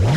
[0.00, 0.08] You're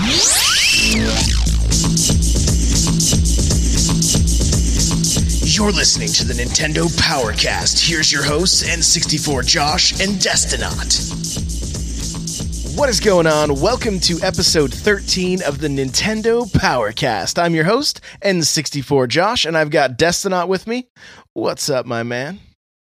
[5.74, 7.86] listening to the Nintendo Powercast.
[7.86, 11.12] Here's your hosts, N64 Josh and Destinot.
[12.78, 13.60] What is going on?
[13.60, 17.38] Welcome to episode 13 of the Nintendo Powercast.
[17.38, 20.88] I'm your host, N64 Josh, and I've got Destinot with me.
[21.34, 22.40] What's up, my man?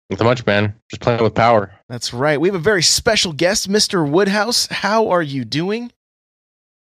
[0.10, 0.76] Nothing much, man.
[0.90, 1.74] Just playing with power.
[1.90, 2.40] That's right.
[2.40, 4.10] We have a very special guest, Mr.
[4.10, 4.68] Woodhouse.
[4.68, 5.92] How are you doing?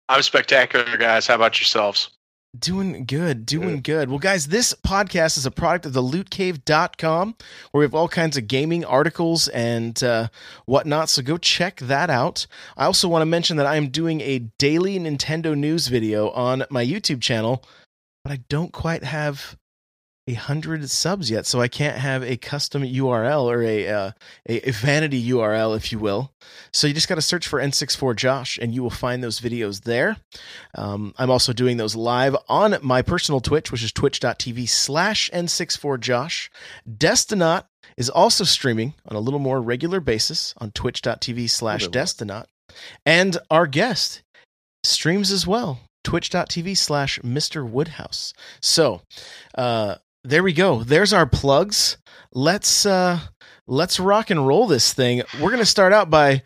[0.10, 1.28] I'm spectacular, guys.
[1.28, 2.10] How about yourselves?
[2.58, 4.10] Doing good, doing good.
[4.10, 7.36] Well, guys, this podcast is a product of the lootcave.com
[7.70, 10.30] where we have all kinds of gaming articles and uh,
[10.66, 11.10] whatnot.
[11.10, 12.48] So go check that out.
[12.76, 16.64] I also want to mention that I am doing a daily Nintendo news video on
[16.72, 17.64] my YouTube channel,
[18.24, 19.59] but I don't quite have
[20.30, 24.12] a hundred subs yet, so I can't have a custom URL or a, uh,
[24.48, 26.32] a, a vanity URL, if you will.
[26.72, 29.84] So you just got to search for N64 Josh, and you will find those videos
[29.84, 30.18] there.
[30.76, 36.00] Um, I'm also doing those live on my personal Twitch, which is twitch.tv slash N64
[36.00, 36.52] Josh.
[36.88, 37.66] Destinot
[37.98, 42.46] is also streaming on a little more regular basis on twitch.tv slash Destinaut.
[43.06, 44.22] And our guest
[44.84, 49.02] streams as well twitch.tv slash mr woodhouse so
[49.56, 50.84] uh there we go.
[50.84, 51.98] There's our plugs.
[52.34, 53.20] Let's uh
[53.68, 55.24] let's rock and roll this thing.
[55.42, 56.44] We're gonna start out by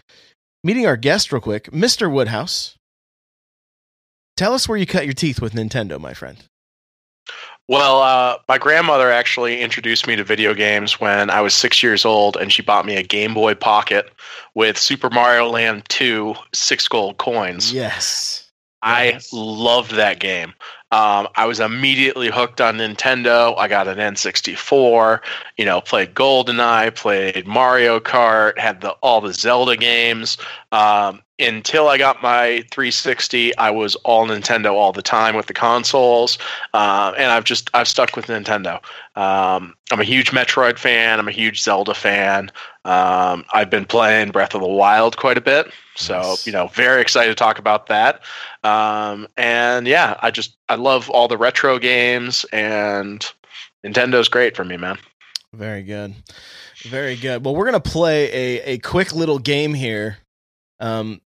[0.63, 2.11] meeting our guest real quick, Mr.
[2.11, 2.75] Woodhouse.
[4.37, 6.37] Tell us where you cut your teeth with Nintendo, my friend.
[7.69, 12.03] Well, uh, my grandmother actually introduced me to video games when I was six years
[12.03, 14.11] old, and she bought me a Game Boy Pocket
[14.53, 17.71] with Super Mario Land 2 six gold coins.
[17.71, 18.49] Yes.
[18.81, 19.29] I Yes.
[19.31, 20.53] loved that game.
[20.93, 23.57] Um, I was immediately hooked on Nintendo.
[23.57, 25.21] I got an N64.
[25.57, 30.37] You know, played GoldenEye, played Mario Kart, had the all the Zelda games.
[30.71, 35.53] Um, until I got my 360, I was all Nintendo all the time with the
[35.53, 36.37] consoles,
[36.73, 38.75] um, and I've just I've stuck with Nintendo.
[39.15, 41.19] Um, I'm a huge Metroid fan.
[41.19, 42.51] I'm a huge Zelda fan.
[42.85, 46.45] Um, I've been playing Breath of the Wild quite a bit, so Nice.
[46.45, 48.21] you know, very excited to talk about that.
[48.63, 53.25] Um, and yeah, I just I love all the retro games, and
[53.85, 54.97] Nintendo's great for me, man.
[55.53, 56.15] Very good.
[56.83, 57.45] Very good.
[57.45, 60.17] Well, we're gonna play a, a quick little game here.
[60.79, 61.21] Um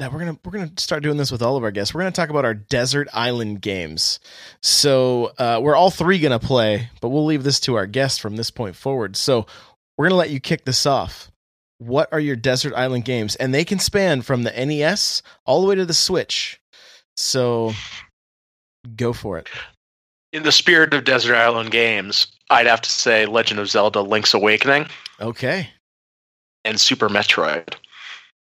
[0.00, 1.94] that we're gonna we're gonna start doing this with all of our guests.
[1.94, 4.18] We're gonna talk about our desert island games.
[4.62, 8.36] So uh, we're all three gonna play, but we'll leave this to our guests from
[8.36, 9.16] this point forward.
[9.16, 9.46] So
[9.96, 11.30] we're gonna let you kick this off.
[11.78, 13.36] What are your desert island games?
[13.36, 16.60] And they can span from the NES all the way to the Switch.
[17.16, 17.72] So
[18.96, 19.48] go for it.
[20.32, 24.32] In the spirit of Desert Island games, I'd have to say Legend of Zelda: Link's
[24.34, 24.86] Awakening
[25.20, 25.70] Okay.
[26.64, 27.74] and Super Metroid.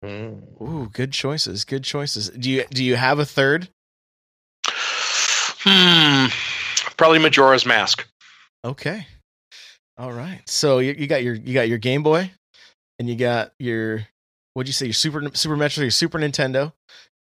[0.04, 0.42] Mm.
[0.62, 1.66] Ooh, good choices.
[1.66, 2.30] Good choices.
[2.30, 3.68] Do you do you have a third?
[5.68, 6.28] Hmm,
[6.98, 8.08] probably Majora's Mask.
[8.64, 9.08] Okay.
[9.98, 10.42] All right.
[10.48, 12.32] So you, you got your you got your Game Boy,
[13.00, 14.06] and you got your
[14.54, 16.72] what'd you say your Super Super Metro your Super Nintendo,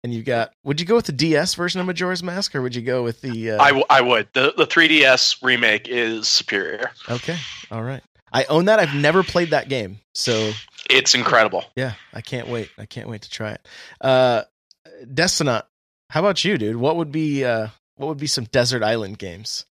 [0.03, 2.75] and you got would you go with the DS version of Majora's Mask or would
[2.75, 3.51] you go with the?
[3.51, 4.27] Uh, I, w- I would.
[4.33, 6.91] The the 3DS remake is superior.
[7.09, 7.37] okay.
[7.71, 8.03] All right.
[8.33, 8.79] I own that.
[8.79, 10.51] I've never played that game, so
[10.89, 11.65] It's incredible.
[11.75, 12.69] yeah, I can't wait.
[12.77, 13.67] I can't wait to try it.
[13.99, 14.43] Uh,
[15.13, 15.65] Destinaut,
[16.09, 16.77] how about you, dude?
[16.77, 19.65] What would be uh what would be some desert island games?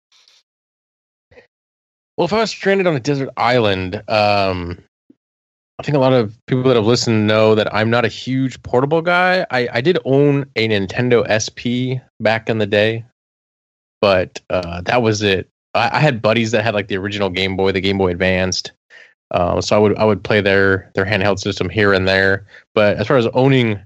[2.18, 4.84] Well, if I was stranded on a desert island, um,
[5.80, 8.62] I think a lot of people that have listened know that I'm not a huge
[8.64, 9.46] portable guy.
[9.50, 13.06] I, I did own a Nintendo SP back in the day,
[14.02, 15.48] but uh, that was it.
[15.74, 18.74] I, I had buddies that had like the original Game Boy, the Game Boy Advanced.
[19.32, 22.46] Um, so I would I would play their their handheld system here and there.
[22.76, 23.80] But as far as owning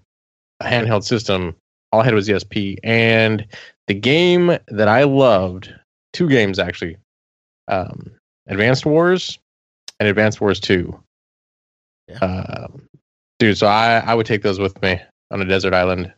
[0.61, 1.55] a handheld system,
[1.91, 2.81] all I had was the SP.
[2.83, 3.45] And
[3.85, 5.71] the game that I loved,
[6.13, 6.97] two games actually,
[7.67, 8.09] um,
[8.47, 9.37] Advanced Wars
[9.99, 11.02] and Advanced Wars Two.
[12.07, 12.17] Yeah.
[12.19, 12.87] Um,
[13.39, 14.99] dude, so I I would take those with me
[15.31, 16.13] on a desert island.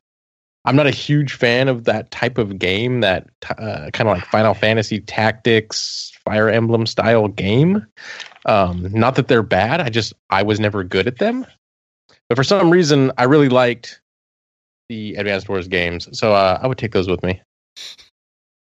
[0.66, 4.26] I'm not a huge fan of that type of game, that uh, kind of like
[4.26, 7.86] Final Fantasy Tactics, Fire Emblem style game.
[8.48, 11.46] Um, not that they're bad, I just I was never good at them.
[12.30, 14.02] But for some reason, I really liked
[14.90, 17.42] the Advanced Wars games, so uh, I would take those with me.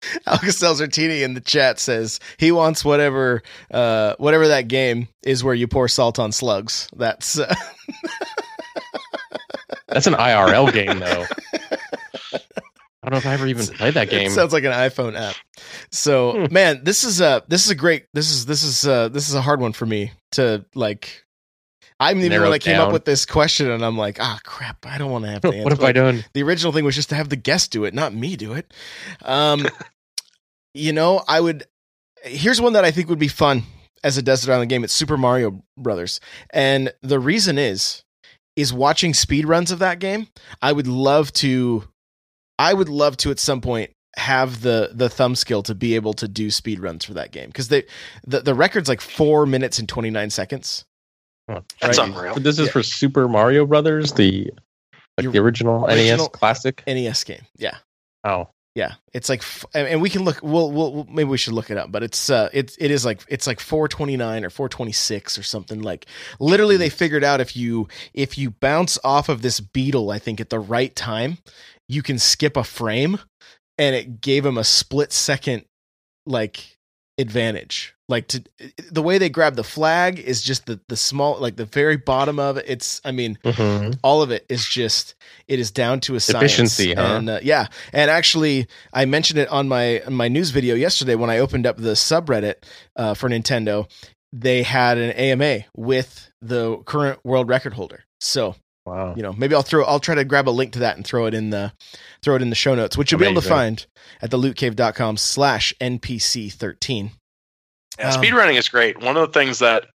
[0.26, 3.42] Alex Zelzertini in the chat says he wants whatever
[3.72, 6.88] uh, whatever that game is where you pour salt on slugs.
[6.96, 7.52] That's uh,
[9.88, 11.24] That's an IRL game, though.
[13.02, 14.26] I don't know if I ever even played that game.
[14.26, 15.34] It sounds like an iPhone app.
[15.90, 16.52] So, Hmm.
[16.52, 19.34] man, this is a this is a great this is this is uh this is
[19.34, 21.24] a hard one for me to like.
[22.00, 24.86] I'm even Narrow when I came up with this question, and I'm like, ah, crap,
[24.86, 25.64] I don't want to have to answer.
[25.64, 26.24] what have I done?
[26.32, 28.72] the original thing was just to have the guest do it, not me do it.
[29.22, 29.66] Um,
[30.74, 31.64] you know, I would.
[32.22, 33.62] Here's one that I think would be fun
[34.04, 34.84] as a Desert Island game.
[34.84, 38.04] It's Super Mario Brothers, and the reason is,
[38.54, 40.28] is watching speed runs of that game.
[40.62, 41.84] I would love to.
[42.60, 46.12] I would love to at some point have the the thumb skill to be able
[46.12, 47.84] to do speed runs for that game because they
[48.26, 50.84] the, the record's like four minutes and 29 seconds
[51.48, 52.08] Oh, That's Right.
[52.08, 52.34] unreal.
[52.34, 52.72] So this is Yeah.
[52.72, 54.50] for Super Mario Brothers, the
[55.16, 56.82] like Your the original, original- NES classic.
[56.86, 57.78] nes game yeah
[58.24, 59.42] Oh, Yeah, it's like,
[59.74, 60.38] and and we can look.
[60.42, 61.90] We'll, we'll, we'll- maybe we should look it up.
[61.90, 65.82] But it's, uh, it, it is like, it's like 429 or 426 or something.
[65.82, 66.06] Like,
[66.38, 70.40] literally, they figured out if you, if you bounce off of this beetle, I think
[70.40, 71.38] at the right time,
[71.88, 73.18] you can skip a frame,
[73.78, 75.64] and it gave him a split second,
[76.26, 76.76] like
[77.18, 77.94] advantage.
[78.08, 78.42] Like to
[78.90, 82.38] the way they grab the flag is just the the small, like the very bottom
[82.38, 82.64] of it.
[82.66, 83.98] It's, I mean, Mhm.
[84.02, 85.14] all of it is just
[85.46, 86.42] it is down to a science.
[86.44, 87.02] Efficiency, huh?
[87.02, 91.30] and uh, yeah and actually i mentioned it on my my news video yesterday when
[91.30, 92.54] i opened up the subreddit
[92.96, 93.86] uh, for nintendo
[94.32, 98.54] they had an ama with the current world record holder so
[98.86, 99.14] wow.
[99.16, 101.26] you know maybe i'll throw i'll try to grab a link to that and throw
[101.26, 101.72] it in the
[102.22, 103.86] throw it in the show notes which you'll be able to find
[104.22, 107.10] at the lootcave.com slash npc 13
[107.98, 109.00] Yeah, Um, speedrunning is great.
[109.00, 109.86] One of the things that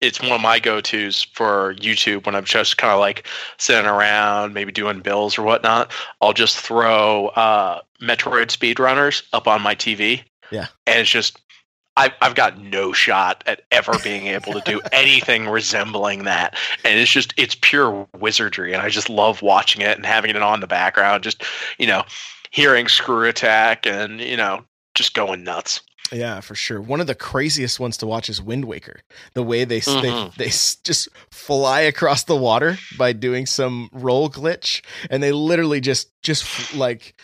[0.00, 3.26] it's one of my go-tos for YouTube when I'm just kind of like
[3.58, 5.92] sitting around, maybe doing bills or whatnot.
[6.20, 10.22] I'll just throw uh, Metroid speedrunners up on my TV.
[10.50, 10.66] Yeah.
[10.86, 11.40] and it's just
[11.96, 16.98] I've I've got no shot at ever being able to do anything resembling that, and
[16.98, 20.54] it's just it's pure wizardry, and I just love watching it and having it on
[20.54, 21.42] in the background, just
[21.78, 22.04] you know,
[22.50, 24.64] hearing Screw Attack and you know
[24.94, 25.80] just going nuts.
[26.12, 26.80] Yeah, for sure.
[26.80, 29.00] One of the craziest ones to watch is Wind Waker.
[29.32, 30.34] The way they Mhm.
[30.36, 35.80] they they just fly across the water by doing some roll glitch, and they literally
[35.80, 37.14] just just like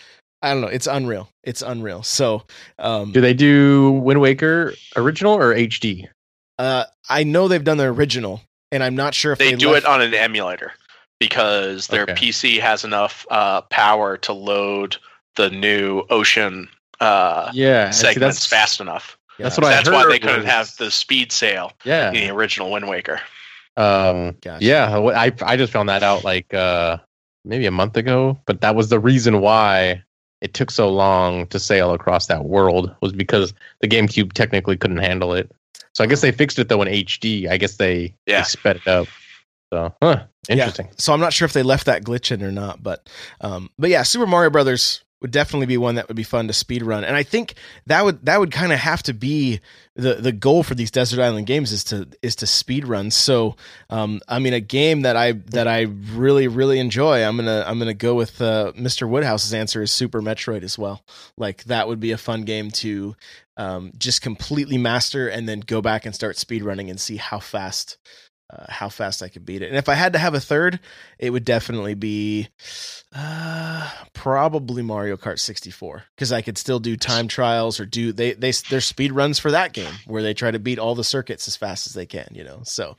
[0.42, 0.68] I don't know.
[0.68, 1.28] It's unreal.
[1.44, 2.02] It's unreal.
[2.02, 2.46] So,
[2.78, 6.08] um, Do they do Wind Waker original or HD?
[6.58, 8.40] uh, I know they've done the original,
[8.72, 10.72] and I'm not sure if they, they, do left- it on an emulator
[11.18, 12.14] because their Okay.
[12.14, 14.96] PC has enough uh, power to load
[15.36, 16.68] the new Ocean
[17.00, 19.16] uh, Yeah, and see, segments fast enough.
[19.38, 19.44] Yeah.
[19.44, 22.14] That's what I That's why heard they couldn't was- have the speed sail Yeah, in
[22.14, 23.20] the original Wind Waker.
[23.76, 24.64] Um, Gotcha.
[24.64, 26.98] yeah, I I just found that out like uh
[27.44, 30.02] maybe a month ago, but that was the reason why
[30.42, 34.98] it took so long to sail across that world was because the GameCube technically couldn't
[34.98, 35.50] handle it.
[35.94, 37.48] So I guess they fixed it though in HD.
[37.48, 38.40] I guess they, Yeah.
[38.40, 39.06] they sped it up.
[39.72, 40.88] So, huh, interesting.
[40.98, 43.08] So I'm not sure if they left that glitch in or not, but
[43.40, 46.52] um, but yeah, Super Mario Brothers would definitely be one that would be fun to
[46.52, 47.54] speed run, and I think
[47.86, 49.60] that would that would kind of have to be
[49.94, 53.10] the the goal for these desert island games is to is to speed run.
[53.10, 53.56] So
[53.90, 55.82] um, I mean, a game that I that I
[56.12, 59.08] really really enjoy, I'm gonna I'm gonna go with uh, Mr.
[59.08, 61.02] Woodhouse's answer is Super Metroid as well.
[61.36, 63.14] Like that would be a fun game to
[63.56, 67.40] um, just completely master and then go back and start speed running and see how
[67.40, 67.98] fast.
[68.52, 70.80] Uh, how fast I could beat it, and if I had to have a third,
[71.18, 72.48] it would definitely be
[73.14, 78.34] uh probably Mario Kart 64 because I could still do time trials or do they
[78.34, 81.48] they there's speed runs for that game where they try to beat all the circuits
[81.48, 82.60] as fast as they can you know?
[82.62, 82.96] So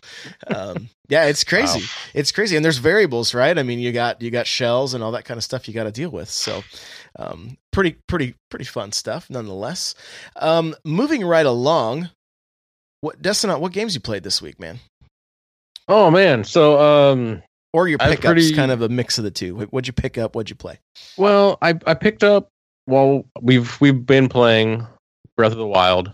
[0.47, 1.79] um yeah it's crazy.
[1.79, 1.85] Wow.
[2.13, 2.57] it's crazy.
[2.57, 3.57] And there's variables right?
[3.57, 5.85] I mean you got you got shells and all that kind of stuff you got
[5.85, 6.29] to deal with.
[6.29, 6.61] So
[7.17, 9.95] um pretty pretty pretty fun stuff nonetheless.
[10.35, 12.09] Um moving right along
[12.99, 14.79] what Destinat what games you played this week man
[15.87, 16.79] Oh man, so
[17.11, 17.41] um,
[17.73, 20.17] or your pickups pretty- kind of a mix of the two What- what'd you pick
[20.17, 20.79] up what'd you play
[21.17, 22.49] well, I I picked up.
[22.87, 24.87] Well, we've we've been playing
[25.37, 26.11] Breath of the Wild.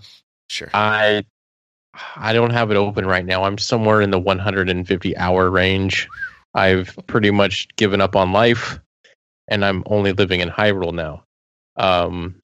[0.50, 1.24] sure I
[2.16, 3.44] I don't have it open right now.
[3.44, 6.08] I'm somewhere in the 150 hour range.
[6.54, 8.80] I've pretty much given up on life,
[9.48, 11.24] and I'm only living in Hyrule now.
[11.76, 12.40] Um,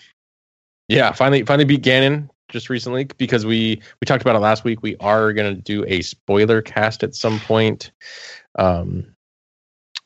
[0.87, 4.81] yeah, finally finally beat Ganon just recently because we we talked about it last week.
[4.81, 7.91] We are gonna do a spoiler cast at some point.
[8.57, 9.13] Um,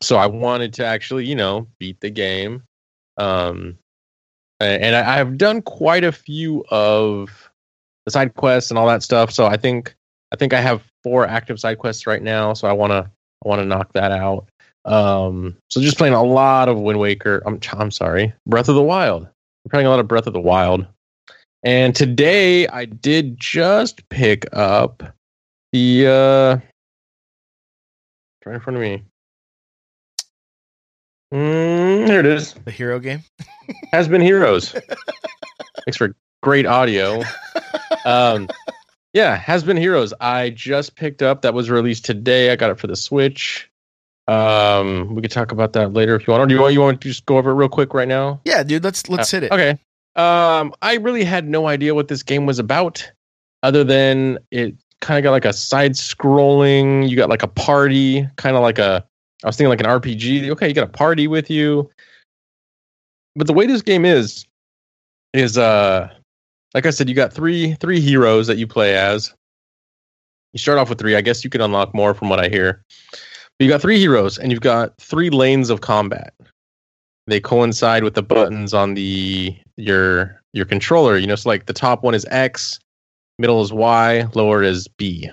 [0.01, 2.63] so I wanted to actually, you know, beat the game.
[3.18, 3.77] Um,
[4.60, 7.51] and I, I've done quite a few of
[8.06, 9.32] the side quests and all that stuff.
[9.32, 9.96] So I think
[10.32, 12.54] I think I have four active side quests right now.
[12.54, 13.12] So I wanna
[13.46, 14.48] I wanna knock that out.
[14.86, 17.44] Um, so just playing a lot of Wind Waker.
[17.46, 19.24] I'm I'm sorry, Breath of the Wild.
[19.24, 20.88] I'm playing a lot of Breath of the Wild.
[21.64, 25.04] And today I did just pick up
[25.74, 26.58] the uh
[28.46, 29.04] right in front of me.
[31.34, 32.54] Mm, here it is.
[32.66, 33.22] The hero game.
[33.92, 34.72] Has been heroes.
[35.86, 37.22] Thanks for great audio.
[38.06, 38.48] Um,
[39.12, 40.14] yeah, has been heroes.
[40.22, 42.52] I just picked up that was released today.
[42.52, 43.70] I got it for the Switch.
[44.30, 46.44] Um, we could talk about that later if you want.
[46.44, 48.40] Or do you want you want to just go over it real quick right now?
[48.46, 48.82] Yeah, dude.
[48.86, 49.52] Let's let's Uh, hit it.
[49.52, 49.78] Okay.
[50.17, 53.09] Um, I really had no idea what this game was about,
[53.62, 57.07] other than it kind of got like a side scrolling.
[57.07, 59.05] You got like a party, kind of like a.
[59.43, 60.50] I was thinking like an RPG.
[60.50, 61.89] Okay, you got a party with you.
[63.36, 64.45] But the way this game is,
[65.33, 66.09] is uh,
[66.74, 69.33] like I said, you got three three heroes that you play as.
[70.53, 71.15] You start off with three.
[71.15, 72.81] I guess you can unlock more from what I hear.
[73.12, 76.33] But you got three heroes, and you've got three lanes of combat
[77.27, 81.74] they coincide with the buttons on the your your controller you know so like the
[81.74, 82.79] top one is x
[83.38, 85.29] middle is y lower is b.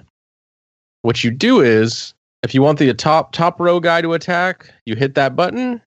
[1.02, 4.96] What you do is if you want the top top row guy to attack you
[4.96, 5.80] hit that button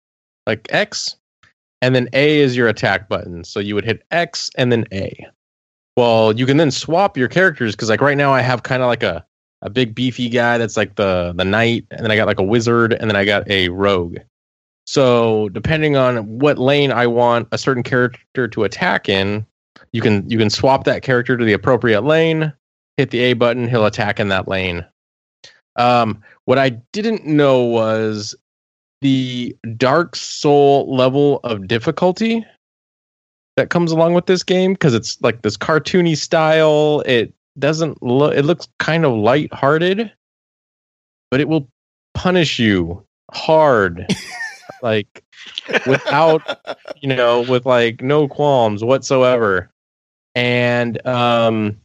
[0.45, 1.15] like x
[1.81, 3.43] and then a is your attack button.
[3.43, 5.27] So you would hit x and then a.
[5.95, 8.87] Well you can then swap your characters because like right now i have kind of
[8.87, 9.25] like a
[9.63, 12.43] a big beefy guy that's like the the knight and then i got like a
[12.43, 14.17] wizard and then i got a rogue
[14.88, 19.46] so depending on what lane I want a certain character to attack in,
[19.91, 22.53] you can you can swap that character to the appropriate lane,
[22.96, 24.86] hit the A button, he'll attack in that lane.
[25.75, 28.34] Um, what I didn't know was
[29.01, 32.46] the Dark Soul level of difficulty
[33.58, 37.03] that comes along with this game because it's like this cartoony style.
[37.06, 40.13] It doesn't look it looks kind of light-hearted,
[41.29, 41.67] but it will
[42.13, 43.03] punish you
[43.34, 44.08] hard.
[44.81, 45.24] like
[45.86, 46.41] without
[47.01, 49.69] you know with like no qualms whatsoever.
[50.36, 51.77] And um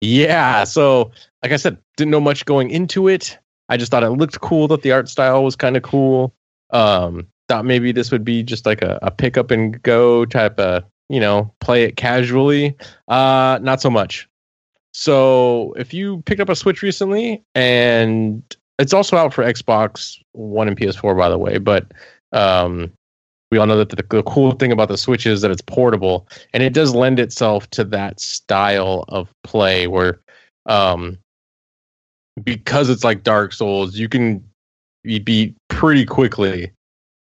[0.00, 1.10] yeah so
[1.42, 3.38] like i said didn't know much going into it.
[3.68, 6.34] I just thought it looked cool that the art style was kind of cool.
[6.70, 10.58] Um thought maybe this would be just like a, a pick up and go type
[10.58, 12.76] of you know play it casually.
[13.08, 14.28] Uh not so much.
[14.92, 18.42] So if you picked up a switch recently and
[18.78, 21.92] it's also out for xbox one and ps4 by the way but
[22.32, 22.92] um
[23.54, 26.26] we all know that the, the cool thing about the Switch is that it's portable,
[26.52, 30.18] and it does lend itself to that style of play where,
[30.66, 31.16] um,
[32.42, 34.44] because it's like Dark Souls, you can
[35.04, 36.72] be beat pretty quickly,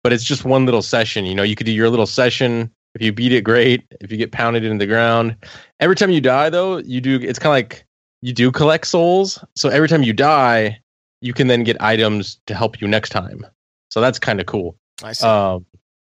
[0.02, 1.26] but it's just one little session.
[1.26, 2.72] You know, you could do your little session.
[2.96, 3.84] If you beat it, great.
[4.00, 5.36] If you get pounded into the ground,
[5.82, 7.20] every time you die, though, you do.
[7.22, 7.86] It's kind of like
[8.22, 9.44] you do collect souls.
[9.58, 10.80] So every time you die,
[11.24, 13.46] you can then get items to help you next time.
[13.90, 14.76] So that's kind of cool.
[15.04, 15.26] I see.
[15.26, 15.66] Um,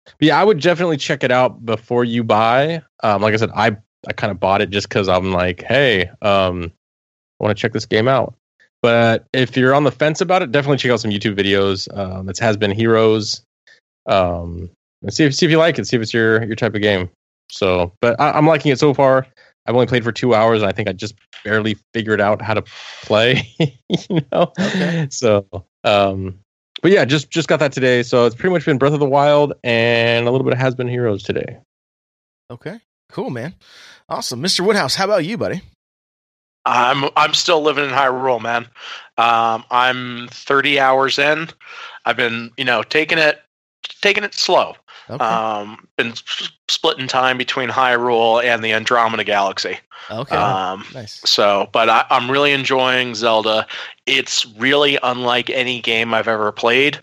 [0.07, 2.83] but yeah, I would definitely check it out before you buy.
[3.03, 6.09] Um, like I said, I I kind of bought it just because I'm like, hey,
[6.23, 6.73] um,
[7.41, 8.35] I want to check this game out.
[8.83, 11.89] But if you're on the fence about it, definitely check out some YouTube videos.
[11.97, 13.43] Um, it has been Heroes.
[14.07, 14.71] Um,
[15.03, 15.87] and see if see if you like it.
[15.87, 17.11] See if it's your your type of game.
[17.51, 19.27] So, but I, I'm liking it so far.
[19.67, 22.55] I've only played for two hours, and I think I just barely figured out how
[22.55, 22.63] to
[23.03, 23.49] play.
[23.59, 25.09] you know, Okay.
[25.11, 25.47] so
[25.85, 26.39] um,
[26.83, 28.03] but yeah, just just got that today.
[28.03, 30.75] So it's pretty much been Breath of the Wild and a little bit of Has
[30.75, 31.59] Been Heroes today.
[32.51, 32.79] okay.
[33.11, 33.55] Cool, man.
[34.09, 34.61] Awesome, Mr.
[34.67, 34.95] Woodhouse.
[34.97, 35.63] How about you, buddy?
[36.67, 38.67] I'm I'm still living in Hyrule, man.
[39.19, 41.49] Um, I'm 30 hours in.
[42.07, 43.41] I've been, you know, taking it
[44.01, 44.75] taking it slow.
[45.11, 45.25] Okay.
[45.25, 49.79] Um, been s- splitting time between Hyrule and the Andromeda Galaxy.
[50.11, 50.37] okay.
[50.37, 51.21] Um, nice.
[51.29, 53.67] so, but I, I'm really enjoying Zelda.
[54.07, 57.01] It's really unlike any game I've ever played.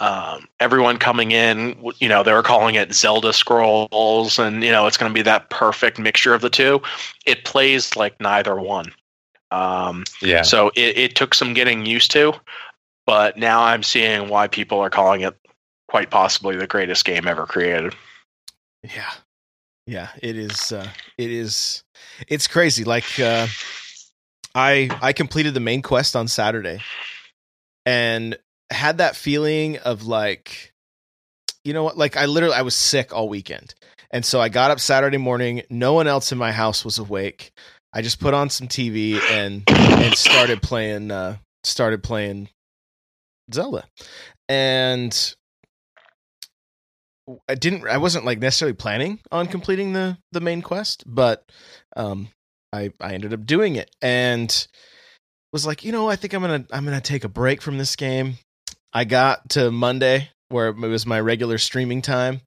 [0.00, 4.86] Um, everyone coming in, you know, they were calling it Zelda Scrolls, and you know,
[4.86, 6.80] it's going to be that perfect mixture of the two.
[7.26, 8.92] It plays like neither one.
[9.50, 10.42] Um, Yeah.
[10.42, 12.34] so it, it took some getting used to,
[13.06, 15.34] but now I'm seeing why people are calling it
[15.88, 17.94] quite possibly the greatest game ever created.
[18.82, 19.10] Yeah.
[19.86, 21.82] Yeah, it is uh it is
[22.28, 22.84] it's crazy.
[22.84, 23.46] Like uh
[24.54, 26.80] I I completed the main quest on Saturday
[27.86, 28.36] and
[28.70, 30.74] had that feeling of like
[31.64, 33.74] you know what like I literally I was sick all weekend.
[34.10, 37.52] And so I got up Saturday morning, no one else in my house was awake.
[37.92, 42.50] I just put on some TV and and started playing uh started playing
[43.52, 43.84] Zelda.
[44.50, 45.34] And
[47.48, 51.44] I didn't I wasn't like necessarily planning on completing the the main quest, but
[51.96, 52.28] um
[52.72, 54.66] I I ended up doing it and
[55.52, 57.62] was like, you know, I think I'm going to I'm going to take a break
[57.62, 58.34] from this game
[58.92, 62.40] I got to Monday where it was my regular streaming time.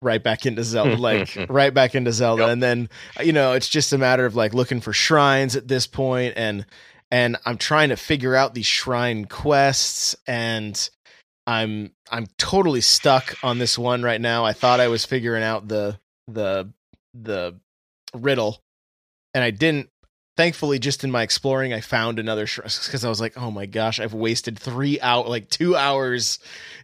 [0.00, 2.50] Right back into Zelda, like right back into Zelda, Yep.
[2.52, 2.88] and then
[3.24, 6.64] you know it's just a matter of like looking for shrines at this point, and
[7.10, 10.88] and I'm trying to figure out these shrine quests, and
[11.48, 14.44] I'm I'm totally stuck on this one right now.
[14.44, 16.70] I thought I was figuring out the the
[17.14, 17.58] the
[18.14, 18.60] riddle,
[19.32, 19.88] and I didn't.
[20.36, 23.98] Thankfully, just in my exploring, I found another because I was like, "Oh my gosh,
[23.98, 26.38] I've wasted three out like two hours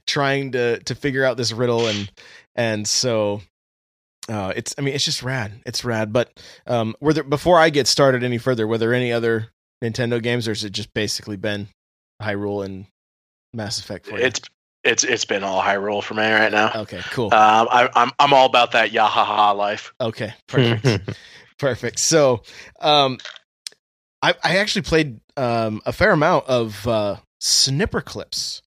[0.07, 2.11] trying to to figure out this riddle," and
[2.55, 3.43] and so
[4.31, 5.53] uh, it's I mean it's just rad.
[5.67, 6.11] It's rad.
[6.11, 8.67] But um, were there before I get started any further?
[8.67, 9.53] Were there any other
[9.85, 11.69] Nintendo games, or has it just basically been
[12.23, 12.87] Hyrule and
[13.53, 14.25] Mass Effect for you?
[14.25, 14.41] It's
[14.85, 16.73] it's it's been all Hyrule for me right now.
[16.83, 17.27] okay, cool.
[17.27, 19.93] Um, I, I'm I'm all about that yahaha life.
[20.01, 21.11] Okay, perfect.
[21.57, 22.01] Perfect.
[22.01, 22.43] So,
[22.81, 23.19] um,
[24.21, 28.61] I I actually played um a fair amount of uh, Snipperclips.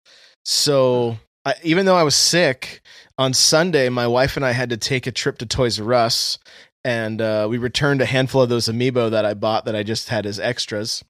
[0.45, 2.81] So I, even though I was sick
[3.17, 6.39] on Sunday, my wife and I had to take a trip to Toys R Us,
[6.85, 10.09] and uh, we returned a handful of those amiibo that I bought that I just
[10.09, 11.03] had as extras.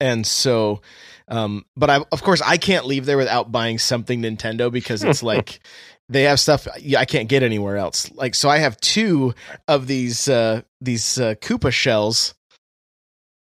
[0.00, 0.80] And so,
[1.30, 5.22] um, but I of course I can't leave there without buying something Nintendo because it's
[5.22, 5.60] like
[6.08, 6.66] they have stuff
[6.98, 8.10] I can't get anywhere else.
[8.12, 9.34] Like so, I have two
[9.68, 12.34] of these uh, these uh, Koopa shells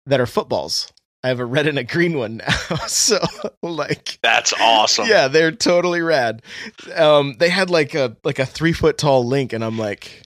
[0.06, 0.92] that are footballs.
[1.24, 2.76] I have a red and a green one now.
[2.88, 3.20] so
[3.62, 5.08] like That's awesome.
[5.08, 6.42] yeah, they're totally rad.
[6.96, 10.24] Um, they had like a like a three foot tall link, and I'm like,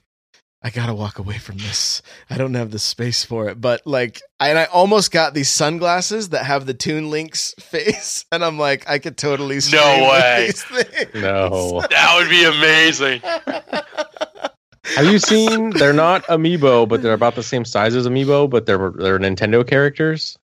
[0.65, 2.01] I gotta walk away from this.
[2.27, 3.61] I don't have the space for it.
[3.61, 8.25] But like, I, and I almost got these sunglasses that have the Toon Link's face,
[8.31, 10.47] and I'm like, I could totally stream with way.
[11.13, 11.81] these no.
[11.81, 13.21] That would be amazing.
[14.95, 15.69] Have you seen?
[15.69, 19.67] They're not amiibo, but they're about the same size as amiibo, but they're they're Nintendo
[19.67, 20.37] characters.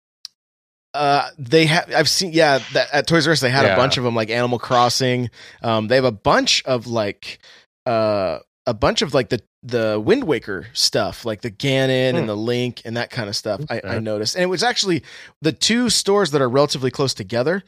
[0.92, 1.90] Uh, they have.
[1.94, 2.32] I've seen.
[2.32, 5.30] Yeah, that, at Toys R Us they had a bunch of them, like Animal Crossing.
[5.62, 7.38] Um, they have a bunch of like,
[7.84, 12.16] uh, a bunch of like the the Wind Waker stuff, like the Ganon Hmm.
[12.18, 13.60] and the Link and that kind of stuff.
[13.70, 15.02] I, I noticed, and it was actually
[15.42, 17.62] the two stores that are relatively close together.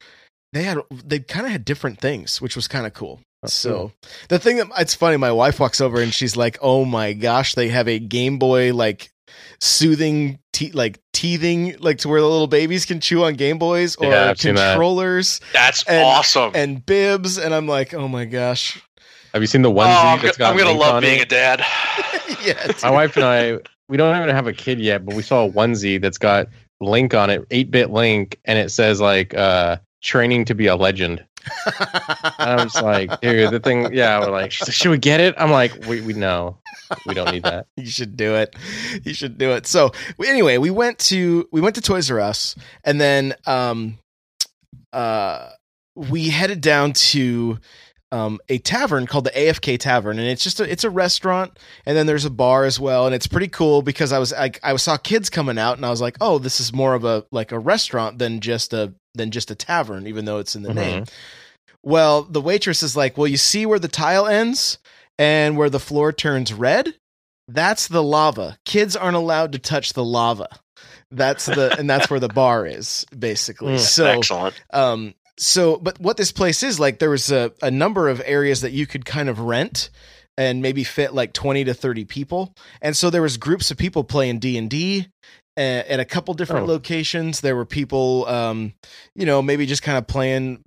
[0.53, 3.21] They had they kind of had different things, which was kind of cool.
[3.43, 3.93] That's So
[4.29, 7.55] the thing that it's funny, my wife walks over and she's like, "Oh my gosh,
[7.55, 9.11] they have a Game Boy like
[9.61, 13.97] soothing, te- like teething, like to where the little babies can chew on Game Boys
[13.97, 14.55] or Yeah, I've that.
[14.55, 16.53] controllers That's And- awesome.
[16.55, 18.81] and bibs." And I'm like, "Oh my gosh,
[19.33, 21.21] Have you seen the oh, onesie I'm, that's go- got I'm gonna love on being
[21.21, 21.23] it?
[21.23, 21.65] a dad.
[22.45, 22.83] yeah." dude.
[22.83, 25.51] My wife and I, we don't even have a kid yet, but we saw a
[25.51, 26.49] onesie that's got
[26.81, 30.77] Link on it, eight bit Link, and it says like uh training to be a
[30.77, 31.25] legend.
[31.65, 34.21] And I'm just like, dude, the thing, yeah.
[34.21, 35.35] We're like, she's like, should we get it?
[35.39, 36.59] I'm like, we we know,
[37.07, 37.67] we don't need that.
[37.77, 38.55] you should do it.
[39.05, 39.67] You should do it.
[39.67, 39.93] So
[40.25, 43.99] anyway, we went to we went to Toys R Us, and then um,
[44.93, 45.51] uh,
[45.95, 47.59] we headed down to
[48.13, 51.97] um, a tavern called the AFK Tavern, and it's just a, it's a restaurant, and
[51.97, 54.77] then there's a bar as well, and it's pretty cool because I was I, I
[54.77, 57.51] saw kids coming out, and I was like, oh, this is more of a like
[57.53, 60.75] a restaurant than just a than just a tavern, even though it's in the Mhm.
[60.75, 61.05] name.
[61.83, 64.79] Well, the waitress is like, well, you see where the tile ends
[65.19, 66.95] and where the floor turns red?
[67.49, 68.57] That's the lava.
[68.65, 70.49] Kids aren't allowed to touch the lava.
[71.11, 73.75] That's the and that's where the bar is basically.
[73.77, 73.79] Mm.
[73.81, 74.63] So Excellent.
[74.73, 78.61] um so but what this place is like there was a, a number of areas
[78.61, 79.91] that you could kind of rent
[80.39, 84.05] and maybe fit like 20 to 30 people and so there was groups of people
[84.05, 85.07] playing d&d
[85.57, 86.73] at a couple different Oh.
[86.73, 88.73] locations there were people um
[89.15, 90.63] you know maybe just kind of playing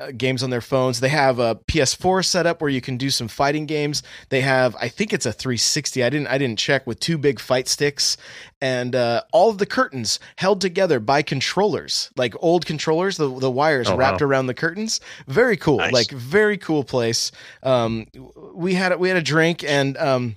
[0.00, 3.28] uh, games on their phones they have a ps4 setup where you can do some
[3.28, 6.98] fighting games they have i think it's a 360 i didn't i didn't check with
[7.00, 8.16] two big fight sticks
[8.60, 13.50] and uh, all of the curtains held together by controllers, like old controllers, the the
[13.50, 14.26] wires Oh, wrapped wow.
[14.28, 15.00] around the curtains.
[15.26, 15.92] Very cool, Nice.
[15.92, 17.30] like very cool place.
[17.62, 18.06] Um,
[18.54, 20.36] we had a- we had a drink and um,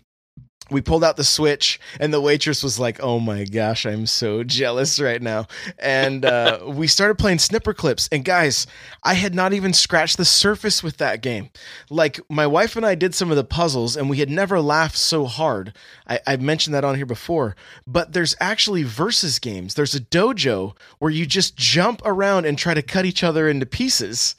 [0.70, 4.44] we pulled out the switch, and the waitress was like, "Oh my gosh, I'm so
[4.44, 5.48] jealous right now."
[5.80, 8.68] And uh, we started playing Snipperclips, and guys,
[9.04, 11.50] I had not even scratched the surface with that game.
[11.90, 14.98] Like my wife and I did some of the puzzles, and we had never laughed
[14.98, 15.74] so hard.
[16.08, 19.74] I, I mentioned that on here before, but there's actually versus games.
[19.74, 23.66] There's a dojo where you just jump around and try to cut each other into
[23.66, 24.36] pieces,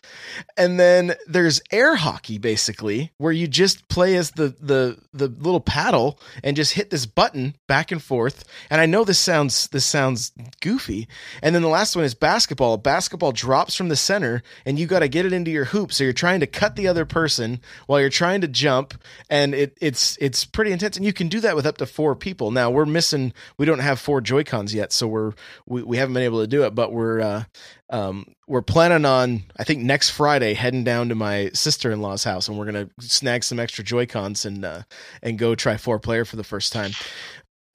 [0.56, 5.61] and then there's air hockey basically where you just play as the the the little
[5.61, 8.44] paddle and just hit this button back and forth.
[8.70, 11.09] And I know this sounds this sounds goofy.
[11.42, 12.76] And then the last one is basketball.
[12.76, 15.92] Basketball drops from the center and you got to get it into your hoop.
[15.92, 18.94] So you're trying to cut the other person while you're trying to jump
[19.28, 22.16] and it it's it's pretty intense and you can do that with up to 4
[22.16, 22.50] people.
[22.50, 25.33] Now, we're missing we don't have four Joy-Cons yet, so we're
[25.66, 27.44] we, we haven't been able to do it, but we're uh
[27.90, 32.24] um, we're planning on I think next Friday heading down to my sister in law's
[32.24, 34.83] house, and we're gonna snag some extra Joy Cons and uh,
[35.22, 36.90] and go try four player for the first time.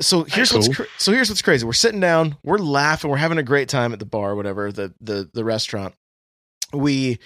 [0.01, 0.61] So here's Cool.
[0.61, 1.65] what's cra- so here's what's crazy.
[1.65, 4.93] We're sitting down, we're laughing, we're having a great time at the bar, whatever the
[5.01, 5.93] the the restaurant.
[6.73, 7.19] We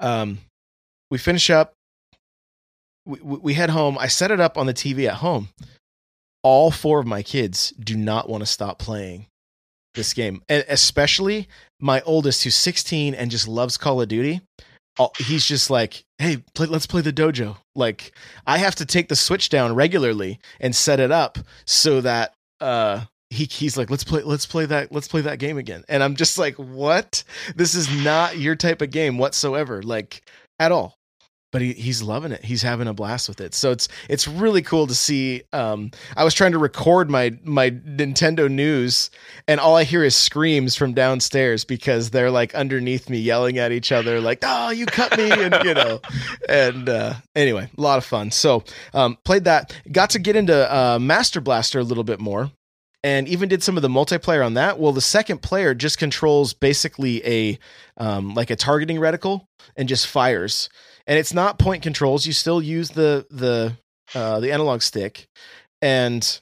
[0.00, 0.38] um
[1.10, 1.74] we finish up.
[3.04, 3.98] We, we we head home.
[3.98, 5.48] I set it up on the TV at home.
[6.44, 9.26] All four of my kids do not want to stop playing
[9.94, 11.48] this game, and especially
[11.82, 14.40] my oldest, who's 16 and just loves Call of Duty.
[15.18, 17.56] He's just like, hey, play, let's play the dojo.
[17.74, 18.12] Like,
[18.46, 23.04] I have to take the switch down regularly and set it up so that uh,
[23.30, 25.82] he he's like, let's play, let's play that, let's play that game again.
[25.88, 27.24] And I'm just like, what?
[27.56, 30.22] This is not your type of game whatsoever, like
[30.58, 30.98] at all
[31.52, 32.44] but he, he's loving it.
[32.44, 33.54] He's having a blast with it.
[33.54, 35.42] So it's it's really cool to see.
[35.52, 39.10] Um, I was trying to record my my Nintendo news,
[39.46, 43.70] and all I hear is screams from downstairs because they're like underneath me yelling at
[43.70, 46.00] each other, like "Oh, you cut me!" and you know.
[46.48, 48.30] And uh, anyway, a lot of fun.
[48.32, 49.76] So um, played that.
[49.92, 52.50] Got to get into uh, Master Blaster a little bit more.
[53.04, 54.78] And even did some of the multiplayer on that.
[54.78, 57.58] Well, the second player just controls basically a
[57.96, 60.68] um, like a targeting reticle and just fires
[61.06, 62.26] and it's not point controls.
[62.26, 63.76] You still use the the
[64.14, 65.28] uh, the analog stick,
[65.80, 66.40] and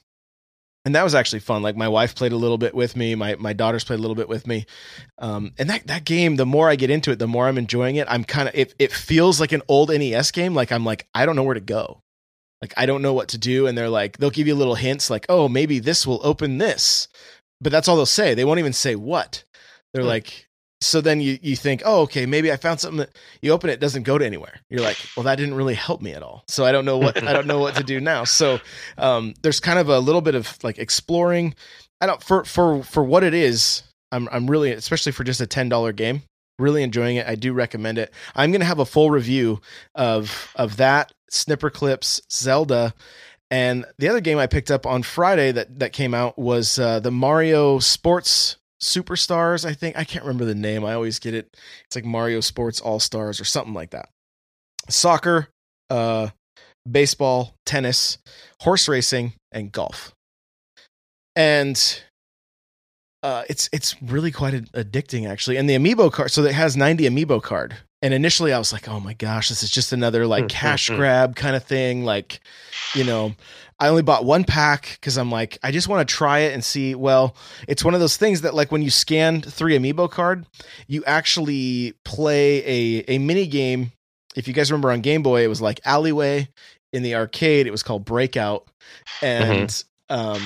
[0.83, 1.61] and that was actually fun.
[1.61, 3.15] Like my wife played a little bit with me.
[3.15, 4.65] My my daughters played a little bit with me,
[5.19, 6.35] um, and that that game.
[6.35, 8.07] The more I get into it, the more I'm enjoying it.
[8.09, 8.73] I'm kind of it.
[8.79, 10.53] It feels like an old NES game.
[10.55, 12.01] Like I'm like I don't know where to go.
[12.61, 15.09] Like I don't know what to do, and they're like they'll give you little hints,
[15.09, 17.07] like oh maybe this will open this,
[17.59, 18.33] but that's all they'll say.
[18.33, 19.43] They won't even say what.
[19.93, 20.47] They're like
[20.81, 23.79] so then you you think oh okay maybe I found something that you open it,
[23.79, 24.59] doesn't go to anywhere.
[24.69, 26.43] You're like well that didn't really help me at all.
[26.47, 28.23] So i don't know what i don't know what to do now.
[28.23, 28.59] So
[28.97, 31.55] um there's kind of a little bit of like exploring.
[32.01, 35.45] I don't for for for what it is i'm i'm really especially for just a
[35.45, 36.23] $10 game
[36.59, 37.27] really enjoying it.
[37.27, 38.13] I do recommend it.
[38.35, 39.61] I'm to have a full review
[39.95, 42.93] of of that Snipperclips zelda
[43.49, 46.99] and the other game i picked up on friday that that came out was uh,
[46.99, 51.55] the mario sports superstars i think i can't remember the name i always get it
[51.91, 54.07] it's like Mario Sports All Stars or something like that.
[54.89, 55.49] Soccer,
[55.89, 56.29] uh,
[56.89, 58.17] baseball, tennis,
[58.61, 60.13] horse racing, and golf.
[61.35, 62.01] And
[63.23, 65.57] uh, it's it's really quite addicting actually.
[65.57, 67.75] And the amiibo card, so it has ninety amiibo card.
[68.01, 71.35] And initially, I was like, "Oh my gosh, this is just another like cash grab
[71.35, 72.39] kind of thing." Like,
[72.95, 73.35] you know,
[73.81, 76.63] I only bought one pack because I'm like, I just want to try it and
[76.63, 76.93] see.
[76.93, 77.35] Well,
[77.67, 80.45] it's one of those things that like when you scan three amiibo card,
[80.87, 83.91] you actually play a a mini game.
[84.35, 86.47] If you guys remember on Game Boy, it was like Alleyway.
[86.93, 88.67] In the arcade, it was called Breakout,
[89.21, 90.41] and um,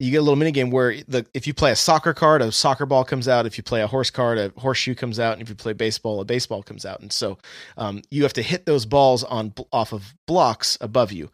[0.00, 2.50] you get a little mini game where the if you play a soccer card, a
[2.50, 3.46] soccer ball comes out.
[3.46, 6.20] If you play a horse card, a horseshoe comes out, and if you play baseball,
[6.20, 7.00] a baseball comes out.
[7.00, 7.38] And so
[7.76, 11.30] um, you have to hit those balls on off of blocks above you,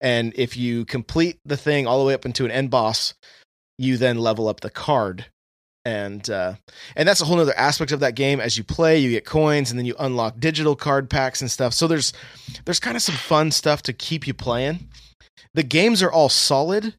[0.00, 3.14] and if you complete the thing all the way up into an end boss,
[3.78, 5.26] you then level up the card
[5.84, 6.54] and uh,
[6.94, 8.40] and that's a whole other aspect of that game.
[8.40, 11.72] As you play, you get coins, and then you unlock digital card packs and stuff.
[11.72, 12.12] So there's
[12.64, 14.88] there's kind of some fun stuff to keep you playing.
[15.54, 16.94] The games are all solid.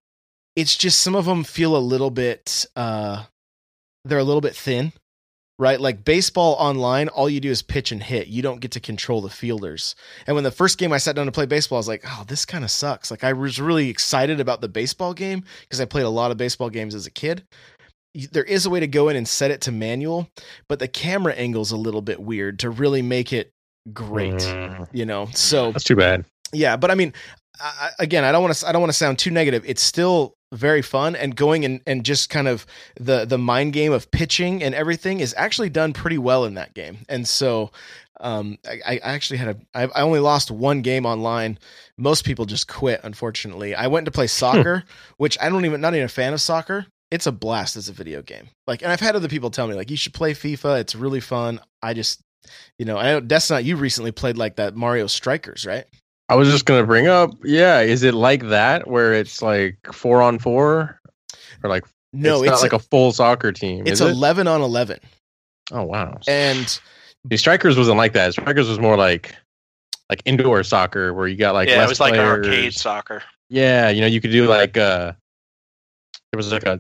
[0.55, 3.23] It's just some of them feel a little bit uh,
[4.03, 4.93] they're a little bit thin,
[5.61, 5.79] right?
[5.79, 8.27] Like baseball online, all you do is pitch and hit.
[8.27, 9.95] You don't get to control the fielders.
[10.25, 12.23] And when the first game I sat down to play baseball, I was like, oh,
[12.27, 13.11] this kind of sucks.
[13.11, 16.37] Like I was really excited about the baseball game because I played a lot of
[16.37, 17.43] baseball games as a kid
[18.33, 20.27] there is a way to go in and set it to manual,
[20.67, 23.53] but the camera angle's a little bit weird to really make it
[23.93, 25.27] great, Mm, you know.
[25.33, 26.25] So that's too bad.
[26.51, 27.13] yeah, but I mean,
[27.61, 29.63] I, again, I don't want to I don't want to sound too negative.
[29.65, 32.65] It's still very fun and going and, and just kind of
[32.99, 36.73] the the mind game of pitching and everything is actually done pretty well in that
[36.73, 36.99] game.
[37.07, 37.71] And so
[38.19, 41.57] um, I, I actually had a I, I only lost one game online.
[41.97, 43.01] Most people just quit.
[43.03, 44.83] Unfortunately, I went to play soccer,
[45.17, 46.85] which I don't even not even a fan of soccer.
[47.09, 48.47] It's a blast as a video game.
[48.67, 50.79] Like, and I've had other people tell me like you should play FIFA.
[50.79, 51.59] It's really fun.
[51.81, 52.21] I just
[52.77, 55.85] you know, I know Destinot, you recently played like that Mario Strikers, right?
[56.31, 60.21] I was just gonna bring up, yeah, is it like that where it's like four
[60.21, 61.01] on four,
[61.61, 63.81] or like No, it's, it's, not like a full soccer team?
[63.85, 64.11] it's is it?
[64.11, 64.99] eleven on eleven,
[65.73, 66.17] Oh wow.
[66.29, 66.79] and
[67.25, 68.31] The strikers wasn't like that.
[68.31, 69.35] Strikers was more like
[70.09, 73.21] like indoor soccer where you got like yeah, less it was like arcade soccer.
[73.49, 75.11] Yeah, you know, you could do like uh
[76.31, 76.79] there was like a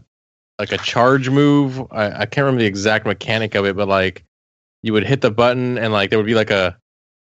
[0.59, 1.81] like a charge move.
[1.91, 4.23] I, I can't remember the exact mechanic of it, but like
[4.81, 6.77] you would hit the button and like there would be like a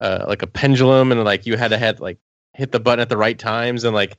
[0.02, 2.18] uh, like a pendulum and like you had to had like
[2.54, 4.18] hit the button at the right times and like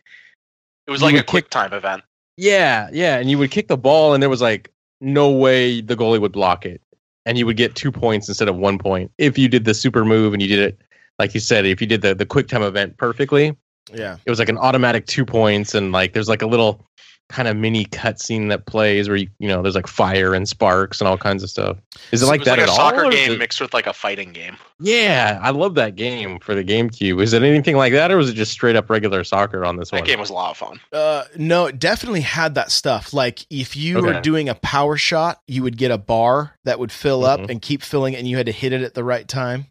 [0.87, 2.03] It was like a would quick kick- time event.
[2.37, 5.97] yeah, yeah, and you would kick the ball and there was like no way the
[5.97, 6.81] goalie would block it.
[7.27, 10.05] and you would get two points instead of one point if you did the super
[10.05, 10.79] move and you did it
[11.19, 11.65] like you said.
[11.67, 13.57] If you did the the quick time event perfectly,
[13.93, 14.17] Yeah.
[14.25, 16.87] it was like an automatic two points, and like there's like a little
[17.29, 21.01] kind of mini cutscene that plays where you you know there's like fire and sparks
[21.01, 21.77] and all kinds of stuff.
[22.13, 22.77] Is it So like was that like at a all?
[22.77, 24.57] soccer or is game it- mixed with like a fighting game.
[24.79, 27.21] yeah, I love that game for the GameCube.
[27.23, 29.91] Is it anything like that, or was it just straight up regular soccer on this
[29.91, 30.05] That one?
[30.05, 30.81] That game was a lot of fun.
[30.93, 33.13] Uh, no, it definitely had that stuff.
[33.13, 36.93] Like if you were doing a power shot, you would get a bar that would
[36.93, 37.51] fill up Mhm.
[37.51, 39.67] and keep filling, and you had to hit it at the right time.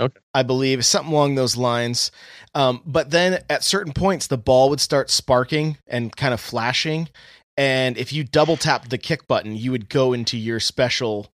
[0.00, 0.20] Okay.
[0.34, 2.10] I believe something along those lines.
[2.54, 7.08] Um, but then at certain points, the ball would start sparking and kind of flashing,
[7.56, 11.32] and if you double tapped the kick button, you would go into your special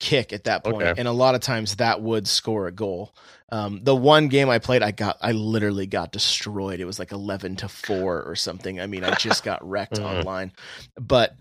[0.00, 0.76] kick at that point.
[0.82, 0.94] Okay.
[0.98, 3.12] and a lot of times that would score a goal.
[3.50, 6.80] Um, the one game I played, I got, I literally got destroyed.
[6.80, 8.80] It was like eleven to four or something.
[8.80, 10.04] I mean, I just got wrecked Mhm.
[10.18, 10.52] online.
[10.98, 11.34] But,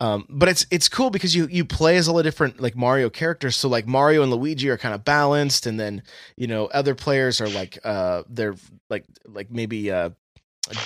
[0.00, 3.10] um, but it's it's cool because you you play as all the different like Mario
[3.10, 3.56] characters.
[3.56, 6.02] So like Mario and Luigi are kind of balanced, and then
[6.36, 8.56] you know other players are like uh they're
[8.90, 10.10] like like maybe uh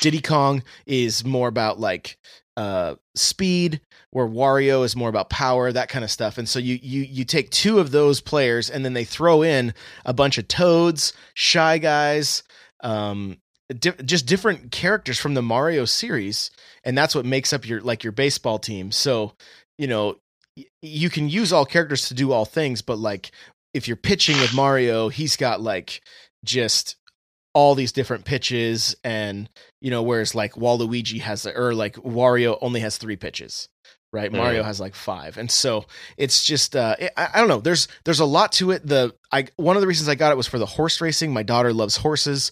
[0.00, 2.18] Diddy Kong is more about like
[2.56, 6.78] uh speed where Wario is more about power that kind of stuff and so you
[6.82, 9.72] you you take two of those players and then they throw in
[10.04, 12.42] a bunch of toads shy guys
[12.82, 13.36] um
[13.68, 16.50] di- just different characters from the Mario series
[16.84, 18.90] and that's what makes up your like your baseball team.
[18.92, 19.32] So
[19.78, 20.16] you know
[20.56, 23.30] y- you can use all characters to do all things but like
[23.74, 26.00] if you're pitching with Mario he's got like
[26.44, 26.96] just
[27.54, 29.48] all these different pitches and
[29.80, 33.68] you know whereas like Waluigi has or like Wario only has 3 pitches
[34.12, 34.32] right?
[34.32, 34.66] Mario Mm.
[34.66, 35.84] has like 5 and so
[36.16, 37.60] it's just uh it, I, I don't know.
[37.60, 38.86] There's there's a lot to it.
[38.86, 41.32] The I one of the reasons I got it was for the horse racing.
[41.32, 42.50] My daughter loves horses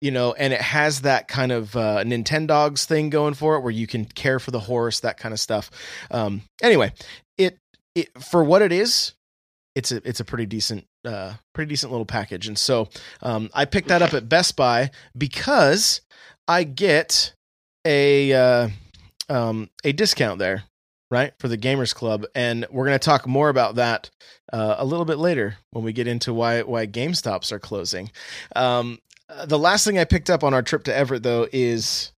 [0.00, 3.72] you know and it has that kind of uh Nintendogs thing going for it where
[3.72, 5.70] you can care for the horse that kind of stuff.
[6.10, 6.92] Um anyway
[7.36, 7.58] it
[7.94, 9.14] it for what it is
[9.74, 12.46] it's a it's a pretty decent uh pretty decent little package.
[12.48, 12.88] And so
[13.22, 16.00] um I picked that up at Best Buy because
[16.46, 17.32] I get
[17.84, 18.68] a uh
[19.28, 20.64] um a discount there
[21.10, 22.26] right for the gamers club.
[22.34, 24.10] And we're going to talk more about that
[24.52, 28.10] uh, a little bit later when we get into why why GameStops are closing.
[28.54, 28.98] Um
[29.28, 32.12] uh, the last thing I picked up on our trip to Everett though is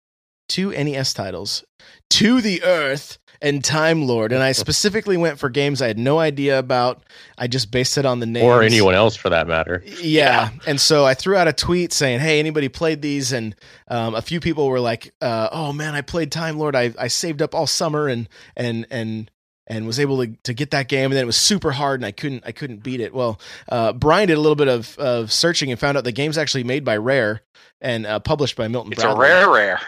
[0.48, 1.64] two NES titles
[2.10, 6.18] To the Earth and Time Lord and I specifically went for games I had no
[6.18, 7.02] idea about
[7.38, 8.44] I just based it on the name.
[8.44, 9.82] or anyone else for that matter.
[10.02, 10.50] yeah.
[10.66, 13.32] And so I threw out a tweet saying, Hey, anybody played these?
[13.32, 13.54] And
[13.88, 16.76] um, a few people were like, uh, Oh man, I played Time Lord.
[16.76, 19.30] I, I saved up all summer and, and, and,
[19.70, 21.06] and was able to, to get that game.
[21.06, 23.14] And then it was super hard and I couldn't, I couldn't beat it.
[23.14, 26.36] Well, uh, Brian did a little bit of, of searching and found out the game's
[26.36, 27.42] actually made by Rare
[27.80, 29.26] and uh, published by Milton It's Bradley.
[29.26, 29.80] a rare, rare.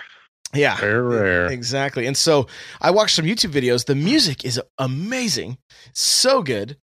[0.55, 0.81] Yeah.
[0.81, 1.47] Rare, rare.
[1.47, 2.07] Exactly.
[2.07, 2.47] And so
[2.81, 3.87] I watched some YouTube videos.
[3.87, 5.59] The music is amazing,
[5.95, 6.77] so good.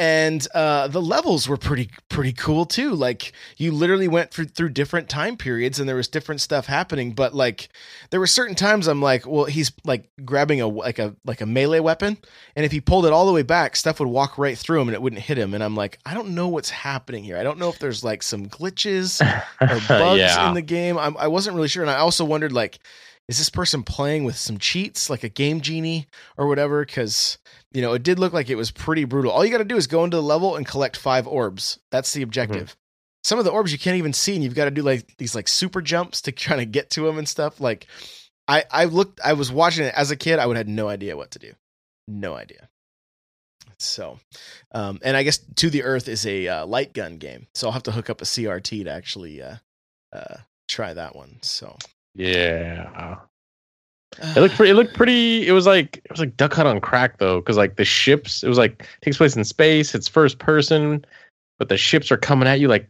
[0.00, 2.92] And uh, the levels were pretty pretty cool too.
[2.94, 7.12] Like you literally went through, through different time periods, and there was different stuff happening.
[7.12, 7.68] But like
[8.08, 11.46] there were certain times I'm like, well, he's like grabbing a like a like a
[11.46, 12.16] melee weapon,
[12.56, 14.88] and if he pulled it all the way back, stuff would walk right through him,
[14.88, 15.52] and it wouldn't hit him.
[15.52, 17.36] And I'm like, I don't know what's happening here.
[17.36, 19.20] I don't know if there's like some glitches
[19.60, 20.48] or bugs yeah.
[20.48, 20.96] in the game.
[20.96, 22.78] I'm, I wasn't really sure, and I also wondered like,
[23.28, 26.06] is this person playing with some cheats, like a game genie
[26.38, 26.86] or whatever?
[26.86, 27.36] Because
[27.72, 29.30] you know, it did look like it was pretty brutal.
[29.30, 31.78] All you got to do is go into the level and collect five orbs.
[31.90, 32.76] That's the objective.
[33.22, 35.34] Some of the orbs you can't even see, and you've got to do like these
[35.34, 37.60] like super jumps to kind of get to them and stuff.
[37.60, 37.86] Like,
[38.48, 40.38] I I looked, I was watching it as a kid.
[40.38, 41.52] I would have no idea what to do,
[42.08, 42.68] no idea.
[43.78, 44.18] So,
[44.72, 47.72] um, and I guess To the Earth is a uh, light gun game, so I'll
[47.72, 49.56] have to hook up a CRT to actually uh,
[50.12, 50.36] uh,
[50.68, 51.38] try that one.
[51.40, 51.76] So,
[52.14, 53.16] Yeah.
[54.18, 54.70] It looked pretty.
[54.70, 55.46] It looked pretty.
[55.46, 58.42] It was like it was like Duck Hunt on crack though, because like the ships.
[58.42, 59.94] It was like takes place in space.
[59.94, 61.04] It's first person,
[61.58, 62.88] but the ships are coming at you like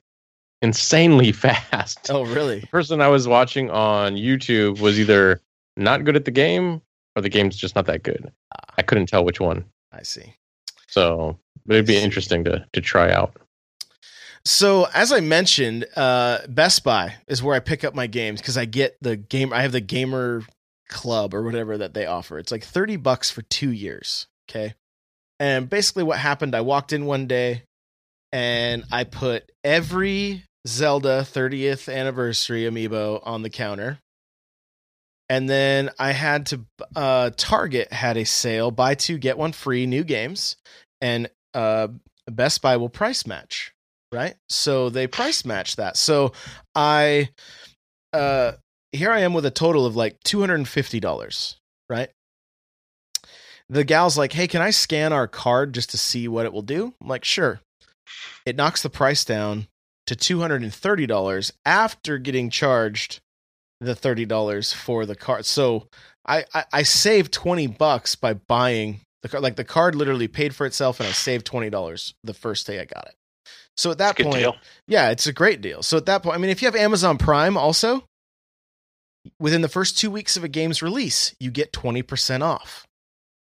[0.62, 2.10] insanely fast.
[2.10, 2.60] oh, really?
[2.60, 5.40] The person I was watching on YouTube was either
[5.76, 6.80] not good at the game
[7.16, 8.32] or the game's just not that good.
[8.76, 9.64] I couldn't tell which one.
[9.92, 10.34] I see.
[10.88, 13.36] So, but it'd be interesting to to try out.
[14.44, 18.56] So as I mentioned, uh, Best Buy is where I pick up my games because
[18.56, 19.52] I get the game.
[19.52, 20.42] I have the gamer
[20.90, 22.38] club or whatever that they offer.
[22.38, 24.26] It's like thirty bucks for two years.
[24.50, 24.74] Okay,
[25.38, 27.62] and basically what happened, I walked in one day
[28.32, 33.98] and I put every Zelda 30th anniversary amiibo on the counter.
[35.28, 39.86] And then I had to uh Target had a sale, buy two get one free
[39.86, 40.56] new games
[41.00, 41.88] and uh
[42.30, 43.72] Best Buy will price match,
[44.12, 44.34] right?
[44.48, 45.96] So they price match that.
[45.96, 46.32] So
[46.74, 47.30] I
[48.12, 48.52] uh
[48.92, 51.56] here I am with a total of like $250,
[51.88, 52.10] right?
[53.70, 56.62] the gal's like, "Hey, can I scan our card just to see what it will
[56.62, 57.60] do?" I'm like, "Sure."
[58.44, 59.68] It knocks the price down
[60.06, 63.20] to two hundred and thirty dollars after getting charged
[63.80, 65.46] the thirty dollars for the card.
[65.46, 65.86] So
[66.26, 69.44] I, I I saved twenty bucks by buying the card.
[69.44, 72.80] Like the card literally paid for itself, and I saved twenty dollars the first day
[72.80, 73.14] I got it.
[73.76, 74.56] So at that point, deal.
[74.88, 75.82] yeah, it's a great deal.
[75.82, 78.04] So at that point, I mean, if you have Amazon Prime also,
[79.38, 82.86] within the first two weeks of a game's release, you get 20% off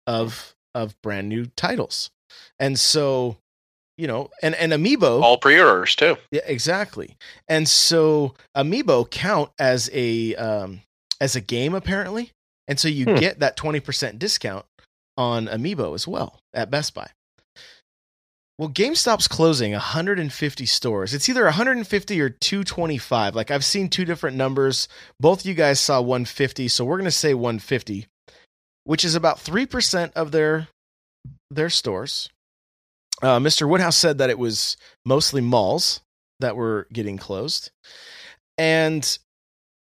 [0.06, 2.10] of of brand new titles.
[2.60, 3.36] And so,
[3.98, 6.16] you know, and, and Amiibo All pre-orders too.
[6.30, 7.16] yeah, exactly.
[7.48, 10.82] And so Amiibo count as a um
[11.20, 12.30] as a game apparently.
[12.68, 13.16] And so you Hmm.
[13.16, 14.64] get that 20% discount
[15.16, 17.10] on Amiibo as well at Best Buy.
[18.60, 21.14] Well, GameStop's closing 150 stores.
[21.14, 23.34] It's either 150 or 225.
[23.34, 24.86] Like I've seen two different numbers.
[25.18, 28.06] Both you guys saw 150, so we're going to say 150,
[28.84, 30.68] which is about 3% of their
[31.50, 32.28] their stores.
[33.22, 33.66] Uh, Mr.
[33.66, 36.02] Woodhouse said that it was mostly malls
[36.40, 37.70] that were getting closed.
[38.58, 39.18] And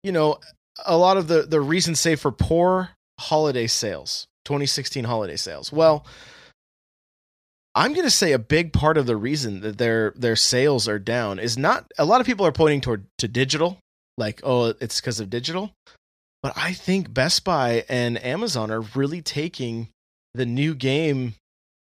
[0.03, 0.39] you know,
[0.85, 5.69] a lot of the the reasons say for poor holiday sales, 2016 holiday sales.
[5.69, 6.05] Well,
[7.75, 10.99] I'm going to say a big part of the reason that their their sales are
[10.99, 13.79] down is not a lot of people are pointing toward to digital,
[14.17, 15.71] like oh, it's because of digital.
[16.43, 19.87] But I think Best Buy and Amazon are really taking
[20.33, 21.35] the new game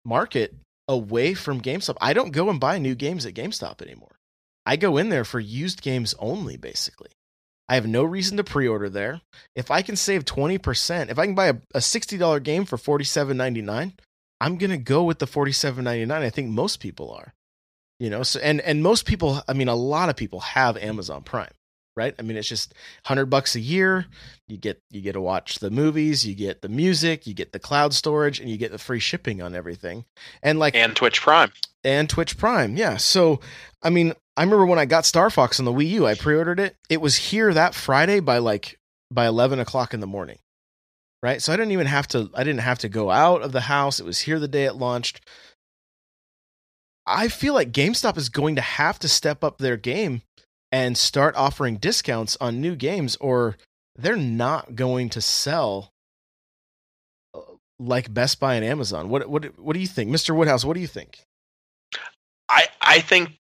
[0.06, 0.56] market
[0.88, 1.98] away from GameStop.
[2.00, 4.16] I don't go and buy new games at GameStop anymore.
[4.66, 7.10] I go in there for used games only, basically.
[7.68, 9.22] I have no reason to pre order there.
[9.56, 13.94] If I can save 20%, if I can buy a, a $60 game for $47.99,
[14.42, 16.12] I'm going to go with the $47.99.
[16.12, 17.34] I think most people are.
[17.98, 21.22] You know, so and and most people, I mean a lot of people have Amazon
[21.24, 21.52] Prime,
[21.96, 22.14] right?
[22.20, 22.74] I mean it's just
[23.08, 24.06] 100 bucks a year.
[24.50, 27.60] You get you get to watch the movies, you get the music, you get the
[27.60, 30.04] cloud storage and you get the free shipping on everything.
[30.44, 31.54] And like And Twitch Prime.
[31.86, 32.76] and Twitch Prime.
[32.76, 32.98] Yeah.
[32.98, 33.40] So,
[33.82, 36.60] I mean, I remember when I got Star Fox on the Wii U, I pre-ordered
[36.60, 36.76] it.
[36.90, 38.78] It was here that Friday by like
[39.10, 40.40] by eleven o'clock in the morning,
[41.22, 41.42] right?
[41.42, 42.30] So I didn't even have to.
[42.34, 44.00] I didn't have to go out of the house.
[44.00, 45.22] It was here the day it launched.
[47.08, 50.22] I feel like GameStop is going to have to step up their game
[50.72, 53.58] and start offering discounts on new games, or
[53.96, 55.92] they're not going to sell
[57.34, 57.42] uh,
[57.80, 59.10] like Best Buy and Amazon.
[59.10, 60.36] What what what do you think, Mr.
[60.36, 60.66] Woodhouse?
[60.66, 61.24] What do you think?
[62.50, 63.38] I I think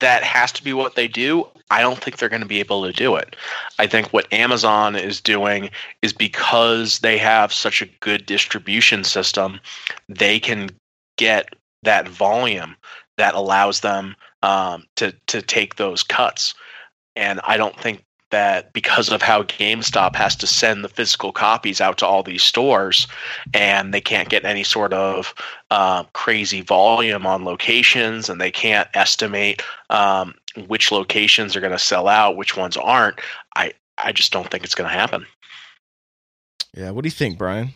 [0.00, 1.46] that has to be what they do.
[1.70, 3.36] I don't think they're going to be able to do it.
[3.78, 5.70] I think what Amazon is doing
[6.02, 9.60] is because they have such a good distribution system,
[10.08, 10.70] they can
[11.16, 12.76] get that volume
[13.18, 16.54] that allows them um, to to take those cuts.
[17.16, 21.80] And I don't think that because of how GameStop has to send the physical copies
[21.80, 23.06] out to all these stores,
[23.54, 25.34] and they can't get any sort of
[25.70, 30.34] uh, crazy volume on locations, and they can't estimate um,
[30.66, 33.20] which locations are going to sell out, which ones aren't.
[33.56, 35.26] I I just don't think it's going to happen.
[36.74, 37.72] Yeah, what do you think, Brian?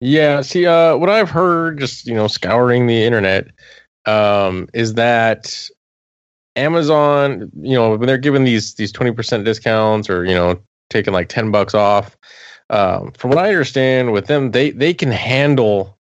[0.00, 3.48] Yeah, see, uh, what I've heard, just you know, scouring the internet,
[4.04, 5.68] um, is that
[6.56, 10.58] Amazon, you know, when they're giving these these twenty percent discounts or you know
[10.90, 12.16] taking like ten bucks off,
[12.70, 15.96] um, from what I understand with them, they they can handle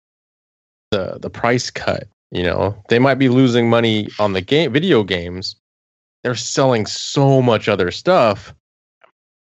[0.90, 2.08] the the price cut.
[2.30, 5.56] You know, they might be losing money on the game video games.
[6.22, 8.54] They're selling so much other stuff.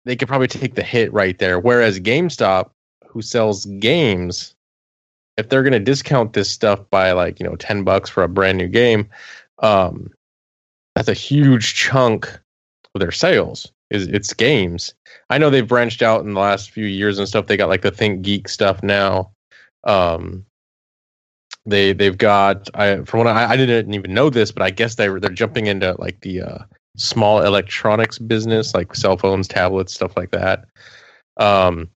[0.05, 1.59] They could probably take the hit right there.
[1.59, 2.71] Whereas GameStop,
[3.07, 4.55] who sells games,
[5.39, 8.29] if they're going to discount this stuff by like you know 10 bucks for a
[8.29, 9.09] brand new game
[9.61, 10.11] um
[10.99, 12.27] that's a huge chunk
[12.93, 14.95] of their sales is it's games.
[15.31, 17.47] I know they've branched out in the last few years and stuff.
[17.47, 19.31] They got like the ThinkGeek stuff now.
[19.85, 20.45] Um
[21.67, 24.95] they they've got i from what i i didn't even know this but i guess
[24.95, 26.59] they they're jumping into like the uh
[26.97, 30.65] small electronics business like cell phones tablets stuff like that.
[31.37, 31.91] Um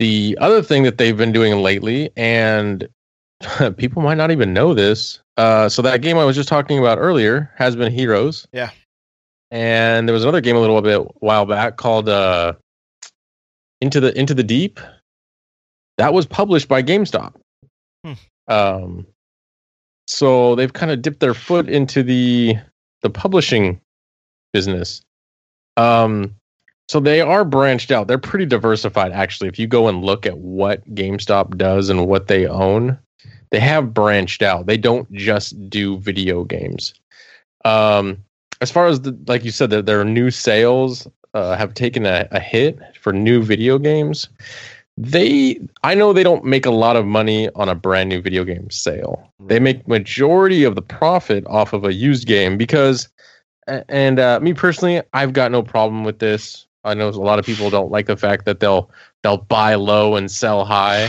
[0.00, 2.88] the other thing that they've been doing lately, and
[3.76, 5.20] people might not even know this.
[5.36, 8.46] Uh, so that game I was just talking about earlier Has-Been Heroes.
[8.52, 8.70] Yeah.
[9.50, 12.54] And there was another game a little bit while back called uh,
[13.80, 14.80] Into the Into the Deep.
[15.98, 17.34] That was published by GameStop.
[18.04, 18.12] Hmm.
[18.48, 19.06] Um,
[20.06, 22.56] so they've kind of dipped their foot into the
[23.02, 23.80] the publishing
[24.52, 25.02] business.
[25.76, 26.34] Um,
[26.88, 28.08] so they are branched out.
[28.08, 29.48] They're pretty diversified, actually.
[29.48, 32.98] If you go and look at what GameStop does and what they own,
[33.54, 34.66] they have branched out.
[34.66, 36.92] They don't just do video games.
[37.64, 38.18] Um,
[38.60, 42.26] as far as the, like you said, their, their new sales uh, have taken a,
[42.32, 44.28] a hit for new video games.
[44.96, 48.42] they I know they don't make a lot of money on a brand new video
[48.42, 49.30] game sale.
[49.38, 53.08] They make majority of the profit off of a used game because
[53.88, 56.66] and uh, me personally, I've got no problem with this.
[56.82, 58.90] I know a lot of people don't like the fact that they'll
[59.22, 61.08] they'll buy low and sell high.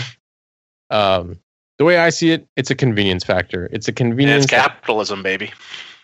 [0.91, 1.39] Um,
[1.77, 3.69] the way I see it, it's a convenience factor.
[3.71, 4.45] It's a convenience.
[4.45, 5.51] it's capitalism, baby.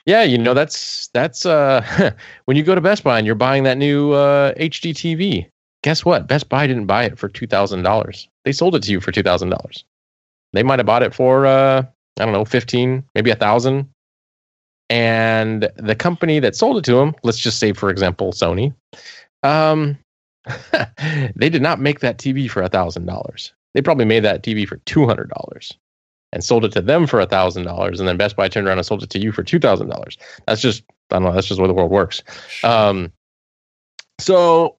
[0.05, 2.11] Yeah, you know that's that's uh
[2.45, 5.47] when you go to Best Buy and you're buying that new uh HD TV.
[5.83, 6.27] Guess what?
[6.27, 8.27] Best Buy didn't buy it for two thousand dollars.
[8.43, 9.85] They sold it to you for two thousand dollars.
[10.53, 11.83] They might have bought it for uh
[12.19, 13.89] I don't know fifteen, maybe a thousand.
[14.89, 18.73] And the company that sold it to them, let's just say for example Sony,
[19.43, 19.97] um,
[21.35, 23.53] they did not make that TV for a thousand dollars.
[23.73, 25.71] They probably made that TV for two hundred dollars
[26.33, 28.85] and sold it to them for thousand dollars, and then Best Buy turned around and
[28.85, 30.17] sold it to you for two thousand dollars.
[30.47, 31.33] That's just I don't know.
[31.33, 32.23] That's just the way the world works.
[32.63, 33.11] Um,
[34.19, 34.77] so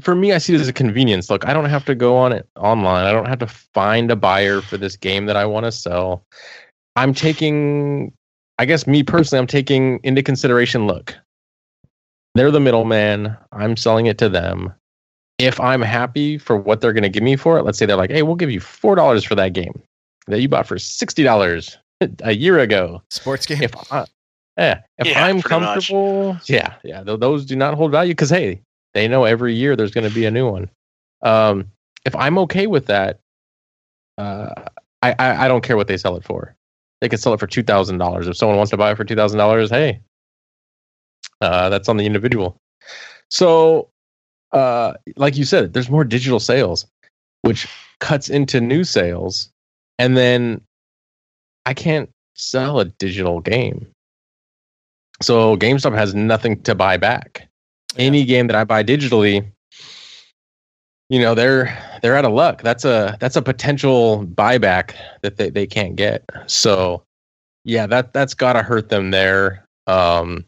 [0.00, 1.30] for me, I see it as a convenience.
[1.30, 3.04] Look, I don't have to go on it online.
[3.04, 6.24] I don't have to find a buyer for this game that I want to sell.
[6.96, 8.12] I'm taking,
[8.58, 10.86] I guess, me personally, I'm taking into consideration.
[10.86, 11.14] Look,
[12.34, 13.36] they're the middleman.
[13.52, 14.72] I'm selling it to them.
[15.42, 17.96] If I'm happy for what they're going to give me for it, let's say they're
[17.96, 19.82] like, "Hey, we'll give you four dollars for that game
[20.28, 21.76] that you bought for sixty dollars
[22.22, 23.62] a year ago." Sports game.
[23.62, 24.06] if I,
[24.56, 25.88] yeah, if Yeah, I'm pretty much.
[25.88, 28.62] comfortable, yeah, yeah, th- those do not hold value because hey,
[28.94, 30.70] they know every year there's going to be a new one.
[31.22, 31.70] Um,
[32.04, 33.20] if I'm okay with that,
[34.18, 34.52] uh,
[35.02, 36.54] I, I I don't care what they sell it for.
[37.00, 38.28] They could sell it for two thousand dollars.
[38.28, 40.00] If someone wants to buy it for two thousand dollars, hey,
[41.40, 42.56] uh, that's on the individual.
[43.30, 43.88] So,
[44.52, 46.86] uh, like you said, there's more digital sales,
[47.42, 47.68] which
[48.00, 49.50] cuts into new sales,
[49.98, 50.60] and then
[51.66, 53.86] I can't sell a digital game.
[55.20, 57.48] So GameStop has nothing to buy back.
[57.96, 59.46] Any game that I buy digitally,
[61.08, 62.62] you know, they're they're out of luck.
[62.62, 66.24] That's a that's a potential buyback that they, they can't get.
[66.46, 67.04] So
[67.64, 69.66] yeah, that that's gotta hurt them there.
[69.86, 70.44] Um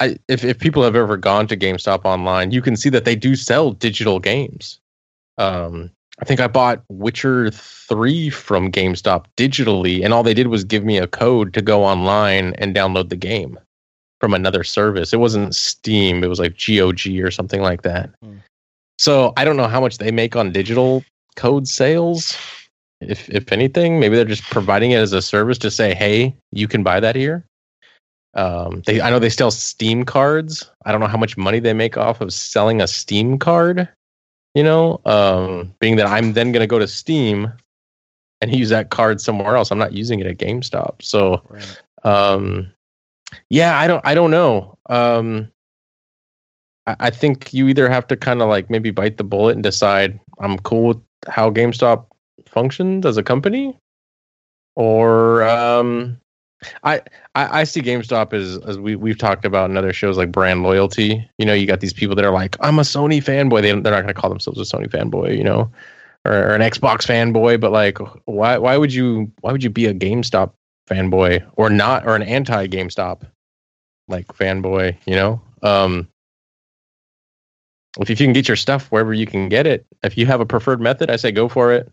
[0.00, 3.16] I if, if people have ever gone to GameStop online, you can see that they
[3.16, 4.80] do sell digital games.
[5.38, 5.90] Um
[6.20, 10.84] I think I bought Witcher 3 from GameStop digitally, and all they did was give
[10.84, 13.58] me a code to go online and download the game
[14.20, 15.12] from another service.
[15.12, 18.10] It wasn't Steam, it was like GOG or something like that.
[18.22, 18.36] Hmm.
[18.98, 21.04] So I don't know how much they make on digital
[21.36, 22.36] code sales.
[23.00, 26.68] If if anything, maybe they're just providing it as a service to say, "Hey, you
[26.68, 27.44] can buy that here."
[28.34, 30.70] Um, they I know they sell Steam cards.
[30.84, 33.88] I don't know how much money they make off of selling a Steam card.
[34.54, 37.52] You know, um, being that I'm then going to go to Steam
[38.40, 39.70] and use that card somewhere else.
[39.70, 41.02] I'm not using it at GameStop.
[41.02, 41.82] So, Right.
[42.04, 42.72] um,
[43.50, 44.76] yeah, I don't I don't know.
[44.88, 45.50] Um,
[46.86, 49.62] I, I think you either have to kind of like maybe bite the bullet and
[49.62, 52.06] decide I'm cool with how GameStop
[52.46, 53.78] functions as a company,
[54.76, 56.20] or um,
[56.82, 57.00] I,
[57.34, 61.28] I see GameStop as as we we've talked about in other shows like brand loyalty.
[61.38, 63.62] You know, you got these people that are like, I'm a Sony fanboy.
[63.62, 65.36] They they're not going to call themselves a Sony fanboy.
[65.36, 65.70] You know,
[66.24, 67.60] or, or an Xbox fanboy.
[67.60, 70.52] But like, why why would you why would you be a GameStop
[70.88, 73.22] fanboy or not or an anti GameStop
[74.08, 74.96] like fanboy?
[75.06, 76.08] You know, um,
[78.00, 80.46] if you can get your stuff wherever you can get it, if you have a
[80.46, 81.90] preferred method, I say go for it.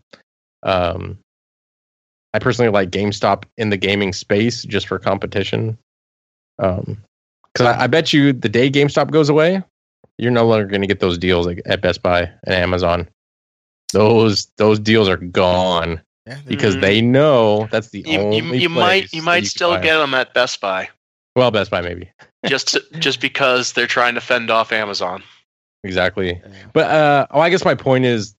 [0.62, 1.18] Um,
[2.34, 5.76] I personally like GameStop in the gaming space just for competition.
[6.58, 7.02] Um,
[7.52, 9.62] because I, I bet you the day GameStop goes away,
[10.16, 13.08] you're no longer going to get those deals like at Best Buy and Amazon.
[13.92, 18.36] Those those deals are gone Yeah, because they know that's the You, only.
[18.38, 20.88] you, you place might you might can still get them at Best Buy
[21.36, 22.10] well Best Buy maybe
[22.46, 25.22] just to, just because they're trying to fend off Amazon.
[25.84, 26.40] exactly.
[26.72, 28.34] But uh, oh, I guess my point is,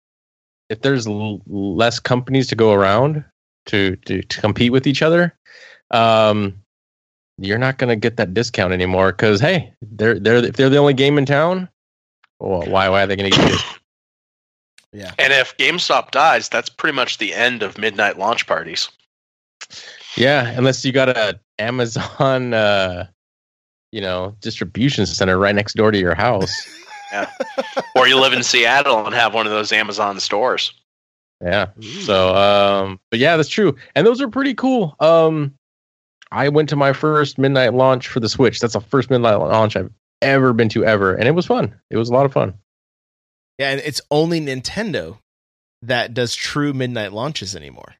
[0.69, 3.23] if there's l- less companies to go around
[3.68, 5.34] to to, to compete with each other,
[5.91, 6.64] um,
[7.38, 9.11] you're not going to get that discount anymore.
[9.11, 11.70] Because hey, they're they're if they're the only game in town,
[12.39, 13.66] well, why why are they going to get it?
[14.93, 15.11] yeah.
[15.18, 18.89] And if GameStop dies, that's pretty much the end of midnight launch parties.
[20.18, 23.07] yeah, unless you got a Amazon, uh,
[23.91, 26.51] you know, distribution center right next door to your house.
[27.95, 30.74] or you live in Seattle and have one of those Amazon stores.
[31.43, 31.67] Yeah.
[32.03, 33.75] So, um, but yeah, that's true.
[33.95, 34.95] And those are pretty cool.
[34.99, 35.55] Um,
[36.31, 38.59] I went to my first midnight launch for the Switch.
[38.59, 39.91] That's the first midnight launch I've
[40.21, 41.79] ever been to ever, and it was fun.
[41.89, 42.55] It was a lot of fun.
[43.59, 45.19] Yeah, and it's only Nintendo
[45.81, 47.95] that does true midnight launches anymore.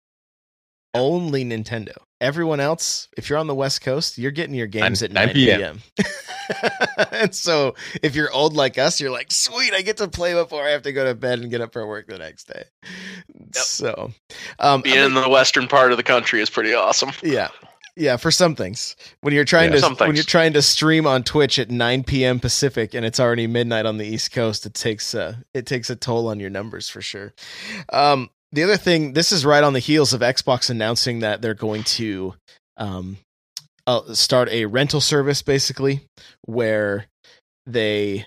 [0.94, 1.98] Only Nintendo.
[2.24, 5.26] Everyone else, if you're on the West Coast, you're getting your games 9 at 9
[5.28, 5.60] 9 p.m.
[5.96, 6.08] p.m.
[7.12, 10.64] and so if you're old like us, you're like, sweet, I get to play before
[10.66, 12.64] I have to go to bed and get up for work the next day.
[13.52, 14.12] So,
[14.60, 17.12] um, Being I in the western part of the country is pretty awesome.
[17.22, 17.50] yeah.
[17.96, 18.96] Yeah, for some things.
[19.22, 22.40] When you're trying Yeah, to when you're trying to stream on Twitch at 9 p.m.
[22.40, 25.96] Pacific and it's already midnight on the East Coast, it takes uh it takes a
[25.96, 27.36] toll on your numbers for sure.
[27.92, 31.54] Um the other thing, this is right on the heels of Xbox announcing that they're
[31.54, 32.36] going to
[32.78, 33.18] um
[33.86, 36.02] uh, start a rental service basically
[36.46, 37.06] where
[37.66, 38.26] they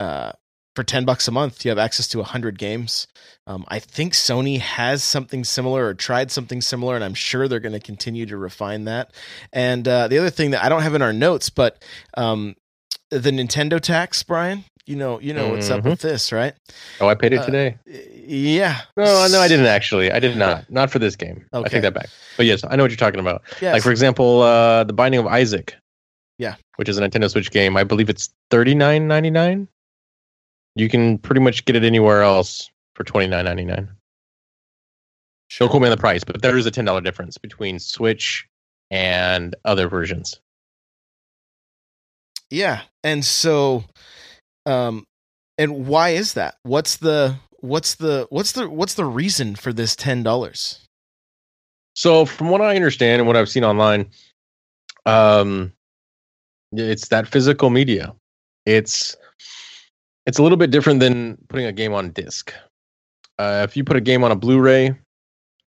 [0.00, 0.32] uh
[0.74, 3.06] for 10 bucks a month you have access to 100 games.
[3.46, 7.60] Um, i think sony has something similar or tried something similar and i'm sure they're
[7.60, 9.12] going to continue to refine that.
[9.52, 11.84] And uh, the other thing that i don't have in our notes but
[12.16, 12.56] um,
[13.10, 15.90] the nintendo tax brian you know you know what's up Mhm.
[15.90, 16.54] with this right
[17.00, 17.78] Oh, I paid it Uh, today.
[18.26, 20.12] yeah No, no, I didn't actually.
[20.12, 20.68] I did not.
[20.70, 21.46] Not for this game.
[21.52, 22.08] I take that back.
[22.36, 23.42] But yes, I know what you're talking about.
[23.60, 23.72] yes.
[23.74, 25.74] Like for example, uh, the Binding of Isaac.
[26.38, 26.56] Yeah.
[26.76, 27.76] Which is a Nintendo Switch game.
[27.76, 29.68] I believe it's thirty nine ninety nine.
[30.74, 33.88] You can pretty much get it anywhere else for twenty nine ninety nine.
[35.58, 38.46] Don't quote me on the price, but there is a ten dollar difference between Switch
[38.90, 40.40] and other versions.
[42.50, 42.82] Yeah.
[43.02, 43.84] And so
[44.66, 45.06] um
[45.58, 46.56] and why is that?
[46.62, 50.78] What's the what's the what's the what's the reason for this $10?
[51.94, 54.10] So, from what I understand and what I've seen online,
[55.06, 55.72] um,
[56.72, 58.14] it's that physical media.
[58.66, 59.16] It's
[60.26, 62.52] it's a little bit different than putting a game on disc.
[63.38, 64.94] Uh, if you put a game on a Blu-ray,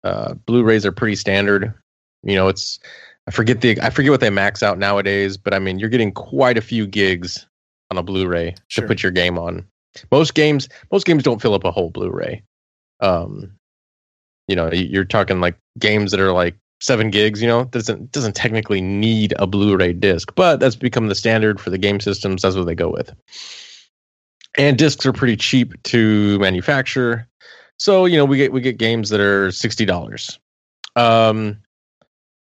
[0.04, 1.74] uh, Blu-rays are pretty standard.
[2.24, 2.80] You know, it's
[3.28, 6.12] I forget the I forget what they max out nowadays, but I mean, you're getting
[6.12, 7.46] quite a few gigs
[7.96, 8.84] on a Blu-ray Sure.
[8.84, 9.66] to put your game on.
[10.12, 12.44] Most games, most games don't fill up a whole Blu-ray.
[13.00, 13.56] Um,
[14.48, 17.42] you know, you're talking like games that are like seven gigs.
[17.42, 21.70] You know, doesn't doesn't technically need a Blu-ray disc, but that's become the standard for
[21.70, 22.42] the game systems.
[22.42, 23.14] That's what they go with.
[24.58, 27.28] And discs are pretty cheap to manufacture,
[27.78, 30.40] so you know we get we get games that are sixty dollars.
[30.96, 31.58] Um,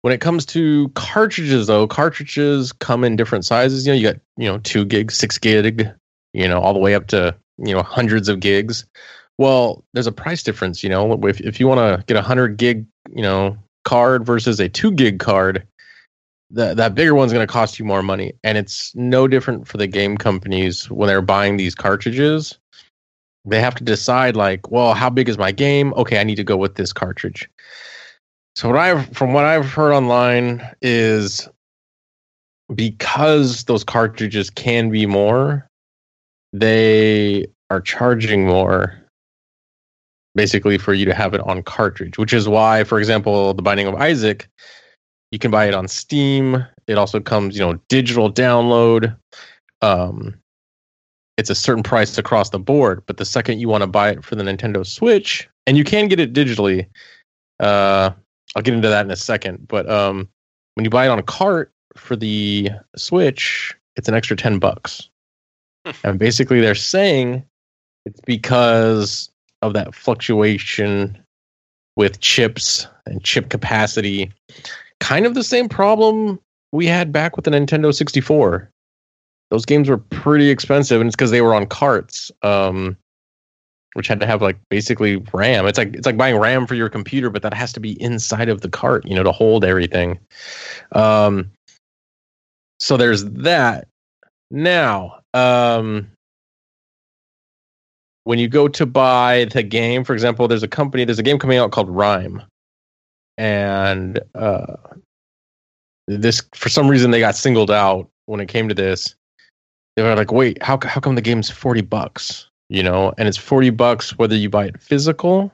[0.03, 3.87] when it comes to cartridges, though, cartridges come in different sizes.
[3.87, 5.89] You know, you got you know two gig, six gig,
[6.33, 8.85] you know, all the way up to you know hundreds of gigs.
[9.37, 10.83] Well, there's a price difference.
[10.83, 12.85] You know, if if you want to get a hundred gig,
[13.15, 15.65] you know, card versus a two gig card,
[16.51, 19.77] that that bigger one's going to cost you more money, and it's no different for
[19.77, 22.59] the game companies when they're buying these cartridges.
[23.45, 25.93] They have to decide, like, well, how big is my game?
[25.95, 27.49] Okay, I need to go with this cartridge.
[28.55, 31.47] So what I've from what I've heard online is
[32.73, 35.67] because those cartridges can be more,
[36.53, 38.99] they are charging more
[40.35, 43.87] basically for you to have it on cartridge, which is why, for example, the Binding
[43.87, 44.47] of Isaac,
[45.31, 46.65] you can buy it on Steam.
[46.87, 49.15] It also comes, you know, digital download.
[49.81, 50.35] Um,
[51.37, 54.23] it's a certain price across the board, but the second you want to buy it
[54.23, 56.87] for the Nintendo Switch, and you can get it digitally,
[57.59, 58.11] uh,
[58.55, 59.67] I'll get into that in a second.
[59.67, 60.29] But um,
[60.75, 65.09] when you buy it on a cart for the Switch, it's an extra ten bucks,
[66.03, 67.45] and basically they're saying
[68.05, 69.29] it's because
[69.61, 71.17] of that fluctuation
[71.95, 74.31] with chips and chip capacity.
[74.99, 76.39] Kind of the same problem
[76.71, 78.69] we had back with the Nintendo 64.
[79.51, 82.97] Those games were pretty expensive, and it's because they were on carts, um,
[83.93, 85.65] which had to have like basically RAM.
[85.65, 88.49] It's like it's like buying RAM for your computer, but that has to be inside
[88.49, 90.19] of the cart, you know, to hold everything.
[90.91, 91.51] Um,
[92.79, 93.87] so there's that.
[94.51, 96.11] Now, um,
[98.25, 101.39] when you go to buy the game, for example, there's a company, there's a game
[101.39, 102.45] coming out called RiME,
[103.37, 104.75] and uh,
[106.07, 109.15] this for some reason they got singled out when it came to this.
[109.95, 112.47] They were like, "Wait, how how come the game's forty bucks?
[112.73, 115.51] You know, and it's forty bucks whether you buy it physical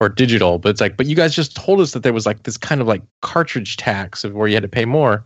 [0.00, 2.42] or digital." But it's like, but you guys just told us that there was like
[2.42, 5.24] this kind of like cartridge tax of where you had to pay more.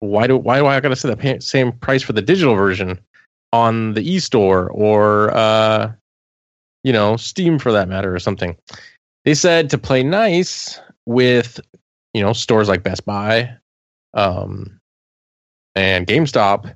[0.00, 2.98] Why do why do I got to say the same price for the digital version
[3.52, 5.92] on the e-store or uh,
[6.82, 8.56] you know Steam for that matter or something?
[9.24, 11.60] They said to play nice with
[12.14, 13.56] you know stores like Best Buy
[14.14, 14.80] um,
[15.76, 16.74] and GameStop.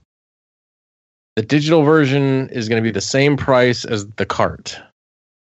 [1.36, 4.78] The digital version is going to be the same price as the cart,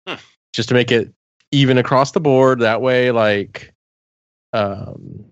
[0.07, 0.15] Hmm.
[0.53, 1.11] just to make it
[1.51, 2.59] even across the board.
[2.59, 3.73] That way, like,
[4.53, 5.25] um,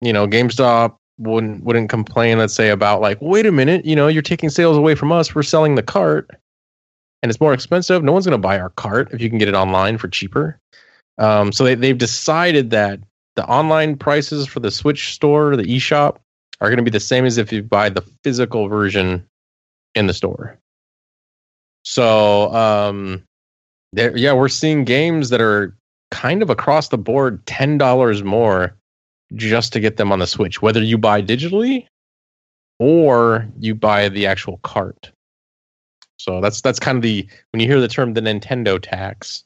[0.00, 2.38] you know, GameStop wouldn't wouldn't complain.
[2.38, 5.34] Let's say about like, wait a minute, you know, you're taking sales away from us.
[5.34, 6.30] We're selling the cart,
[7.22, 8.04] and it's more expensive.
[8.04, 10.58] No one's going to buy our cart if you can get it online for cheaper.
[11.18, 13.00] Um, so they they've decided that
[13.36, 16.18] the online prices for the Switch store, the eShop,
[16.60, 19.26] are going to be the same as if you buy the physical version
[19.96, 20.58] in the store.
[21.84, 23.24] So, um,
[23.92, 25.76] there, yeah, we're seeing games that are
[26.10, 28.76] kind of across the board ten dollars more
[29.34, 31.86] just to get them on the Switch, whether you buy digitally
[32.78, 35.10] or you buy the actual cart.
[36.18, 39.44] So that's that's kind of the when you hear the term the Nintendo tax,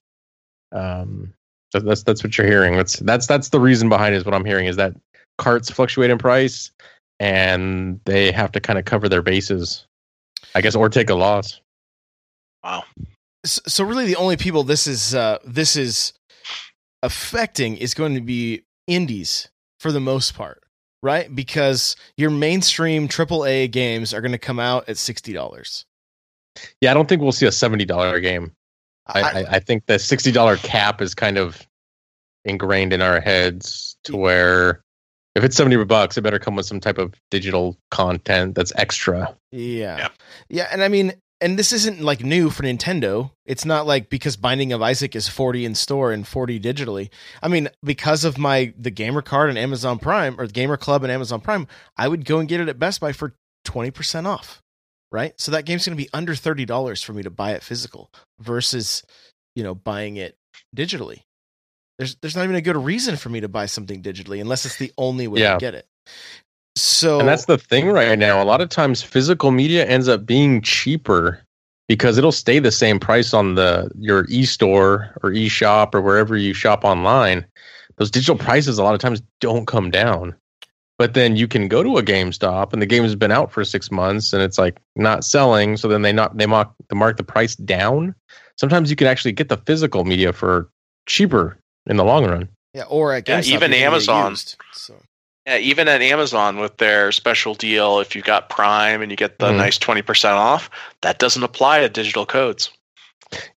[0.73, 1.33] um,
[1.73, 2.77] that, that's that's what you're hearing.
[2.77, 4.19] That's that's that's the reason behind it.
[4.19, 4.95] Is what I'm hearing is that
[5.39, 6.71] carts fluctuate in price,
[7.19, 9.87] and they have to kind of cover their bases,
[10.55, 11.61] I guess, or take a loss.
[12.65, 12.85] Wow.
[13.45, 16.13] So, so really, the only people this is uh, this is
[17.03, 19.49] affecting is going to be indies
[19.79, 20.63] for the most part,
[21.03, 21.35] right?
[21.35, 25.87] Because your mainstream AAA games are going to come out at sixty dollars.
[26.81, 28.53] Yeah, I don't think we'll see a seventy dollar game.
[29.07, 31.67] I, I, I think the sixty dollar cap is kind of
[32.45, 34.83] ingrained in our heads to where
[35.35, 39.35] if it's seventy bucks, it better come with some type of digital content that's extra.
[39.53, 39.97] Yeah.
[39.97, 40.09] Yeah.
[40.49, 40.69] Yeah.
[40.73, 43.31] And I mean, and this isn't like new for Nintendo.
[43.47, 47.09] It's not like because Binding of Isaac is 40 in store and 40 digitally.
[47.43, 51.03] I mean, because of my the gamer card and Amazon Prime or the Gamer Club
[51.03, 51.67] and Amazon Prime,
[51.97, 53.35] I would go and get it at Best Buy for
[53.67, 54.61] 20% off.
[55.13, 55.33] Right?
[55.41, 59.03] So that game's going to be under $30 for me to buy it physical versus,
[59.57, 60.37] you know, buying it
[60.77, 61.23] digitally.
[62.01, 64.77] There's there's not even a good reason for me to buy something digitally unless it's
[64.79, 65.53] the only way Yeah.
[65.53, 65.87] to get it.
[66.77, 68.43] So And that's the thing right now.
[68.43, 71.43] A lot of times physical media ends up being cheaper
[71.89, 76.55] because it'll stay the same price on the your e-store or e-shop or wherever you
[76.55, 77.45] shop online.
[77.99, 80.35] Those digital prices a lot of times don't come down.
[80.97, 83.63] But then you can go to a GameStop and the game has been out for
[83.63, 87.19] 6 months and it's like not selling, so then they not they mark they mark
[87.19, 88.15] the price down.
[88.57, 90.71] Sometimes you can actually get the physical media for
[91.05, 92.49] cheaper in the long run.
[92.75, 94.31] yeah, or at Yeah, even you're gonna get Amazon.
[94.33, 94.95] used, so.
[95.47, 99.39] Yeah, even at Amazon with their special deal, if you got Prime and you get
[99.39, 99.57] the Mhm.
[99.57, 100.71] nice twenty percent off,
[101.03, 102.71] that doesn't apply to digital codes.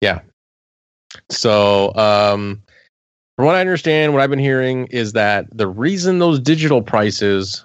[0.00, 0.20] Yeah.
[1.30, 2.62] So, um,
[3.36, 7.64] from what I understand, what I've been hearing is that the reason those digital prices,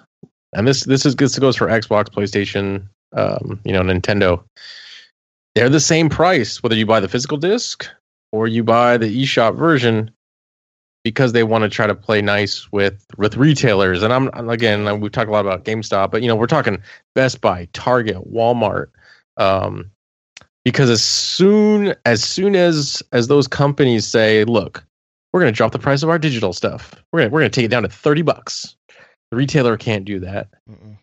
[0.54, 2.86] and this this is this goes for Xbox, PlayStation,
[3.16, 4.42] um, you know, Nintendo,
[5.54, 7.88] they're the same price whether you buy the physical disc
[8.32, 10.10] or you buy the eShop version,
[11.04, 14.02] because they want to try to play nice with with retailers.
[14.02, 16.82] And I'm again, we talk a lot about GameStop, but you know, we're talking
[17.14, 18.88] Best Buy, Target, Walmart.
[19.36, 19.90] Um,
[20.64, 24.84] because as soon as soon as as those companies say, "Look,
[25.32, 26.94] we're going to drop the price of our digital stuff.
[27.12, 28.76] We're going we're going to take it down to 30 bucks."
[29.30, 30.96] The retailer can't do that Mm-mm.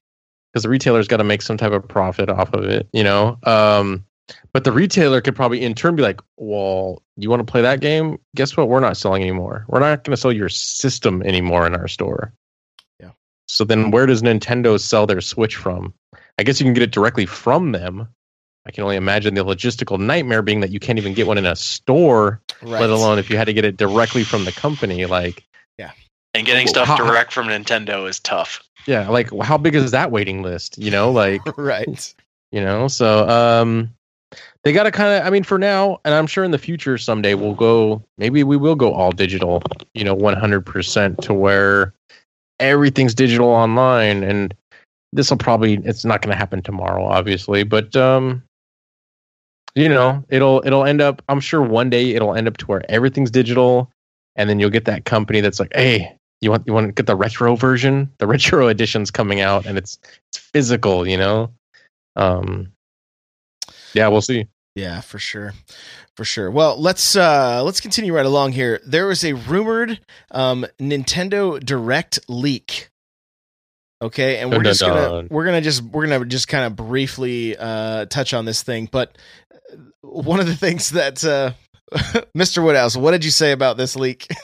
[0.52, 3.38] because the retailer's got to make some type of profit off of it, you know.
[3.44, 4.06] Um,
[4.54, 7.80] but the retailer could probably in turn be like, "Well, you want to play that
[7.82, 8.18] game?
[8.36, 8.70] Guess what?
[8.70, 9.66] We're not selling anymore.
[9.68, 12.34] We're not going to sell your system anymore in our store."
[13.00, 13.12] Yeah.
[13.48, 15.94] So then, where does Nintendo sell their Switch from?
[16.40, 18.08] I guess you can get it directly from them.
[18.68, 21.46] I can only imagine the logistical nightmare being that you can't even get one in
[21.46, 22.82] a store, Right.
[22.82, 25.06] let alone if you had to get it directly from the company.
[25.06, 25.44] Like,
[25.78, 25.92] yeah.
[26.34, 28.64] And getting stuff how- direct from Nintendo is tough.
[28.88, 30.80] yeah, like how big is that waiting list?
[30.80, 32.14] You know, like right.
[32.52, 33.92] you know so um
[34.64, 36.98] they got to kind of i mean for now and i'm sure in the future
[36.98, 39.62] someday we'll go maybe we will go all digital
[39.94, 41.94] you know 100% to where
[42.60, 44.54] everything's digital online and
[45.14, 48.42] this will probably it's not going to happen tomorrow obviously but um
[49.76, 52.90] you know it'll it'll end up i'm sure one day it'll end up to where
[52.90, 53.92] everything's digital
[54.36, 57.08] and then you'll get that company that's like hey you want you want to get
[57.08, 58.12] the retro version?
[58.20, 60.00] The retro edition's coming out and it's
[60.30, 61.52] it's physical you know?
[62.16, 62.72] Um
[63.96, 65.54] yeah we'll see Yeah, for sure.
[66.18, 66.52] For sure.
[66.52, 68.80] Well, let's uh let's continue right along here.
[68.86, 70.00] There was a rumored
[70.32, 72.90] um Nintendo Direct leak.
[74.02, 75.28] Okay, and we're Dun, just dun, gonna dun.
[75.32, 79.18] we're gonna just we're gonna just kind of briefly uh touch on this thing, but
[79.74, 81.52] uh, one of the things that uh
[82.38, 82.64] Mr.
[82.64, 84.28] Woodhouse, what did you say about this leak?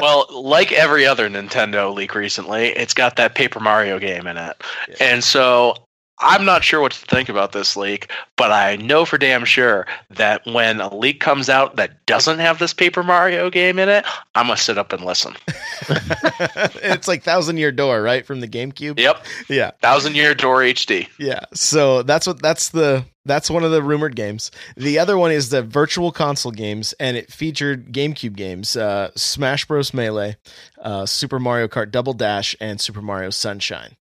[0.00, 4.56] Well, like every other Nintendo leak recently, it's got that Paper Mario game in it.
[4.88, 4.96] Yeah.
[5.00, 5.74] And so
[6.18, 9.86] I'm not sure what to think about this leak, but I know for damn sure
[10.10, 14.04] that when a leak comes out that doesn't have this Paper Mario game in it,
[14.34, 15.34] I'm going to sit up and listen.
[15.88, 18.98] it's like Thousand Year Door, right, from the GameCube.
[18.98, 19.24] Yep.
[19.48, 19.72] Yeah.
[19.82, 21.06] Thousand Year Door HD.
[21.18, 21.40] Yeah.
[21.52, 24.50] So that's what that's the that's one of the rumored games.
[24.76, 29.66] The other one is the virtual console games, and it featured GameCube games: uh, Smash
[29.66, 29.92] Bros.
[29.92, 30.36] Melee,
[30.80, 33.96] uh, Super Mario Kart Double Dash, and Super Mario Sunshine.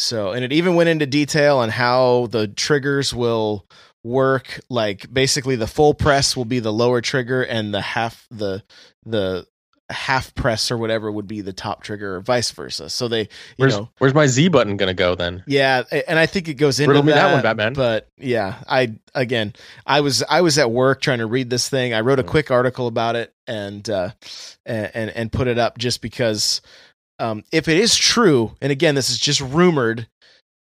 [0.00, 3.66] So, and it even went into detail on how the triggers will
[4.02, 4.60] work.
[4.70, 8.62] Like basically, the full press will be the lower trigger, and the half the
[9.04, 9.46] the
[9.90, 12.88] half press or whatever would be the top trigger or vice versa.
[12.88, 13.26] So they, you
[13.56, 15.42] Where's know, where's my Z button gonna go then?
[15.46, 17.72] yeah, and I think it goes into Riddle me that, that one, Batman.
[17.74, 19.52] But yeah, I again,
[19.86, 21.92] I was I was at work trying to read this thing.
[21.92, 22.28] I wrote a Mm.
[22.28, 24.10] quick article about it and uh,
[24.64, 26.62] and and- and put it up just because
[27.20, 30.08] um, if it is true, and again, this is just rumored,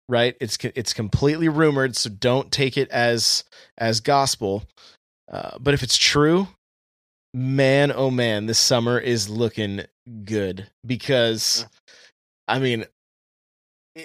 [0.08, 0.36] right?
[0.40, 3.44] It's it's completely rumored, so don't take it as
[3.78, 4.64] as gospel.
[5.30, 6.48] Uh, but if it's true,
[7.32, 9.82] man, oh man, this summer is looking
[10.24, 11.64] good because,
[12.48, 12.84] I mean,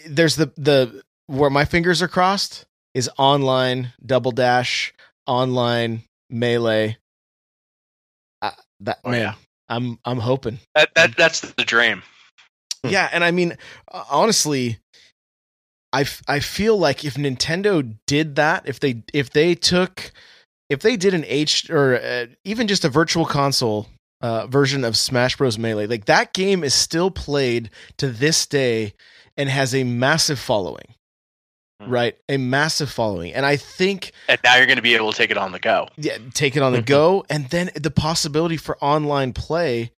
[0.08, 4.94] there's the the where my fingers are crossed is online double dash,
[5.26, 6.98] online melee.
[8.44, 8.52] Uh,
[8.82, 9.34] that Oh, man, yeah.
[9.70, 10.60] I'm I'm hoping.
[10.76, 12.04] That, that that's the dream.
[12.90, 13.58] Yeah, and I mean,
[13.92, 14.80] uh, honestly,
[16.28, 20.12] I feel like if Nintendo did that, if they if they took
[20.70, 23.88] if they did an H or uh, even just a virtual console
[24.22, 28.94] uh, version of Smash Bros Melee, like that game is still played to this day
[29.38, 30.96] and has a massive following.
[31.82, 31.92] Mhm.
[31.92, 35.18] Right, a massive following, and I think And now you're going to be able to
[35.18, 35.90] take it on the go.
[35.98, 39.92] yeah, take it on the go, and then the possibility for online play,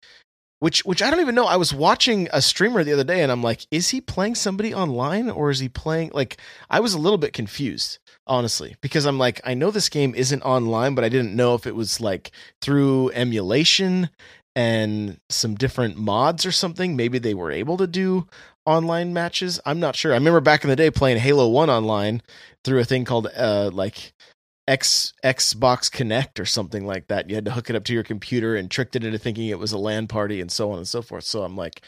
[0.65, 1.45] which which I don't even know.
[1.45, 4.73] I was watching a streamer the other day, and I'm like, is he playing somebody
[4.73, 6.13] online or is he playing?
[6.15, 6.39] Like,
[6.71, 10.41] I was a little bit confused, honestly, because I'm like, I know this game isn't
[10.41, 12.31] online, but I didn't know if it was like
[12.63, 14.09] through emulation
[14.57, 16.97] and some different mods or something.
[16.97, 18.27] Maybe they were able to do
[18.65, 19.61] online matches.
[19.67, 20.13] I'm not sure.
[20.13, 22.23] I remember back in the day playing Halo One online
[22.65, 24.15] through a thing called uh like
[24.67, 27.29] X Xbox Connect or something like that.
[27.29, 29.59] You had to hook it up to your computer and tricked it into thinking it
[29.59, 31.25] was a LAN party and so on and so forth.
[31.25, 31.83] So I'm like,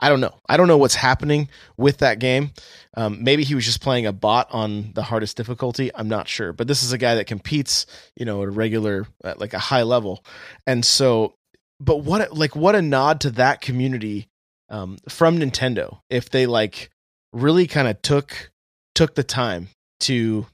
[0.00, 0.34] I don't know.
[0.48, 2.52] I don't know what's happening with that game.
[2.96, 5.90] Um, maybe he was just playing a bot on the hardest difficulty.
[5.94, 6.52] I'm not sure.
[6.52, 9.58] But this is a guy that competes, you know, at a regular, at like a
[9.58, 10.24] high level,
[10.66, 11.34] and so.
[11.80, 14.28] But what like what a nod to that community
[14.72, 16.90] um, from Nintendo if they like
[17.32, 18.52] really kind of took
[18.94, 19.68] took the time
[20.00, 20.46] to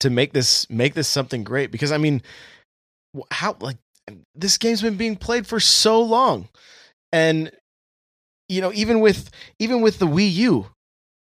[0.00, 2.22] to make this make this something great because I mean
[3.30, 3.78] how like
[4.34, 6.48] this game's been being played for so long
[7.12, 7.50] and
[8.48, 10.66] you know even with even with the Wii U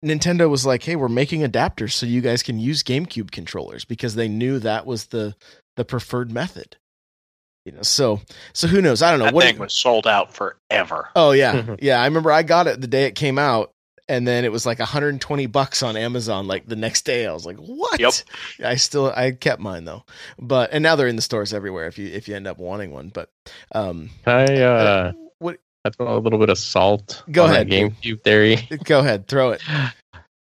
[0.05, 4.14] Nintendo was like hey we're making adapters so you guys can use GameCube controllers because
[4.14, 5.35] they knew that was the
[5.77, 6.77] the preferred method
[7.66, 8.21] you know so
[8.53, 11.09] so who knows I don't know That what thing was sold out forever.
[11.14, 12.01] Oh yeah, yeah.
[12.01, 13.71] I remember I got it the day it came out,
[14.11, 16.49] and then it was like 120 bucks on Amazon.
[16.49, 18.13] Like the next day, I was like, "What?" Yep.
[18.65, 20.05] I still I kept mine though,
[20.39, 21.87] but and now they're in the stores everywhere.
[21.87, 23.31] If you if you end up wanting one, but
[23.73, 25.59] um, Can I uh, what?
[25.85, 27.23] I throw a little bit of salt.
[27.31, 27.69] Go on ahead.
[27.69, 28.69] GameCube theory.
[28.85, 29.63] Go ahead, throw it.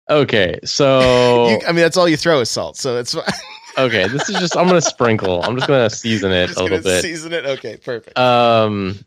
[0.09, 3.13] Okay, so You, I mean, that's all you throw is salt, so it's
[3.77, 5.43] okay, this is just I'm gonna sprinkle.
[5.43, 7.01] I'm just gonna season it Just a little bit.
[7.01, 7.45] Season it.
[7.45, 8.17] Okay, perfect.
[8.17, 8.97] Um,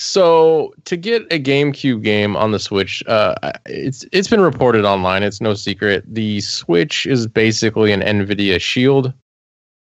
[0.00, 3.34] so to get a GameCube game on the Switch, uh,
[3.66, 5.22] it's it's been reported online.
[5.22, 6.04] It's no secret.
[6.06, 9.12] The Switch is basically an NVIDIA Shield.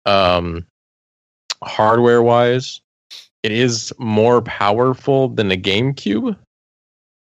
[0.06, 0.66] Um,
[1.62, 2.80] hardware wise,
[3.42, 6.34] it is more powerful than the GameCube.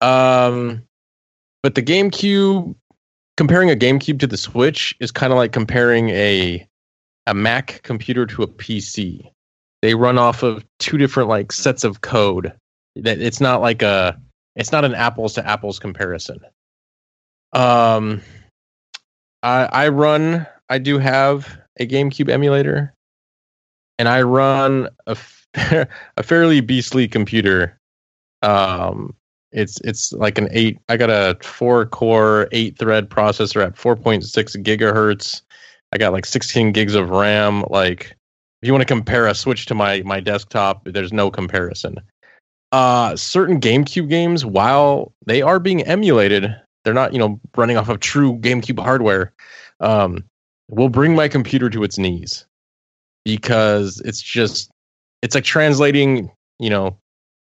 [0.03, 0.83] Um,
[1.63, 2.75] but the GameCube,
[3.39, 6.69] comparing a GameCube to the Switch is kind of like comparing a
[7.27, 9.31] a Mac computer to a PC
[9.83, 12.53] they run off of two different like sets of code.
[12.97, 14.21] That it's not like a
[14.57, 16.41] it's not an apples to apples comparison.
[17.53, 18.23] Um
[19.43, 22.93] i i run i do have a gamecube emulator
[23.99, 25.17] and i run a,
[26.17, 27.79] a fairly beastly computer.
[28.43, 29.15] Um
[29.53, 34.27] it's it's like an eight i got a four core eight thread processor at 4.6
[34.63, 35.43] gigahertz.
[35.93, 38.18] I got like 16 gigs of ram like
[38.63, 41.97] if you want to compare a switch to my my desktop there's no comparison.
[42.73, 46.55] Uh certain gamecube games while they are being emulated
[46.85, 49.33] they're not you know running off of true gamecube hardware
[49.81, 50.23] um
[50.69, 52.45] will bring my computer to its knees
[53.25, 54.71] because it's just
[55.23, 56.97] it's like translating you know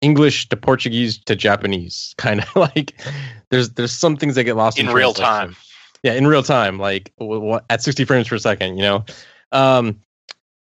[0.01, 2.93] english to portuguese to japanese kind of like
[3.49, 5.55] there's there's some things that get lost In real time.
[6.03, 7.11] yeah in real time like
[7.69, 9.03] at 60 frames per second you know?
[9.51, 9.99] Um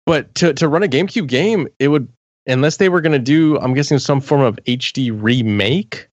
[0.07, 2.07] but to to run a gamecube game it would
[2.47, 6.07] unless they were going to do i'm guessing some form of hd remake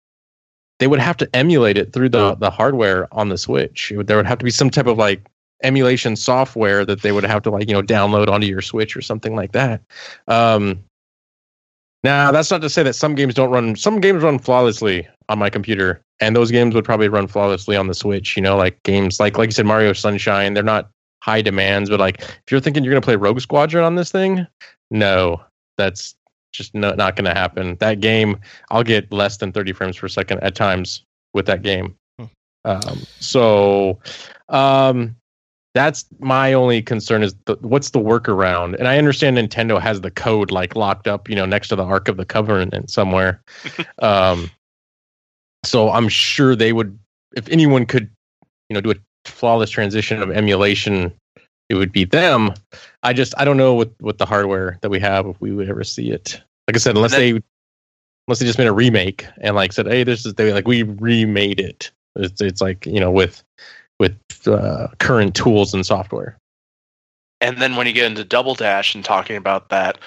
[0.83, 3.93] they would have to emulate it through the the hardware on the switch.
[3.95, 5.25] Would- there would have to be some type of like
[5.63, 9.01] emulation software that they would have to like you know download onto your switch or
[9.01, 9.81] something like that.
[10.27, 10.83] Um
[12.03, 15.39] now that's not to say that some games don't run some games run flawlessly on
[15.39, 18.83] my computer and those games would probably run flawlessly on the switch you know like
[18.83, 20.91] games like like you said mario sunshine they're not
[21.23, 24.11] high demands but like if you're thinking you're going to play rogue squadron on this
[24.11, 24.47] thing
[24.91, 25.41] no
[25.79, 26.17] that's
[26.53, 27.77] just no, not going to happen.
[27.81, 28.39] That game,
[28.71, 31.03] I'll get less than 30 frames per second at times
[31.35, 31.97] with that game.
[32.19, 32.27] Hmm.
[32.65, 33.99] Um, so,
[34.51, 35.17] um,
[35.75, 38.75] that's my only concern is the, what's the workaround?
[38.79, 41.85] And I understand Nintendo has the code like locked up, you know, next to the
[41.85, 43.43] Ark of the Covenant somewhere.
[44.01, 44.51] um,
[45.65, 46.99] so I'm sure they would,
[47.35, 48.11] if anyone could,
[48.69, 48.95] you know, do a
[49.25, 51.13] flawless transition of emulation,
[51.69, 52.55] it would be them.
[53.03, 55.69] I just I don't know what with the hardware that we have if we would
[55.69, 56.41] ever see it.
[56.69, 57.43] Like I said, unless And they
[58.29, 60.83] unless they just made a remake and like said, hey, this is they like we
[60.83, 61.91] remade it.
[62.17, 63.43] It's it's like you know with
[63.99, 66.37] with uh, current tools and software.
[67.41, 69.99] And then when you get into Double Dash and talking about that,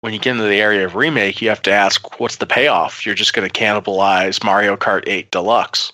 [0.00, 3.06] when you get into the area of remake, you have to ask, what's the payoff?
[3.06, 5.92] You're just going to cannibalize Mario Kart 8 Deluxe.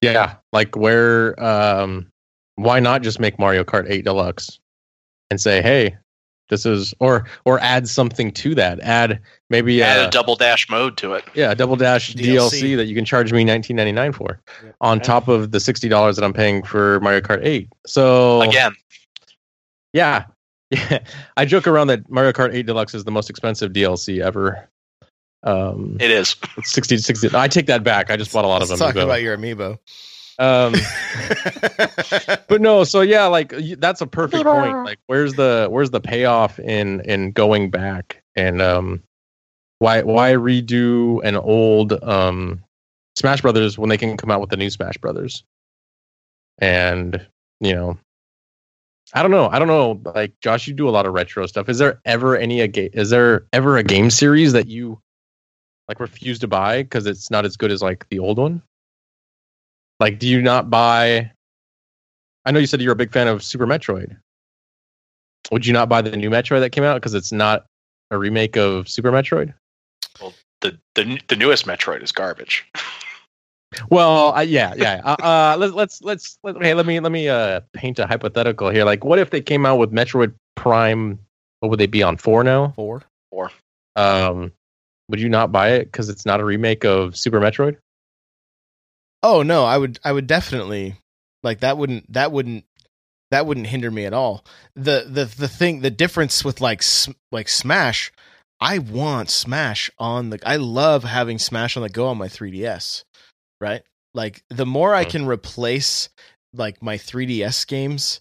[0.00, 2.10] Yeah, like where um
[2.56, 4.58] why not just make Mario Kart 8 Deluxe
[5.30, 5.96] and say, "Hey,
[6.48, 8.80] this is or or add something to that.
[8.80, 9.20] Add
[9.50, 11.24] maybe Add uh, a Double Dash mode to it.
[11.34, 12.36] yeah, a double dash DLC.
[12.62, 12.76] DLC.
[12.76, 14.70] that you can charge me 19.99 for Yeah.
[14.80, 18.72] on top of the $60 that I'm paying for Mario Kart 8." So Again,
[19.92, 20.24] yeah.
[20.70, 20.98] Yeah.
[21.36, 24.68] I joke around that Mario Kart 8 Deluxe is the most expensive DLC ever.
[25.46, 26.36] Um it is.
[26.58, 28.10] it's 60 60 I take that back.
[28.10, 28.92] I just bought a lot Let's of them.
[28.92, 29.78] talk about your amiibo.
[30.38, 30.74] um
[32.48, 36.58] but no so yeah like that's a perfect point like where's the where's the payoff
[36.58, 39.02] in in going back and um
[39.78, 42.62] why why redo an old um
[43.18, 45.42] smash brothers when they can come out with the new smash brothers
[46.58, 47.26] and
[47.60, 47.98] you know
[49.14, 51.68] i don't know i don't know like josh you do a lot of retro stuff
[51.68, 55.00] is there ever any a ga- is there ever a game series that you
[55.88, 58.62] like refuse to buy because it's not as good as like the old one
[60.00, 61.30] like, do you not buy?
[62.44, 64.16] I know you said you're a big fan of Super Metroid.
[65.50, 67.66] Would you not buy the new Metroid that came out because it's not
[68.10, 69.54] a remake of Super Metroid?
[70.20, 72.66] Well, The, the the newest Metroid is garbage.
[73.90, 75.02] Well, uh, yeah, yeah.
[75.04, 78.70] Uh, uh, let's let's let's let, hey, let me let me uh paint a hypothetical
[78.70, 78.84] here.
[78.84, 81.18] Like, what if they came out with Metroid Prime?
[81.60, 82.72] What would they be on four now?
[82.76, 83.50] Four, Four.
[83.96, 84.52] Um,
[85.08, 87.76] would you not buy it because it's not a remake of Super Metroid?
[89.22, 90.94] Oh no, I would I would definitely
[91.42, 92.64] like that wouldn't that wouldn't
[93.30, 94.44] that wouldn't hinder me at all.
[94.74, 96.82] The the the thing the difference with like
[97.32, 98.12] like Smash,
[98.60, 103.04] I want Smash on the I love having Smash on the go on my 3DS.
[103.60, 103.82] Right?
[104.14, 105.10] Like the more I Mhm.
[105.10, 106.08] can replace
[106.52, 108.20] like my 3DS games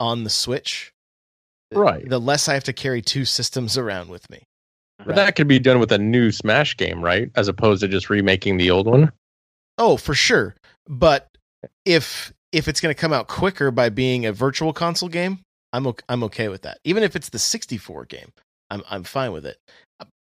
[0.00, 0.92] on the Switch,
[1.72, 2.08] Right.
[2.08, 4.44] the less I have to carry two systems around with me.
[5.04, 7.30] But that could be done with a new Smash game, right?
[7.36, 9.12] As opposed to just remaking the old one.
[9.78, 10.56] Oh, for sure.
[10.88, 11.28] But
[11.84, 15.40] if if it's going to come out quicker by being a virtual console game,
[15.72, 16.78] I'm okay, I'm okay with that.
[16.84, 18.32] Even if it's the 64 game,
[18.70, 19.58] I'm I'm fine with it.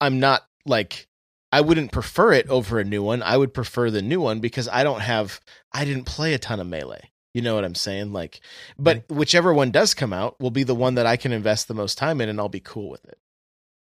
[0.01, 1.07] I'm not like
[1.53, 3.23] I wouldn't prefer it over a new one.
[3.23, 5.41] I would prefer the new one because I don't have
[5.73, 7.11] I didn't play a ton of melee.
[7.35, 8.13] You know what I'm saying?
[8.13, 8.41] Like
[8.79, 11.75] but whichever one does come out will be the one that I can invest the
[11.75, 13.19] most time in and I'll be cool with it.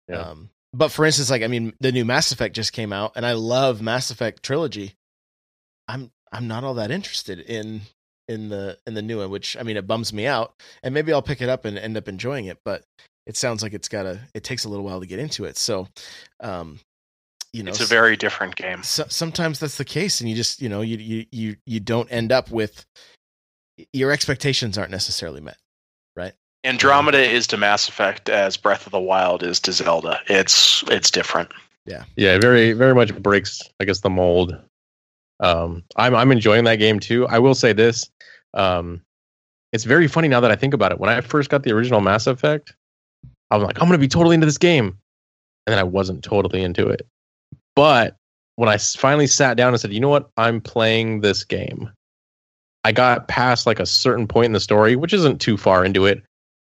[0.08, 0.20] Yeah.
[0.20, 3.26] Um but for instance like I mean the new Mass Effect just came out and
[3.26, 4.94] I love Mass Effect trilogy.
[5.88, 7.82] I'm I'm not all that interested in
[8.28, 10.54] in the in the new one, which I mean it bums me out.
[10.82, 12.84] And maybe I'll pick it up and end up enjoying it, but
[13.26, 15.56] it sounds like it's got a it takes a little while to get into it.
[15.56, 15.88] So
[16.40, 16.78] um
[17.52, 18.84] you know It's a very different game.
[18.84, 22.10] so, sometimes that's the case and you just you know you you you you don't
[22.12, 22.86] end up with
[23.92, 25.56] your expectations aren't necessarily met.
[26.64, 30.20] Andromeda is to Mass Effect as Breath of the Wild is to Zelda.
[30.26, 31.50] It's it's different.
[31.86, 34.56] Yeah, yeah, very very much breaks, I guess, the mold.
[35.40, 37.26] Um, I'm I'm enjoying that game too.
[37.28, 38.10] I will say this,
[38.54, 39.00] um,
[39.72, 40.98] it's very funny now that I think about it.
[40.98, 42.74] When I first got the original Mass Effect,
[43.50, 44.86] I was like, I'm gonna be totally into this game,
[45.66, 47.06] and then I wasn't totally into it.
[47.74, 48.16] But
[48.56, 51.90] when I finally sat down and said, you know what, I'm playing this game,
[52.84, 56.04] I got past like a certain point in the story, which isn't too far into
[56.04, 56.22] it.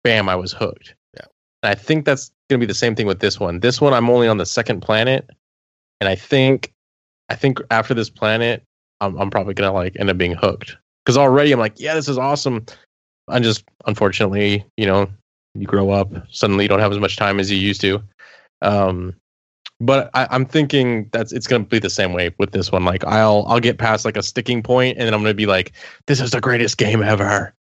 [0.05, 0.95] Bam, I was hooked.
[1.15, 1.27] Yeah.
[1.63, 3.61] And I think that's going to be the same thing with this one.
[3.61, 5.29] This one, I'm only on the second planet,
[6.01, 6.73] and I think,
[7.29, 8.63] I think after this planet,
[9.01, 11.95] I'm, I'm probably going to like end up being hooked because already I'm like, yeah,
[11.95, 12.65] this is awesome.
[13.29, 15.09] I'm just unfortunately, you know,
[15.55, 18.03] you grow up, suddenly you don't have as much time as you used to.
[18.63, 19.15] Um,
[19.81, 22.85] but I, I'm thinking that's it's going to be the same way with this one.
[22.85, 25.47] Like I'll I'll get past like a sticking point, and then I'm going to be
[25.47, 25.73] like,
[26.07, 27.55] this is the greatest game ever.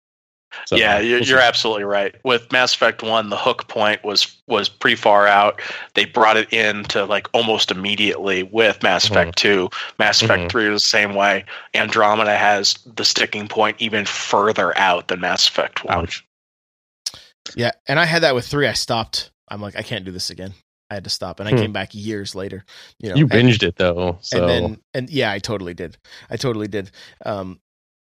[0.66, 2.14] So, yeah, you're, we'll you're absolutely right.
[2.24, 5.60] With Mass Effect One, the hook point was was pretty far out.
[5.94, 9.10] They brought it in to like almost immediately with Mass Mhm.
[9.10, 9.70] Effect Two.
[9.98, 10.50] Mass Effect Mhm.
[10.50, 11.44] Three was the same way.
[11.74, 15.98] Andromeda has the sticking point even further out than Mass Effect One.
[15.98, 16.24] Ouch.
[17.56, 18.66] Yeah, and I had that with 3.
[18.68, 19.30] I stopped.
[19.48, 20.54] I'm like I can't do this again.
[20.90, 21.58] I had to stop, and I Hmm.
[21.58, 22.64] came back years later.
[22.98, 25.96] You know, you and- binged it though, so and then and yeah, I totally did.
[26.28, 26.90] I totally did.
[27.24, 27.60] Um,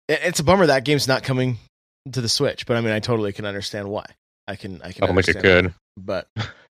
[0.07, 1.59] it- it's a bummer that game's not coming
[2.11, 4.05] to the Switch, but I mean, I totally can understand why.
[4.47, 5.67] I can I can I'll make it good.
[5.67, 5.73] why.
[5.97, 6.27] but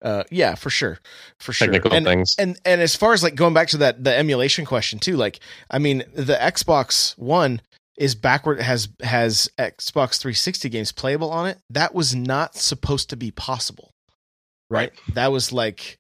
[0.02, 0.98] uh, yeah, for sure,
[1.40, 1.66] for sure.
[1.66, 2.36] Technical and, things.
[2.38, 5.40] and and as far as like going back to that the emulation question too, like
[5.70, 7.60] I mean, the Xbox One
[7.96, 11.58] is backward has has Xbox 360 games playable on it.
[11.70, 13.90] That was not supposed to be possible,
[14.70, 14.92] right?
[15.14, 15.98] That was like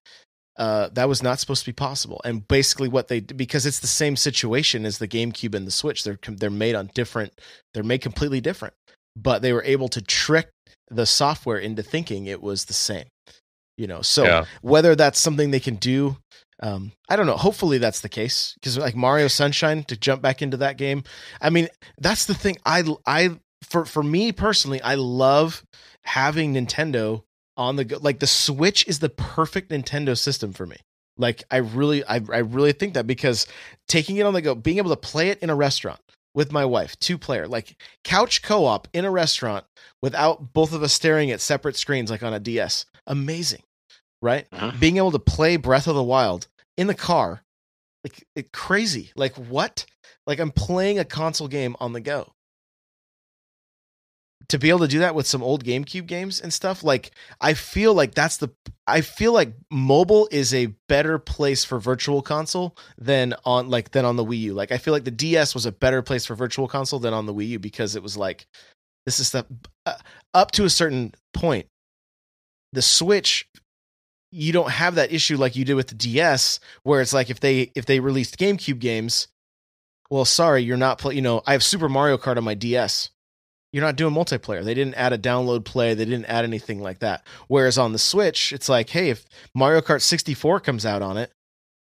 [0.58, 2.20] uh, that was not supposed to be possible.
[2.24, 6.04] And basically, what they because it's the same situation as the GameCube and the Switch.
[6.04, 7.40] They're they're made on different.
[7.74, 8.74] They're made completely different,
[9.16, 10.50] but they were able to trick
[10.88, 13.06] the software into thinking it was the same.
[13.76, 14.44] You know, so yeah.
[14.62, 16.16] whether that's something they can do,
[16.62, 17.36] um, I don't know.
[17.36, 21.04] Hopefully, that's the case because like Mario Sunshine to jump back into that game.
[21.40, 22.56] I mean, that's the thing.
[22.64, 25.62] I I for for me personally, I love
[26.04, 27.24] having Nintendo
[27.58, 27.98] on the go.
[28.00, 30.76] Like the Switch is the perfect Nintendo system for me.
[31.18, 33.46] Like I really, I I really think that because
[33.88, 36.00] taking it on the go, being able to play it in a restaurant
[36.36, 37.74] with my wife, two player, like
[38.04, 39.64] couch co op in a restaurant
[40.02, 43.62] without both of us staring at separate screens like on a DS, amazing,
[44.22, 44.48] right?
[44.50, 44.78] Mhm.
[44.78, 47.42] Being able to play Breath of the Wild in the car,
[48.04, 49.10] like it crazy.
[49.16, 49.86] Like what?
[50.26, 52.32] Like I'm playing a console game on the go.
[54.50, 57.54] To be able to do that with some old GameCube games and stuff, like I
[57.54, 58.50] feel like that's the
[58.86, 64.04] I feel like mobile is a better place for virtual console than on like than
[64.04, 64.54] on the Wii U.
[64.54, 67.26] Like I feel like the DS was a better place for virtual console than on
[67.26, 68.46] the Wii U because it was like
[69.04, 69.44] this is the
[69.84, 69.94] uh,
[70.32, 71.66] up to a certain point.
[72.72, 73.48] The Switch
[74.32, 77.40] you don't have that issue like you did with the DS where it's like if
[77.40, 79.28] they if they released GameCube games,
[80.10, 83.10] well sorry, you're not play, you know, I have Super Mario Kart on my DS.
[83.72, 84.64] You're not doing multiplayer.
[84.64, 85.94] They didn't add a download play.
[85.94, 87.26] They didn't add anything like that.
[87.48, 91.30] Whereas on the Switch, it's like, hey, if Mario Kart 64 comes out on it,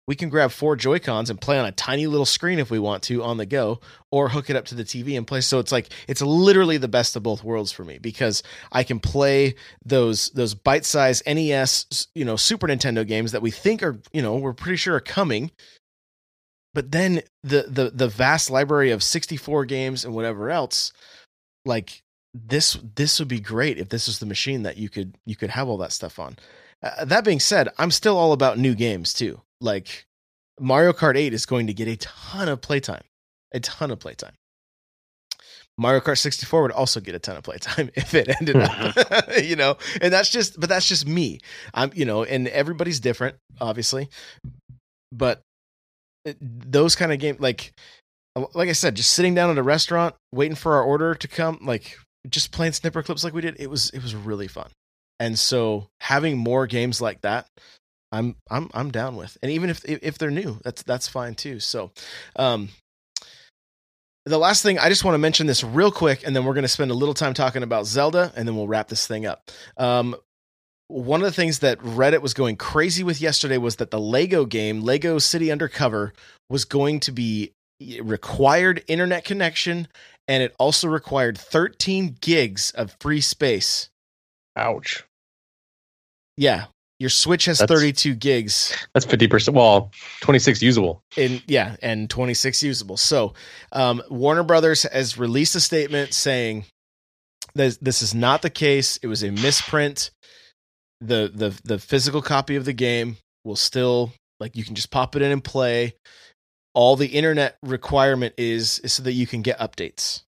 [0.08, 2.78] we can grab four Joy Cons and play on a tiny little screen if we
[2.78, 3.80] want to on the go,
[4.12, 5.42] or hook it up to the TV and play.
[5.42, 9.00] So it's like it's literally the best of both worlds for me because I can
[9.00, 14.00] play those those bite sized NES, you know, Super Nintendo games that we think are,
[14.14, 15.52] you know, we're pretty sure are coming.
[16.74, 20.92] But then the the the vast library of 64 games and whatever else,
[21.66, 22.02] like
[22.34, 25.50] this this would be great if this was the machine that you could you could
[25.50, 26.38] have all that stuff on.
[26.84, 29.42] Uh, that being said, I'm still all about new games too.
[29.62, 30.06] Like
[30.60, 33.04] Mario Kart 8 is going to get a ton of playtime,
[33.54, 34.34] a ton of playtime.
[35.78, 38.96] Mario Kart 64 would also get a ton of playtime if it ended up,
[39.44, 41.40] you know, and that's just, but that's just me.
[41.74, 44.10] I'm, you know, and everybody's different, obviously,
[45.12, 45.42] but
[46.40, 47.74] those kind of game, like,
[48.54, 51.60] like I said, just sitting down at a restaurant, waiting for our order to come,
[51.62, 51.98] like
[52.30, 54.70] just playing Snipperclips like we did, it was, it was really fun.
[55.20, 57.48] And so having more games like that,
[58.12, 59.38] I'm, I'm, I'm down with.
[59.42, 61.60] And even if, if they're new, that's, that's fine too.
[61.60, 61.92] So,
[62.36, 62.70] um,
[64.26, 66.64] the last thing I just want to mention this real quick, and then we're going
[66.64, 69.52] to spend a little time talking about Zelda, and then we'll wrap this thing up.
[69.78, 70.16] Um,
[70.88, 74.46] one of the things that Reddit was going crazy with yesterday was that the Lego
[74.46, 76.14] game, Lego City Undercover,
[76.50, 77.52] was going to be
[78.02, 79.88] required internet connection,
[80.28, 83.90] and it also required 13 gigs of free space.
[84.56, 85.04] Ouch.
[86.38, 86.66] Yeah,
[87.00, 88.76] your Switch has That's- 32 gigs.
[88.94, 89.56] That's fifty percent.
[89.56, 91.02] Well, twenty six usable.
[91.18, 93.34] And yeah and 26 usable so
[93.72, 96.66] um, warner brothers has released a statement saying
[97.56, 100.12] that this is not the case it was a misprint
[101.02, 105.16] the the the physical copy of the game will still like you can just pop
[105.16, 105.94] it in and play
[106.76, 110.22] all the internet requirement is is so that you can get updates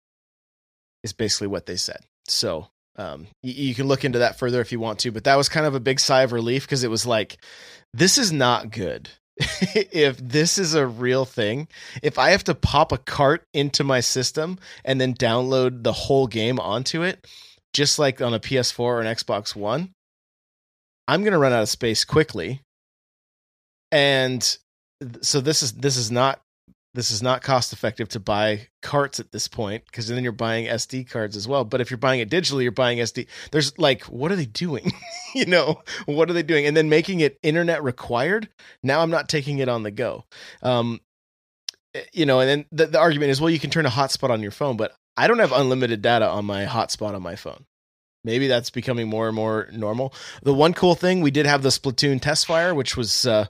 [1.04, 2.68] is basically what they said so
[2.98, 5.50] um, you, you can look into that further if you want to but that was
[5.50, 7.36] kind of a big sigh of relief because it was like
[7.92, 11.68] this is not good if this is a real thing,
[12.02, 16.26] if I have to pop a cart into my system and then download the whole
[16.26, 17.26] game onto it,
[17.74, 19.92] just like on a PS4 or an Xbox One,
[21.06, 22.62] I'm going to run out of space quickly.
[23.92, 24.56] And
[25.22, 26.40] so this is this is not
[26.96, 30.64] this is not cost effective to buy carts at this point because then you're buying
[30.66, 31.62] SD cards as well.
[31.62, 33.26] But if you're buying it digitally, you're buying SD.
[33.52, 34.90] There's like, what are they doing?
[35.34, 36.64] you know, what are they doing?
[36.64, 38.48] And then making it internet required.
[38.82, 40.24] Now I'm not taking it on the go.
[40.62, 41.00] Um,
[41.94, 44.30] eh, you know, and then the, the argument is, well, you can turn a hotspot
[44.30, 47.66] on your phone, but I don't have unlimited data on my hotspot on my phone.
[48.24, 50.14] Maybe that's becoming more and more normal.
[50.42, 53.46] The one cool thing we did have the Splatoon test fire, which was uh,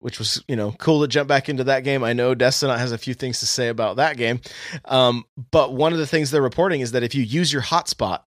[0.00, 2.02] which was you know cool to jump back into that game.
[2.02, 4.40] I know Destinaut has a few things to say about that game,
[4.86, 8.22] um, but one of the things they're reporting is that if you use your hotspot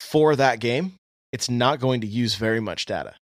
[0.00, 0.94] for that game,
[1.32, 3.14] it's not going to use very much data.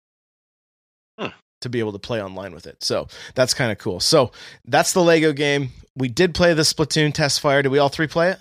[1.18, 1.28] Hmm.
[1.60, 2.82] to be able to play online with it.
[2.82, 4.00] So that's kind of cool.
[4.00, 4.32] So
[4.64, 5.70] that's the Lego game.
[5.94, 7.60] We did play the Splatoon test fire.
[7.62, 8.38] Did we all three play it?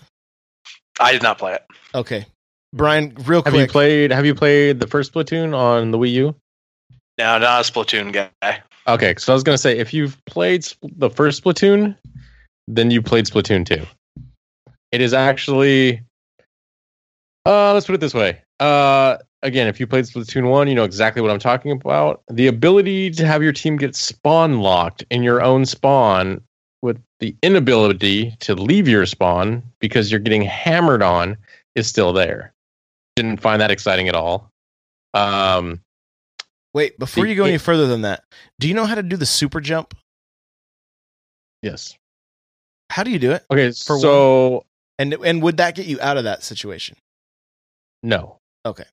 [1.00, 1.66] I did not play it.
[1.94, 2.26] Okay.
[2.74, 3.68] Brian, real Have quick.
[3.68, 4.12] you played?
[4.12, 6.36] Have you played the first Splatoon on the Wii U?
[7.18, 8.62] No, not a Splatoon guy.
[8.88, 11.96] Okay, so I was gonna say if you've played the first Splatoon,
[12.68, 13.86] then you played Splatoon two.
[14.92, 16.02] It is actually,
[17.46, 18.42] uh, let's put it this way.
[18.60, 22.22] Uh, again, if you played Splatoon one, you know exactly what I'm talking about.
[22.30, 26.42] The ability to have your team get spawn locked in your own spawn,
[26.82, 31.38] with the inability to leave your spawn because you're getting hammered on,
[31.76, 32.52] is still there.
[33.16, 34.50] Didn't find that exciting at all.
[35.14, 35.80] Um,
[36.74, 38.24] Wait, before The- you go any further than that,
[38.60, 39.94] do you know how to do the super jump?
[41.62, 41.96] yes.
[42.90, 43.46] How do you do it?
[43.50, 44.66] Okay, For so
[45.00, 46.98] And and would that get you out of that situation?
[48.04, 48.38] No.
[48.66, 48.84] Okay.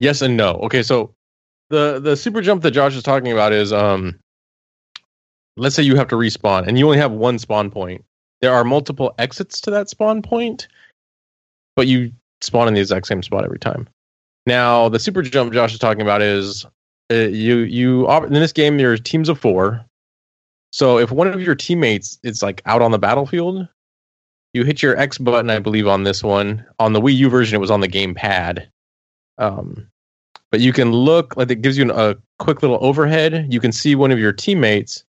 [0.00, 0.54] Yes and no.
[0.64, 1.14] Okay, so
[1.70, 4.18] the the super jump that Josh is talking about is um
[5.56, 8.04] let's say you have to respawn and you only have one spawn point.
[8.40, 10.66] There are multiple exits to that spawn point,
[11.76, 13.88] but you spawn in the exact same spot every time.
[14.48, 16.64] Now, the super jump Josh is talking about is
[17.12, 19.84] uh, you you in this game there are teams of 4.
[20.72, 23.68] So if one of your teammates is like out on the battlefield,
[24.54, 26.64] you hit your X button, I believe, on this one.
[26.78, 28.70] On the Wii U version, it was on the game pad.
[29.36, 29.86] Um,
[30.50, 33.52] but you can look like it gives you an, a quick little overhead.
[33.52, 35.04] You can see one of your teammates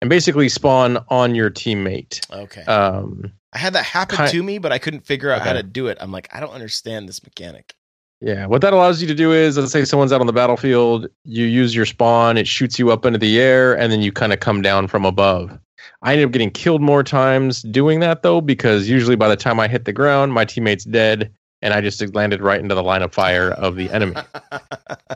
[0.00, 2.20] and basically spawn on your teammate.
[2.32, 2.64] Okay.
[2.64, 5.62] Um, I had that happen ki- to me, but I couldn't figure out how to
[5.62, 5.98] do it.
[6.00, 7.74] I'm like, I don't understand this mechanic.
[8.20, 11.08] Yeah, what that allows you to do is, let's say someone's out on the battlefield,
[11.24, 14.32] you use your spawn, it shoots you up into the air, and then you kind
[14.32, 15.58] of come down from above.
[16.02, 19.58] I ended up getting killed more times doing that though, because usually by the time
[19.58, 23.02] I hit the ground, my teammate's dead, and I just landed right into the line
[23.02, 24.16] of fire of the enemy.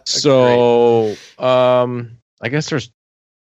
[0.06, 2.90] So, um, I guess there's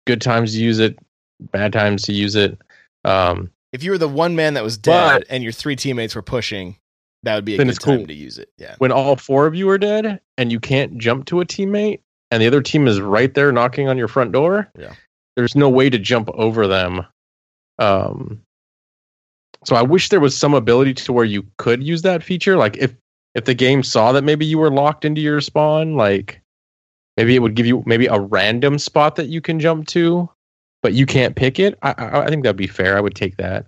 [0.05, 0.97] good times to use it,
[1.39, 2.57] bad times to use it.
[3.05, 6.15] Um, if you were the one man that was dead But- and your three teammates
[6.15, 6.77] were pushing,
[7.23, 8.07] that would be a Then good it's time cool.
[8.07, 8.49] to use it.
[8.57, 8.75] Yeah.
[8.79, 11.99] when all four of you are dead and you can't jump to a teammate,
[12.31, 14.93] and the other team is right there knocking on your front door, Yeah.
[15.35, 17.05] there's no way to jump over them.
[17.79, 18.41] Um,
[19.65, 22.57] so I wish there was some ability to where you could use that feature.
[22.57, 22.93] Like if
[23.35, 26.41] if the game saw that maybe you were locked into your spawn, like
[27.17, 30.29] maybe it would give you maybe a random spot that you can jump to,
[30.83, 31.77] but you can't pick it.
[31.81, 32.97] I, I, I think that'd be fair.
[32.97, 33.67] I would take that.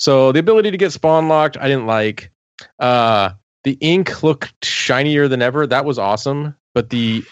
[0.00, 2.30] So the ability to get spawn locked, I didn't like.
[2.78, 3.30] Uh,
[3.64, 5.66] the ink looked shinier than ever.
[5.66, 7.24] That was awesome, but the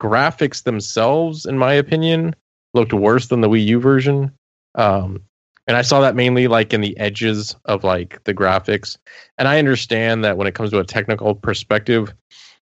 [0.00, 2.34] graphics themselves, in my opinion,
[2.74, 4.32] looked worse than the Wii U version.
[4.76, 5.22] Um,
[5.66, 8.96] and I saw that mainly like in the edges of like the graphics.
[9.38, 12.12] And I understand that when it comes to a technical perspective,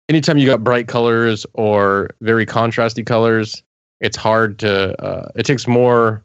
[0.08, 3.62] anytime you got bright colors or very contrasty colors,
[4.00, 5.00] it's hard to.
[5.00, 6.24] Uh, it takes more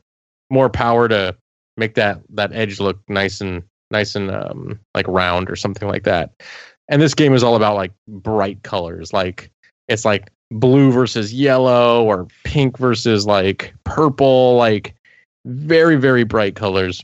[0.50, 1.36] more power to
[1.78, 6.04] make that that edge look nice and nice and um, like round or something like
[6.04, 6.32] that.
[6.88, 9.52] And this game is all about like bright colors, like
[9.88, 14.96] it's like blue versus yellow or pink versus like purple, like
[15.46, 17.04] very very bright colors.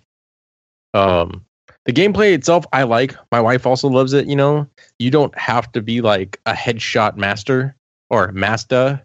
[0.93, 1.45] Um,
[1.85, 3.15] the gameplay itself, I like.
[3.31, 4.27] My wife also loves it.
[4.27, 4.67] You know,
[4.99, 7.75] you don't have to be like a headshot master
[8.09, 9.01] or master,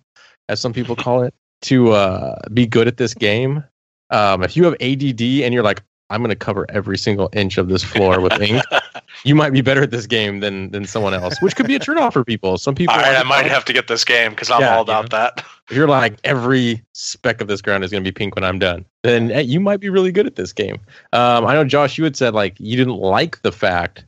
[0.48, 3.64] as some people call it, to uh, be good at this game.
[4.10, 7.58] Um, if you have ADD and you're like, I'm going to cover every single inch
[7.58, 8.62] of this floor with ink,
[9.24, 11.80] you might be better at this game than than someone else, which could be a
[11.80, 12.58] turnoff for people.
[12.58, 14.82] Some people, All right, I might have to get this game because I'm Yeah, all
[14.82, 15.44] about that.
[15.68, 18.58] if you're like every speck of this ground is going to be pink when I'm
[18.58, 20.78] done, then eh, you might be really good at this game.
[21.12, 24.04] Um, I know Josh, you had said like you didn't like the fact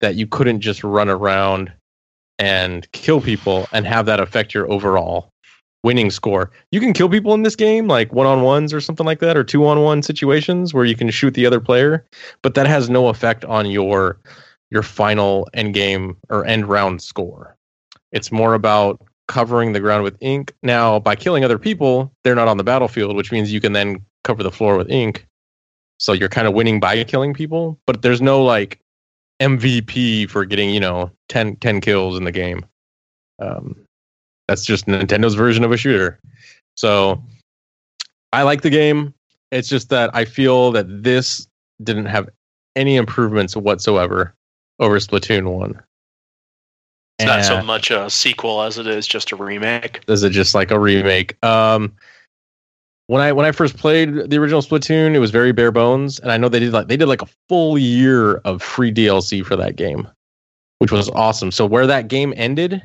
[0.00, 1.72] that you couldn't just run around
[2.38, 5.32] and kill people and have that affect your overall
[5.82, 6.50] winning score.
[6.70, 9.36] You can kill people in this game, like one on ones or something like that,
[9.36, 12.04] or two on one situations where you can shoot the other player,
[12.42, 14.18] but that has no effect on your
[14.70, 17.56] your final end game or end round score.
[18.12, 20.54] It's more about covering the ground with ink.
[20.62, 24.04] Now, by killing other people, they're not on the battlefield, which means you can then
[24.24, 25.26] cover the floor with ink.
[25.98, 28.80] So you're kind of winning by killing people, but there's no like
[29.40, 32.64] MVP for getting, you know, 10, 10 kills in the game.
[33.40, 33.76] Um,
[34.48, 36.18] that's just Nintendo's version of a shooter.
[36.74, 37.22] So
[38.32, 39.14] I like the game.
[39.52, 41.46] It's just that I feel that this
[41.82, 42.28] didn't have
[42.74, 44.34] any improvements whatsoever
[44.78, 45.82] over Splatoon 1.
[47.18, 50.04] It's not so much a sequel as it is just a remake.
[50.06, 51.42] is it just like a remake?
[51.44, 51.96] Um,
[53.08, 56.30] when I when I first played the original Splatoon, it was very bare bones, and
[56.30, 59.56] I know they did like they did like a full year of free DLC for
[59.56, 60.06] that game,
[60.78, 61.50] which was awesome.
[61.50, 62.82] So where that game ended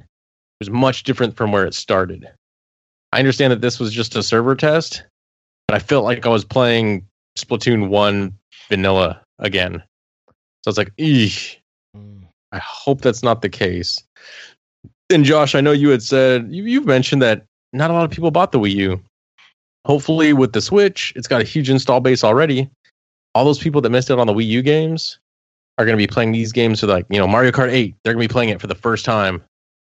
[0.64, 2.28] was much different from where it started.
[3.12, 5.04] I understand that this was just a server test,
[5.68, 7.06] but I felt like I was playing
[7.38, 8.34] Splatoon 1
[8.70, 9.84] vanilla again.
[10.64, 11.58] So it's like, eesh.
[11.96, 12.24] Mm.
[12.52, 14.02] I hope that's not the case.
[15.10, 18.12] And Josh, I know you had said you, you've mentioned that not a lot of
[18.12, 19.02] people bought the Wii U.
[19.86, 22.70] Hopefully, with the Switch, it's got a huge install base already.
[23.36, 25.20] All those people that missed out on the Wii U games
[25.78, 27.96] are going to be playing these games for like you know Mario Kart 8.
[28.04, 29.44] They're going to be playing it for the first time.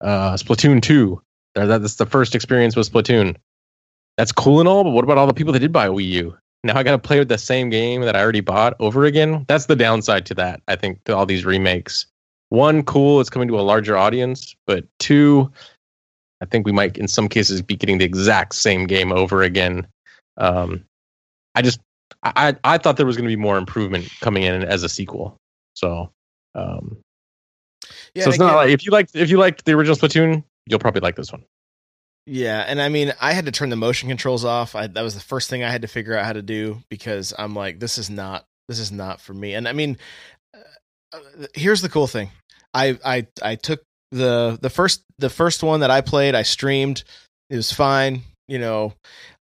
[0.00, 1.20] Uh, Splatoon 2.
[1.54, 3.36] That's the first experience with Splatoon.
[4.16, 6.36] That's cool and all, but what about all the people that did buy Wii U?
[6.64, 9.44] Now I got to play with the same game that I already bought over again.
[9.48, 10.62] That's the downside to that.
[10.68, 12.06] I think to all these remakes.
[12.48, 15.50] One, cool, it's coming to a larger audience, but two,
[16.40, 19.86] I think we might in some cases be getting the exact same game over again.
[20.36, 20.84] Um,
[21.54, 21.80] I just
[22.22, 22.32] I
[22.64, 25.36] I I thought there was going to be more improvement coming in as a sequel.
[25.74, 26.10] So
[26.54, 26.98] um,
[28.14, 30.78] Yeah, so it's not like if you liked if you liked the original Splatoon, you'll
[30.78, 31.44] probably like this one.
[32.26, 34.74] Yeah, and I mean, I had to turn the motion controls off.
[34.74, 37.32] I, that was the first thing I had to figure out how to do because
[37.38, 39.54] I'm like, this is not, this is not for me.
[39.54, 39.96] And I mean,
[40.52, 42.30] uh, uh, here's the cool thing.
[42.74, 43.80] I, I, I took
[44.10, 46.34] the the first the first one that I played.
[46.34, 47.04] I streamed.
[47.48, 48.22] It was fine.
[48.48, 48.92] You know,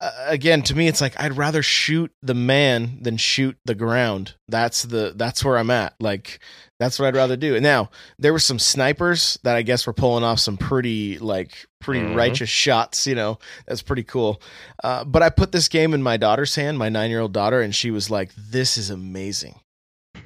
[0.01, 4.35] uh, again, to me, it's like I'd rather shoot the man than shoot the ground.
[4.49, 5.95] That's the that's where I'm at.
[6.01, 6.41] Like
[6.81, 7.55] that's what I'd rather do.
[7.55, 11.67] And now there were some snipers that I guess were pulling off some pretty like
[11.81, 12.17] pretty Mhm.
[12.17, 13.07] righteous shots.
[13.07, 14.43] You know, that's pretty cool.
[14.83, 17.61] Uh, but I put this game in my daughter's hand, my nine year old daughter,
[17.63, 19.61] and she was like, "This is amazing."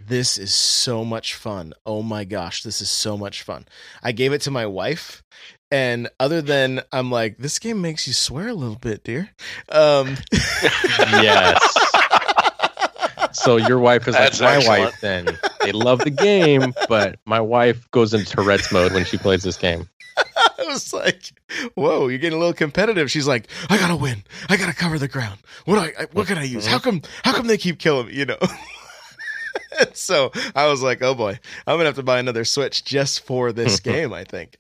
[0.07, 1.75] This is so much fun.
[1.85, 3.67] Oh my gosh, this is so much fun.
[4.03, 5.23] I gave it to my wife,
[5.71, 9.31] and other than I'm like, this game makes you swear a little bit, dear.
[9.71, 10.17] Um,
[10.99, 11.61] Yes.
[13.33, 14.85] So your wife is like That's my excellent.
[14.85, 15.01] wife.
[15.01, 19.43] Then they love the game, but my wife goes into Tourette's mode when she plays
[19.43, 19.89] this game.
[20.19, 21.33] I was like,
[21.75, 24.25] "Whoa, you're getting a little competitive." She's like, "I gotta win.
[24.49, 25.39] I gotta cover the ground.
[25.67, 26.07] What do I?
[26.13, 26.67] What can I use?
[26.67, 27.03] How come?
[27.23, 28.15] How come they keep killing me?
[28.15, 28.39] You know."
[29.93, 33.53] so I was like, "Oh boy, I'm gonna have to buy another Switch just for
[33.53, 34.57] this game." I think.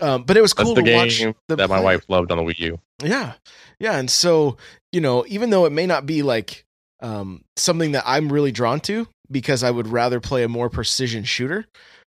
[0.00, 2.32] Um, but it was That's cool the to watch game the that my wife loved
[2.32, 2.80] on the Wii U.
[3.02, 3.34] Yeah.
[3.78, 3.96] Yeah.
[3.98, 4.56] And so,
[4.92, 6.64] you know, even though it may not be like
[7.00, 11.24] um, something that I'm really drawn to because I would rather play a more precision
[11.24, 11.66] shooter,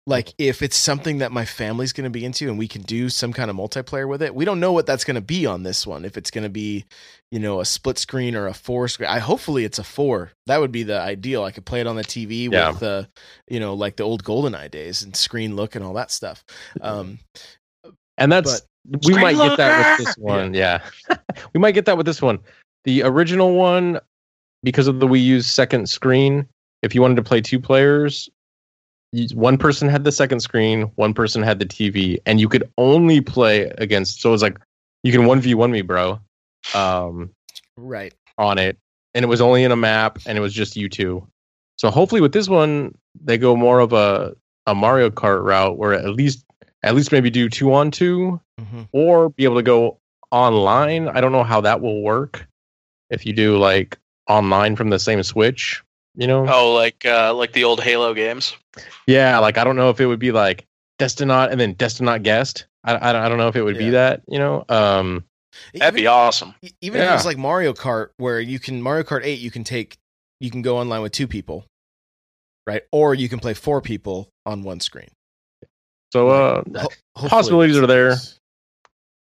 [0.06, 3.10] like if it's something that my family's going to be into and we can do
[3.10, 5.64] some kind of multiplayer with it, we don't know what that's going to be on
[5.64, 6.06] this one.
[6.06, 6.86] If it's going to be,
[7.30, 10.32] you know, a split screen or a four screen, I hopefully it's a four.
[10.46, 11.44] That would be the ideal.
[11.44, 12.70] I could play it on the TV Yeah.
[12.70, 13.10] with the,
[13.50, 16.46] you know, like the old GoldenEye days and screen look and all that stuff.
[16.82, 17.20] Um,
[18.18, 18.62] And that's
[19.06, 20.54] we might get that with this one.
[20.54, 20.82] Yeah.
[21.54, 22.40] we might get that with this one.
[22.84, 24.00] The original one,
[24.64, 26.48] because of the Wii U's second screen,
[26.82, 28.30] if you wanted to play two players,
[29.34, 33.22] one person had the second screen, one person had the TV, and you could only
[33.22, 34.22] play against.
[34.22, 34.58] So it was like
[35.04, 36.20] you can one v one me, bro,
[36.74, 37.32] um,
[37.78, 38.14] right.
[38.38, 38.78] on it,
[39.14, 41.26] and it was only in a map, and it was just you two.
[41.78, 44.36] So hopefully with this one, they go more of a
[44.66, 46.44] a Mario Kart route, where at least
[46.84, 50.00] at least maybe do two on two, hmm or be able to go
[50.32, 51.08] online.
[51.08, 52.48] I don't know how that will work
[53.10, 53.98] if you do like
[54.28, 55.84] online from the same Switch.
[56.16, 58.56] You know, Oh, like uh, like the old Halo games.
[59.06, 59.38] yeah.
[59.40, 60.66] Like I don't know if it would be like
[61.00, 62.66] Destinaut and then Destinaut guest.
[62.84, 63.86] I, I, I don't know if it would Yeah.
[63.86, 64.22] be that.
[64.28, 65.24] You know, um,
[65.76, 66.56] That'd be awesome.
[66.82, 67.16] Even if Yeah.
[67.16, 69.98] it's like Mario Kart, where you can Mario Kart Eight, you can take
[70.40, 71.66] you can go online with two people,
[72.66, 72.84] right?
[72.92, 75.10] Or you can play four people on one screen.
[76.12, 78.16] So uh, Ho- possibilities are there.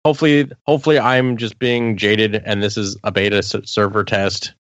[0.06, 4.54] hopefully hopefully i'm just being jaded and this is a beta s- server test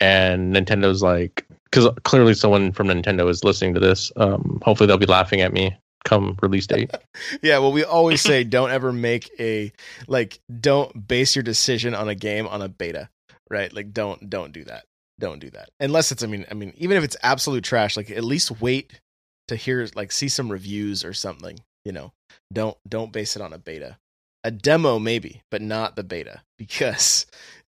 [0.00, 4.98] and nintendo's like because clearly someone from nintendo is listening to this um hopefully they'll
[4.98, 6.90] be laughing at me come release date
[7.42, 9.72] Yeah, well, we always say don't ever make a
[10.06, 13.08] like don't base your decision on a game on a beta,
[13.50, 13.72] right?
[13.72, 14.84] Like don't don't do that.
[15.18, 16.22] Don't do that unless it's.
[16.22, 19.00] I mean, I mean, even if it's absolute trash, like at least wait
[19.48, 21.58] to hear like see some reviews or something.
[21.84, 22.12] You know,
[22.52, 23.96] don't don't base it on a beta.
[24.44, 27.26] A demo maybe, but not the beta because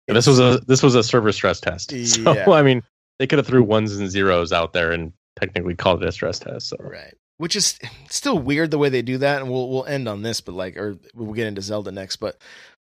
[0.08, 2.50] this was a this was a server stress test so Yeah.
[2.50, 2.82] i mean
[3.18, 6.38] they could have threw ones and zeros out there and technically called it a stress
[6.38, 7.14] test so Right.
[7.38, 7.78] Which is
[8.08, 10.76] still weird the way they do that, and we'll we'll end on this, but like,
[10.76, 12.16] or we'll get into Zelda next.
[12.16, 12.40] But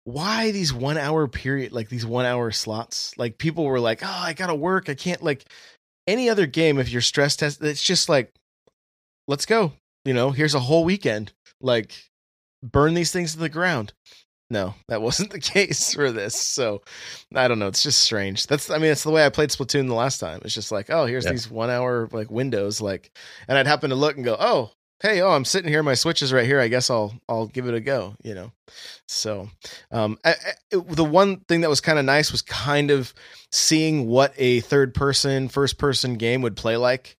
[0.05, 3.17] why these one hour period, like these one hour slots?
[3.17, 4.89] Like people were like, "Oh, I gotta work.
[4.89, 5.45] I can't." Like
[6.09, 8.33] any other game, if you're stress test, it's just like,
[9.33, 9.73] let's go.
[10.05, 11.33] You know, here's a whole weekend.
[11.61, 11.93] Like,
[12.63, 13.95] burn these things to the ground.
[14.51, 16.35] No, that wasn't the case for this.
[16.39, 16.83] So
[17.35, 17.69] I don't know.
[17.69, 18.47] It's just strange.
[18.47, 20.41] That's I mean, it's the way I played Splatoon the last time.
[20.45, 21.31] It's just like, oh, here's Yeah.
[21.33, 23.11] these one hour like windows, like,
[23.49, 26.21] and I'd happen to look and go, oh, hey, oh, I'm sitting here, my Switch
[26.21, 26.61] is right here.
[26.61, 28.15] I guess I'll I'll give it a go.
[28.23, 28.53] You know,
[29.09, 29.49] so
[29.91, 30.35] um, I, I,
[30.73, 33.15] it, the one thing that was kind of nice was kind of
[33.51, 37.17] seeing what a third person, first person game would play like,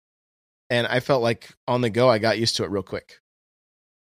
[0.73, 3.19] and I felt like on the go, I got used to it real quick.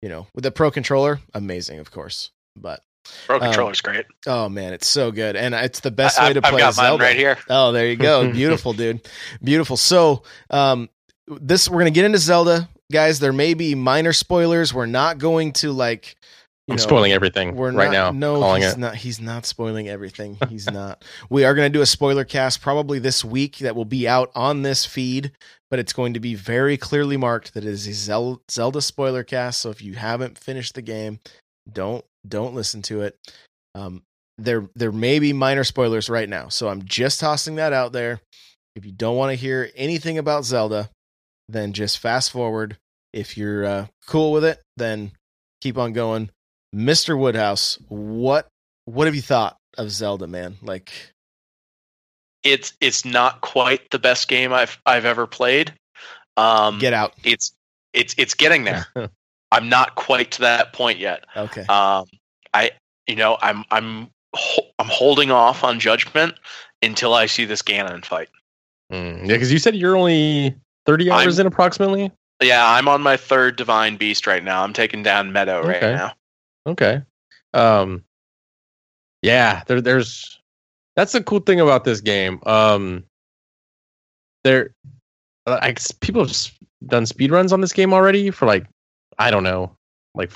[0.03, 2.81] You know, with the Pro controller, amazing, of course, but
[3.27, 4.05] Pro Um, controller's great.
[4.27, 6.75] oh man, it's so good, and it's the best I, way to I've play got
[6.75, 6.99] Zelda.
[7.03, 7.39] mine right here.
[7.49, 8.31] Oh, there you go.
[8.33, 9.01] Beautiful, dude.
[9.43, 9.77] Beautiful.
[9.77, 10.89] So, um,
[11.27, 13.19] this we're gonna get into Zelda, guys.
[13.19, 14.73] There may be minor spoilers.
[14.75, 16.17] We're not going to like.
[16.69, 18.35] I'm know, spoiling everything We're right not, now.
[18.35, 18.79] No, calling he's it.
[18.79, 18.95] not.
[18.97, 20.37] He's not spoiling everything.
[20.49, 21.03] He's not.
[21.31, 24.31] We are going to do a spoiler cast probably this week that will be out
[24.35, 25.33] on this feed,
[25.71, 29.61] but it's going to be very clearly marked that it is a Zelda spoiler cast.
[29.61, 31.21] So if you haven't finished the game,
[31.73, 33.17] don't don't listen to it.
[33.75, 34.03] Um,
[34.37, 38.21] there there may be minor spoilers right now, so I'm just tossing that out there.
[38.77, 40.91] If you don't want to hear anything about Zelda,
[41.49, 42.77] then just fast forward.
[43.13, 45.13] If you're uh, cool with it, then
[45.61, 46.31] keep on going.
[46.75, 47.19] Mr.
[47.19, 48.49] Woodhouse, what
[48.85, 50.57] what have you thought of Zelda, man?
[50.63, 50.91] Like,
[52.43, 55.73] It's it's not quite the best game I've I've ever played.
[56.37, 57.15] Um, get out.
[57.25, 57.53] it's
[57.93, 58.87] it's it's getting there.
[59.51, 61.25] I'm not quite to that point yet.
[61.37, 61.63] Okay.
[61.63, 62.05] Um,
[62.55, 62.73] I
[63.07, 64.11] you know I'm I'm
[64.79, 66.35] I'm holding off on judgment
[66.83, 68.29] until I see this Ganon fight.
[68.93, 70.55] Mm, yeah, because you said you're only
[70.87, 72.13] 30 I'm- hours in approximately.
[72.41, 74.63] Yeah, I'm on my third divine beast right now.
[74.63, 76.13] I'm taking down Medoh right now.
[76.69, 77.03] Okay.
[77.55, 78.05] Um.
[79.23, 80.39] Yeah, there, there's.
[80.97, 82.41] That's the cool thing about this game.
[82.45, 83.05] Um.
[84.45, 84.71] There,
[85.47, 86.37] uh, I people have
[86.87, 88.67] done speed runs on this game already for like,
[89.19, 89.77] I don't know,
[90.15, 90.31] like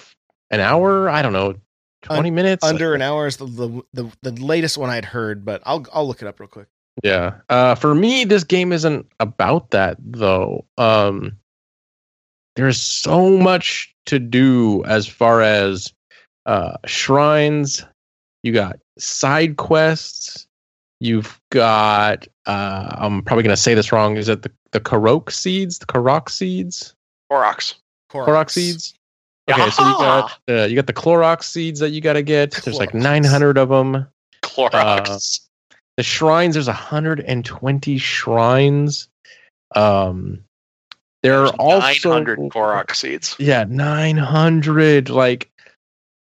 [0.50, 1.08] an hour.
[1.08, 1.54] I don't know,
[2.02, 2.64] twenty minutes.
[2.64, 6.06] Under an hour is the, the the the latest one I'd heard, but I'll I'll
[6.06, 6.66] look it up real quick.
[7.02, 7.38] Yeah.
[7.48, 10.66] Uh, for me, this game isn't about that though.
[10.76, 11.38] Um,
[12.56, 15.92] there's so much to do as far as
[16.46, 17.84] uh, shrines.
[18.42, 20.46] You got side quests.
[21.00, 22.26] You've got.
[22.46, 24.16] Uh, I'm probably gonna say this wrong.
[24.16, 25.78] Is it the the Korok seeds?
[25.78, 26.94] The Korok seeds?
[27.30, 27.74] Koroks.
[28.10, 28.94] Korok seeds.
[29.50, 32.52] Okay, so you got uh, you got the Clorox seeds that you got to get.
[32.52, 34.06] There's like 900 of them.
[34.42, 35.40] Clorox.
[35.96, 39.08] the shrines there's 120 shrines
[39.74, 40.42] um
[41.22, 43.36] there are also 900 Korok seeds.
[43.38, 45.50] yeah 900 like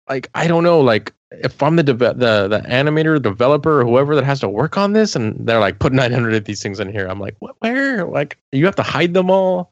[0.10, 4.16] like i don't know like if i'm the deve- the the animator developer or whoever
[4.16, 6.92] that has to work on this and they're like put 900 of these things in
[6.92, 9.72] here i'm like what where like you have to hide them all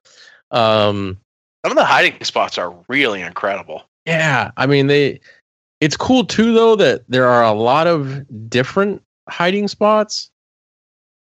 [0.52, 1.18] um
[1.66, 3.84] Some of the hiding spots are really incredible.
[4.06, 5.20] yeah, I mean they
[5.82, 10.30] it's cool too though that there are a lot of different hiding spots,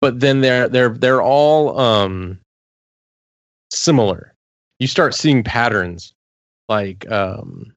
[0.00, 2.38] but then they're they're they're all um
[3.72, 4.34] similar.
[4.78, 6.14] You start seeing patterns
[6.68, 7.72] like um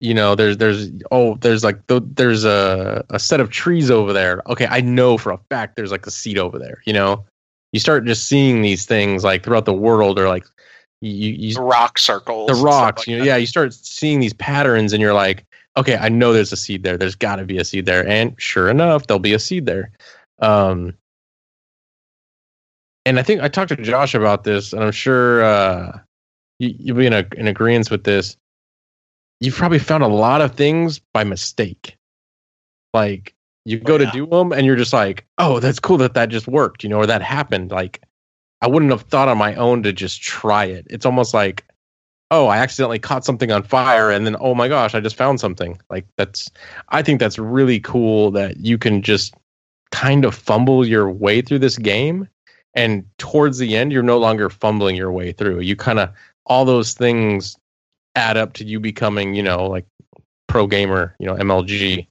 [0.00, 4.12] you know there's there's oh there's like th- there's a a set of trees over
[4.12, 4.42] there.
[4.48, 7.24] Okay, I know for a fact there's like a seed over there, you know.
[7.72, 10.44] You start just seeing these things like throughout the world or like
[11.00, 12.48] you you The rock circles.
[12.48, 13.26] the rocks like you know that.
[13.28, 15.44] yeah you start seeing these patterns and you're like
[15.76, 18.34] okay i know there's a seed there there's got to be a seed there and
[18.38, 19.92] sure enough there'll be a seed there
[20.42, 20.92] um
[23.06, 25.98] and i think i talked to josh about this and i'm sure uh
[26.58, 28.36] you, you'll be in, a, in agreement with this
[29.40, 31.96] you've probably found a lot of things by mistake.
[32.92, 33.34] Like
[33.64, 34.10] you oh, go yeah.
[34.10, 36.88] to do them and you're just like oh that's cool that that just worked you
[36.88, 37.70] know or that happened.
[37.70, 38.02] Like
[38.60, 40.86] i wouldn't have thought on my own to just try it.
[40.90, 41.64] It's almost like
[42.32, 45.40] oh i accidentally caught something on fire and then oh my gosh i just found
[45.40, 45.78] something.
[45.88, 46.50] Like that's
[46.90, 49.34] i think that's really cool that you can just
[49.90, 52.28] kind of fumble your way through this game
[52.74, 55.60] and towards the end you're no longer fumbling your way through.
[55.60, 56.10] You kind of
[56.46, 57.56] all those things
[58.14, 59.86] add up to you becoming you know like
[60.48, 62.06] pro gamer you know mlg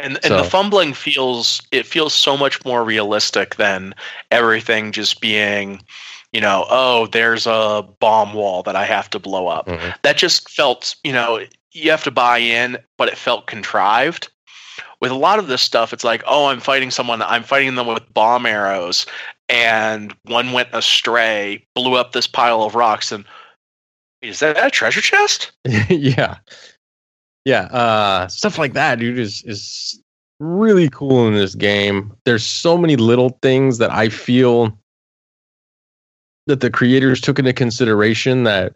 [0.00, 3.94] And and the fumbling feels it feels so much more realistic than
[4.30, 5.80] everything just being,
[6.32, 9.68] you know, oh, there's a bomb wall that I have to blow up.
[9.68, 9.94] Mhm.
[10.02, 14.28] That just felt, you know, you have to buy in, but it felt contrived.
[15.00, 17.86] With a lot of this stuff, it's like, oh, I'm fighting someone, I'm fighting them
[17.86, 19.06] with bomb arrows,
[19.48, 23.24] and one went astray, blew up this pile of rocks, and
[24.24, 25.52] is that a treasure chest?
[25.88, 26.38] yeah.
[27.44, 30.00] Yeah uh stuff like that dude is is
[30.40, 32.12] really cool in this game.
[32.24, 34.76] There's so many little things that i feel
[36.46, 38.74] that the creators took into consideration that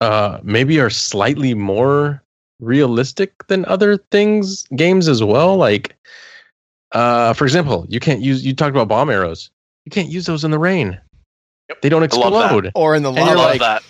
[0.00, 2.22] uh maybe are slightly more
[2.60, 5.56] realistic than other things games as well.
[5.56, 5.96] Like
[6.92, 9.50] uh for example you can't use you talked about bomb arrows.
[9.84, 10.98] You can't use those in the rain
[11.68, 11.80] Yep.
[11.82, 12.42] they don't I love that.
[12.44, 12.72] explode.
[12.74, 13.36] Or in the And I lava.
[13.38, 13.82] love like- that.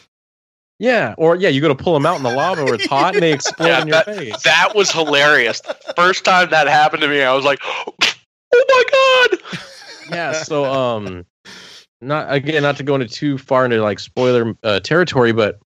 [0.80, 3.14] Yeah, or yeah, you go to pull them out in the lava where it's hot
[3.14, 4.42] and they explode Yeah, in your face.
[4.42, 5.62] That was hilarious.
[5.96, 7.94] First time that happened to me, I was like, "Oh
[8.52, 8.84] my
[9.30, 9.40] god!"
[10.10, 11.24] yeah so um
[12.02, 15.58] not again not to go into too far into like spoiler uh, territory but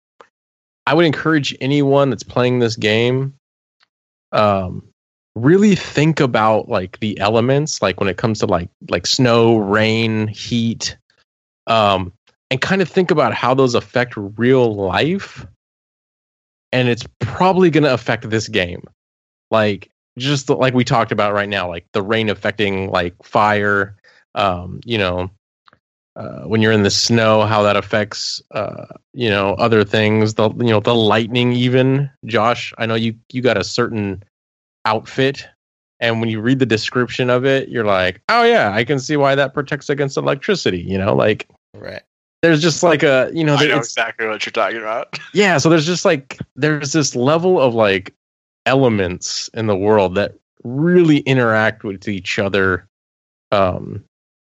[0.86, 3.32] i would encourage anyone that's playing this game
[4.32, 4.82] um
[5.36, 10.28] really think about like the elements like when it comes to like like snow rain
[10.28, 10.98] heat
[11.66, 12.12] um
[12.50, 15.46] and kind of think about how those affect real life
[16.72, 18.82] and it's probably going to affect this game
[19.50, 23.96] like just like we talked about right now like the rain affecting like fire
[24.36, 25.30] um, you know,
[26.14, 30.34] uh, when you're in the snow, how that affects, uh, you know, other things.
[30.34, 32.72] The you know the lightning, even Josh.
[32.78, 34.22] I know you you got a certain
[34.84, 35.48] outfit,
[36.00, 39.16] and when you read the description of it, you're like, oh yeah, I can see
[39.16, 40.80] why that protects against electricity.
[40.80, 42.02] You know, like Right.
[42.42, 45.18] there's just like a you know, I know it's- exactly what you're talking about.
[45.34, 48.14] yeah so there's just like there's this level of like
[48.66, 52.88] elements in the world that really interact with each other
[53.52, 54.02] um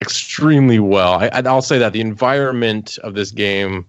[0.02, 3.86] extremely well I, i'll say that the environment of this game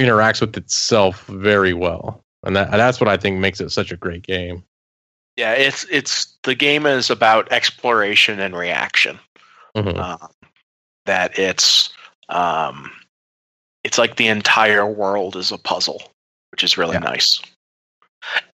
[0.00, 3.96] interacts with itself very well and that that's what i think makes it such a
[3.96, 4.62] great game
[5.38, 9.20] Yeah, it's it's the game is about exploration and reaction.
[9.76, 9.96] Mhm.
[9.96, 10.30] um,
[11.06, 11.90] that it's
[12.28, 12.90] um,
[13.84, 16.02] it's like the entire world is a puzzle,
[16.50, 17.10] which is really Yeah.
[17.10, 17.40] nice.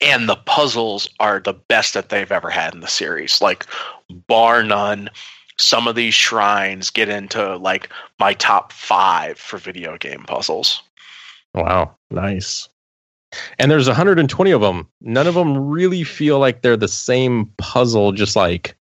[0.02, 3.64] And the puzzles are the best that they've ever had in the series, like
[4.10, 5.08] bar none.
[5.58, 7.88] Some of these shrines get into like
[8.18, 10.82] my top five for video game puzzles.
[11.54, 12.68] Wow, nice.
[13.58, 14.88] And there's 120 of them.
[15.00, 18.12] None of them really feel like they're the same puzzle.
[18.12, 18.76] Just like,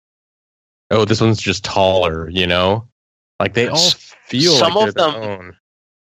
[0.91, 2.29] oh, this one's just taller.
[2.29, 2.87] You know,
[3.39, 3.91] like they all
[4.27, 5.57] feel some like of them-.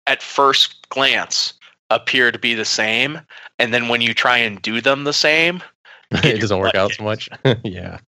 [0.08, 1.54] At first glance,
[1.90, 3.20] appear to be the same,
[3.58, 5.62] and then when you try and do them the same,
[6.10, 7.28] it doesn't work out so much.
[7.64, 7.98] yeah,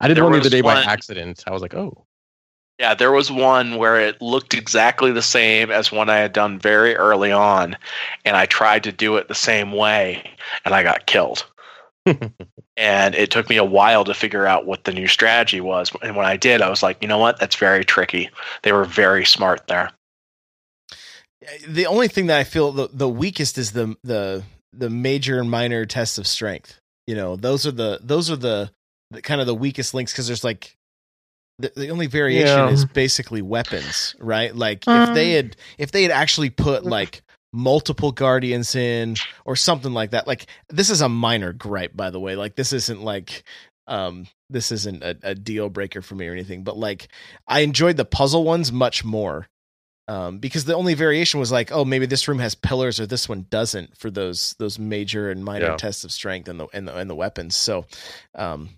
[0.00, 1.44] I did There one the other day by accident.
[1.46, 2.06] I was like, oh,
[2.82, 6.58] Yeah, there was one where it looked exactly the same as one I had done
[6.58, 7.76] very early on,
[8.24, 10.28] and I tried to do it the same way,
[10.64, 11.46] and I got killed.
[12.76, 15.92] and it took me a while to figure out what the new strategy was.
[16.02, 17.38] And when I did, I was like, you know what?
[17.38, 18.30] That's very tricky.
[18.64, 19.92] They were very smart there.
[21.46, 24.42] Eh, the only thing that I feel the, the weakest is the the
[24.72, 26.80] the major and minor tests of strength.
[27.06, 28.72] You know, those are the those are the,
[29.12, 30.76] the kind of the weakest links because there's like
[31.58, 32.72] the, the only variation Yeah.
[32.72, 34.54] is basically weapons, right?
[34.54, 37.22] Like if they had if they had actually put like
[37.52, 40.26] multiple guardians in or something like that.
[40.26, 42.34] Like this is a minor gripe, by the way.
[42.36, 43.44] Like this isn't like
[43.86, 47.08] um this isn't a, a deal breaker for me or anything, but like
[47.46, 49.46] I enjoyed the puzzle ones much more.
[50.08, 53.28] Um, because the only variation was like, oh, maybe this room has pillars or this
[53.28, 55.76] one doesn't for those those major and minor Yeah.
[55.76, 57.54] tests of strength and the and the and the weapons.
[57.54, 57.86] So,
[58.34, 58.70] um,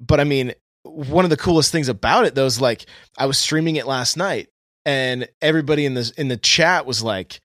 [0.00, 2.86] but I mean, one of the coolest things about it though is like
[3.18, 4.48] I was streaming it last night
[4.84, 7.40] and everybody in the in the chat was like,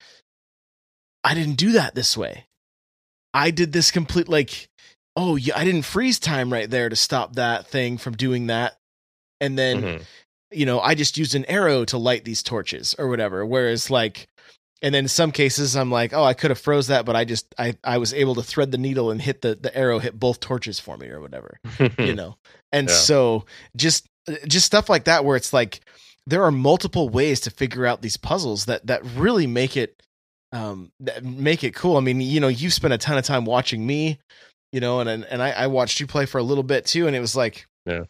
[1.24, 2.45] I didn't do that this way.
[3.34, 4.70] I did this complete like,
[5.16, 8.78] oh yeah, I didn't freeze time right there to stop that thing from doing that,
[9.41, 10.03] and then Mhm.
[10.52, 13.45] you know, I just used an arrow to light these torches or whatever.
[13.45, 14.28] Whereas like,
[14.86, 17.26] and then in some cases I'm like, oh, I could have froze that, but I
[17.26, 20.18] just I I was able to thread the needle and hit the the arrow hit
[20.20, 21.60] both torches for me or whatever,
[21.99, 22.38] you know.
[22.72, 22.95] And Yeah.
[22.95, 23.45] so
[23.76, 24.07] just
[24.48, 25.82] just stuff like that where it's like
[26.28, 30.02] there are multiple ways to figure out these puzzles that that really make it
[30.52, 31.98] um that make it cool.
[31.98, 34.20] I mean, you know, you've spent a ton of time watching me,
[34.72, 37.16] you know, and and I, I watched you play for a little bit too, and
[37.16, 38.03] it was like Yeah.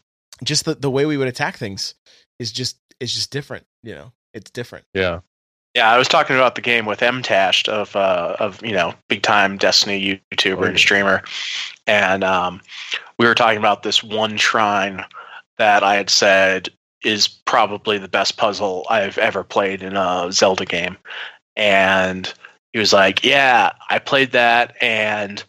[0.44, 1.96] just the, the way we would attack things
[2.40, 4.12] is just is just different, you know.
[4.34, 4.86] It's different.
[4.94, 5.20] yeah.
[5.76, 9.24] Yeah, I was talking about the game with Mtashed of uh, of you know big
[9.24, 10.70] time Destiny YouTuber Oh, yeah.
[10.70, 11.22] and streamer,
[11.86, 12.62] and um,
[13.20, 15.04] we were talking about this one shrine
[15.58, 16.70] that I had said
[17.04, 20.96] is probably the best puzzle I've ever played in a Zelda game,
[21.58, 22.34] and
[22.72, 25.44] he was like, "Yeah, I played that and."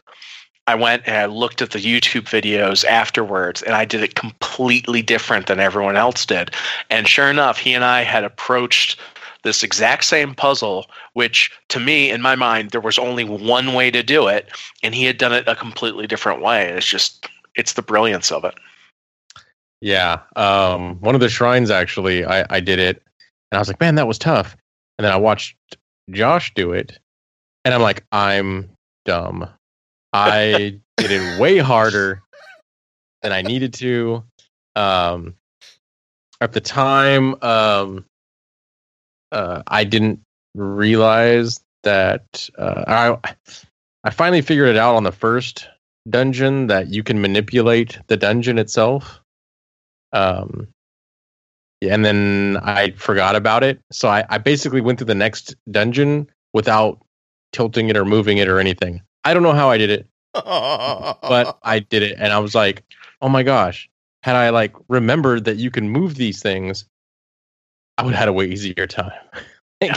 [0.69, 5.01] I went and I looked at the YouTube videos afterwards, and I did it completely
[5.01, 6.51] different than everyone else did.
[6.91, 8.99] And sure enough, he and I had approached
[9.47, 13.91] this exact same puzzle, which to me, in my mind, there was only one way
[13.91, 14.51] to do it,
[14.83, 16.69] and he had done it a completely different way.
[16.69, 18.55] It's just, it's the brilliance of it.
[19.81, 20.21] Yeah.
[20.37, 23.03] Um, one of the shrines actually, I, I did it
[23.51, 24.57] and I was like, man, that was tough.
[24.99, 25.57] And then I watched
[26.11, 26.99] Josh do it
[27.65, 28.71] and I'm like, I'm
[29.05, 29.49] dumb.
[30.13, 32.23] I did it way harder
[33.23, 34.25] than I needed to.
[34.75, 35.35] Um,
[36.41, 38.05] at the time, um,
[39.37, 40.23] uh, I didn't
[40.55, 42.85] realize that uh,
[43.23, 43.35] I
[44.03, 45.69] I finally figured it out on the first
[46.09, 49.21] dungeon that you can manipulate the dungeon itself.
[50.13, 50.69] Um,
[51.83, 56.31] and then I forgot about it, so I, I basically went through the next dungeon
[56.55, 57.05] without
[57.53, 59.03] tilting it or moving it or anything.
[59.25, 62.85] I don't know how I did it, but I did it, and I was like,
[63.21, 63.91] "Oh my gosh!"
[64.23, 66.87] Had I like remembered that you can move these things,
[67.99, 69.13] I would have had a way easier time.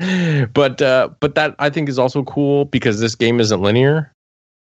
[0.54, 4.12] but uh, but that I think is also cool because this game isn't linear.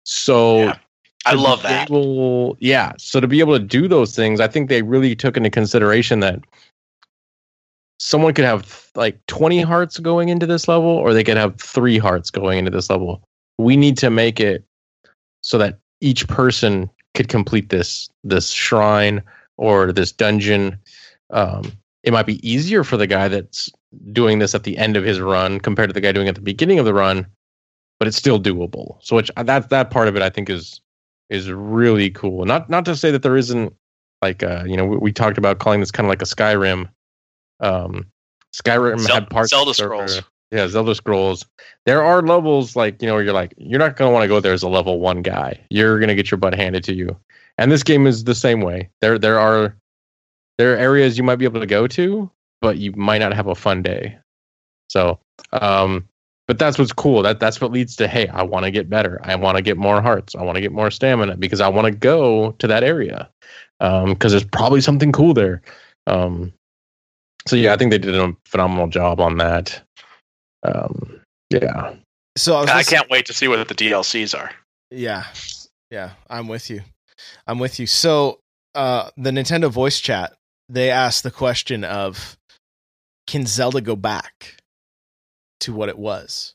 [0.05, 0.77] So Yeah.
[1.25, 1.89] I love that.
[1.89, 2.93] able- yeah.
[2.99, 6.21] So to be able to do those things, I think they really took into consideration
[6.21, 6.41] that
[8.01, 11.99] someone could have like 20 hearts going into this level, or they could have three
[11.99, 13.23] hearts going into this level.
[13.59, 14.65] We need to make it
[15.43, 19.23] so that each person could complete this this shrine
[19.57, 20.79] or this dungeon.
[21.31, 21.71] Um,
[22.03, 23.71] it might be easier for the guy that's
[24.13, 26.35] doing this at the end of his run compared to the guy doing it at
[26.35, 27.27] the beginning of the run,
[27.99, 28.97] but it's still doable.
[29.01, 30.81] So which that that part of it I think is
[31.31, 32.45] is really cool.
[32.45, 33.75] Not not to say that there isn't
[34.21, 36.89] like uh you know we, we talked about calling this kind of like a Skyrim.
[37.61, 38.07] Um,
[38.55, 40.21] Skyrim Zel- had parts Zelda Scrolls.
[40.51, 41.47] yeah, Zelda Scrolls.
[41.87, 44.41] There are levels like you know where you're like you're not gonna want to go
[44.41, 45.61] there as a level one guy.
[45.71, 47.17] You're gonna get your butt handed to you.
[47.59, 48.91] And this game is the same way.
[49.01, 49.77] There there are
[50.59, 52.31] there are areas you might be able to go to,
[52.61, 54.19] but you might not have a fun day.
[54.89, 55.19] So,
[55.53, 56.09] um,
[56.47, 57.23] but that's what's cool.
[57.23, 59.21] That that's what leads to hey, I want to get better.
[59.23, 60.35] I want to get more hearts.
[60.35, 63.29] I want to get more stamina because I want to go to that area
[63.81, 65.63] because there's probably something cool there.
[66.07, 66.53] Um,
[67.47, 69.83] so yeah, I think they did a phenomenal job on that.
[70.63, 71.21] Um,
[71.51, 71.95] yeah,
[72.37, 74.51] so I, was I can't wait to see what the DLCs are.
[74.91, 75.25] Yeah.
[75.91, 76.83] Yeah, I'm with you.
[77.47, 77.87] I'm with you.
[77.87, 78.41] So,
[78.75, 80.33] uh the Nintendo voice chat,
[80.73, 82.37] they asked the question of
[83.27, 84.57] can Zelda go back
[85.61, 86.55] to what it was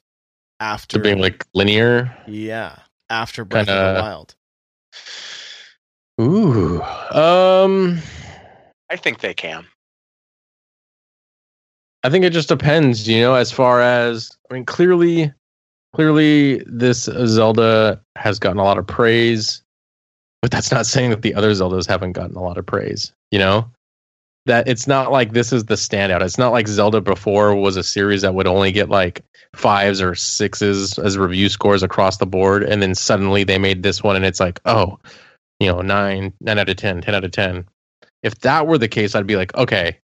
[0.60, 2.16] after to being like linear.
[2.28, 2.78] Yeah,
[3.10, 4.36] after Breath of Kinda- the Wild.
[6.20, 8.02] Ooh, um,
[8.90, 9.66] I think they can.
[12.04, 15.32] I think it just depends, you know, as far as I mean, clearly,
[15.94, 19.62] clearly, this Zelda has gotten a lot of praise,
[20.42, 23.14] but that's not saying that the other Zeldas haven't gotten a lot of praise.
[23.32, 23.70] You know,
[24.48, 26.22] that it's not like this is the standout.
[26.22, 29.24] It's not like Zelda before was a series that would only get like
[29.56, 34.02] fives or sixes as review scores across the board, and then suddenly they made this
[34.02, 35.00] one, and it's like, oh,
[35.60, 37.66] you know, nine, nine out of 10, 10 out of ten.
[38.24, 39.98] If that were the case, I'd be like, okay,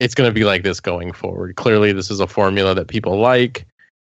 [0.00, 1.56] it's going to be like this going forward.
[1.56, 3.66] Clearly, this is a formula that people like,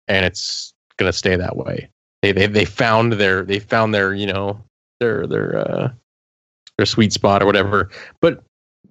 [0.07, 1.90] and it's going to stay that way.
[2.22, 4.61] They they they found their they found their you know
[4.99, 5.91] their their uh
[6.77, 7.90] their sweet spot or whatever.
[8.19, 8.44] But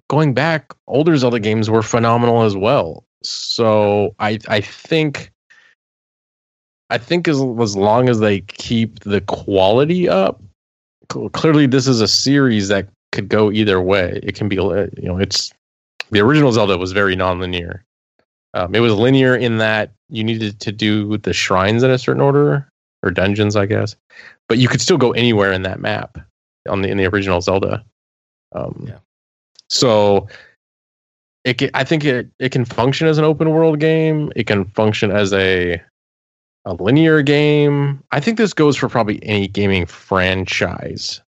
[0.09, 3.05] going back, older Zelda games were phenomenal as well.
[3.23, 5.31] So I I think
[6.89, 10.41] I think as as long as they keep the quality up,
[11.33, 14.19] clearly this is a series that could go either way.
[14.23, 15.51] It can be uh, you know it's
[16.11, 17.83] the original Zelda was very non-linear.
[18.55, 22.21] Um, it was linear in that you needed to do the shrines in a certain
[22.21, 22.67] order
[23.03, 23.95] or dungeons, I guess,
[24.47, 26.17] but you could still go anywhere in that map
[26.67, 27.83] on the in the original Zelda.
[28.53, 28.97] Um, Yeah.
[29.69, 30.27] So
[31.43, 34.31] it can, I think it it can function as an open world game.
[34.35, 35.81] It can function as a
[36.65, 38.03] a linear game.
[38.11, 41.21] I think this goes for probably any gaming franchise.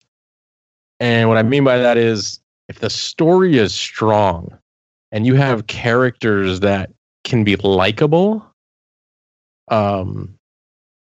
[0.99, 2.39] And what I mean by that is
[2.69, 4.57] if the story is strong
[5.11, 6.91] and you have characters that
[7.23, 8.45] can be likable,
[9.69, 10.35] um,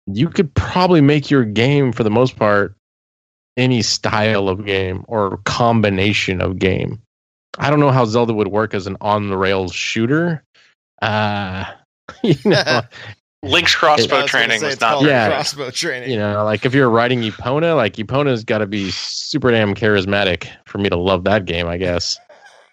[0.07, 2.75] you could probably make your game for the most part
[3.57, 7.02] any style of game or combination of game.
[7.59, 10.43] I don't know how Zelda would work as an on the rails shooter.
[11.01, 11.65] Uh,
[12.23, 12.81] you know,
[13.43, 15.27] Link's crossbow was gonna training say was not called Yeah.
[15.29, 16.09] crossbow training.
[16.11, 20.47] you know, like if you're writing Epona, like Epona's got to be super damn charismatic
[20.65, 22.17] for me to love that game, I guess.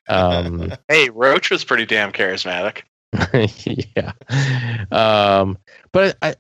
[0.09, 2.83] Um, Hey, Roach was pretty damn charismatic.
[3.97, 4.13] yeah.
[4.93, 5.59] Um,
[5.93, 6.37] but I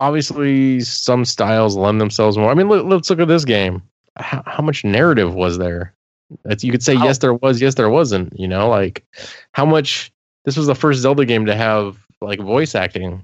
[0.00, 2.50] obviously some styles lend themselves more.
[2.50, 3.82] I mean, let, us look at this game.
[4.16, 5.94] How, how much narrative was there?
[6.44, 7.60] It's, you could say yes, there was.
[7.60, 8.38] Yes, there wasn't.
[8.38, 9.04] You know, like
[9.52, 10.12] how much.
[10.44, 13.22] This was the first Zelda game to have like voice acting,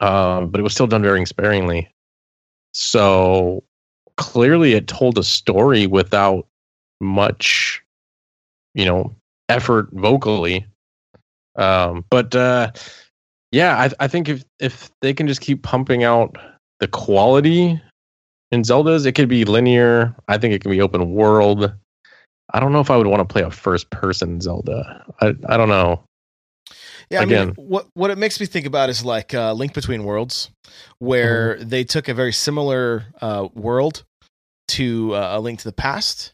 [0.00, 1.90] um, but it was still done very sparingly.
[2.72, 3.64] So
[4.16, 6.46] clearly, it told a story without
[7.00, 7.82] much,
[8.74, 9.14] you know,
[9.48, 10.66] effort vocally.
[11.56, 12.70] Um, but uh,
[13.50, 16.36] yeah, I, I think if if they can just keep pumping out
[16.80, 17.80] the quality
[18.52, 20.14] in Zelda's, it could be linear.
[20.28, 21.72] I think it can be open world.
[22.52, 25.04] I don't know if I would want to play a first person Zelda.
[25.20, 26.02] I I don't know.
[27.10, 27.54] Yeah, I Again.
[27.56, 30.50] mean, what what it makes me think about is like uh, Link Between Worlds,
[30.98, 34.04] where they took a very similar uh, world
[34.68, 36.32] to uh, A Link to the Past,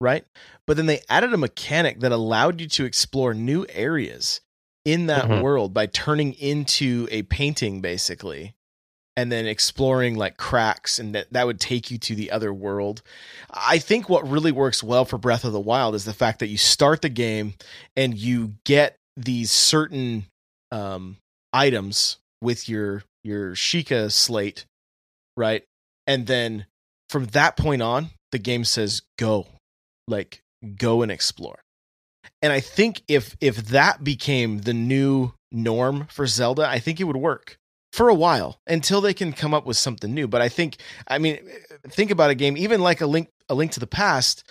[0.00, 0.24] right?
[0.66, 4.40] But then they added a mechanic that allowed you to explore new areas
[4.84, 5.42] in that Mhm.
[5.42, 8.54] world by turning into a painting, basically,
[9.18, 13.02] and then exploring like cracks, and that that would take you to the other world.
[13.52, 16.46] I think what really works well for Breath of the Wild is the fact that
[16.46, 17.54] you start the game
[17.96, 20.26] and you get these certain
[20.70, 21.16] um,
[21.52, 24.66] items with your your Sheikah slate,
[25.36, 25.64] right?
[26.06, 26.66] And then
[27.10, 29.48] from that point on, the game says go,
[30.06, 30.42] like
[30.76, 31.58] go and explore.
[32.40, 37.04] And I think if if that became the new norm for Zelda, I think it
[37.04, 37.58] would work
[37.92, 40.28] for a while until they can come up with something new.
[40.28, 41.38] But I think, I mean,
[41.88, 44.44] think about a game even like a link a link to the past.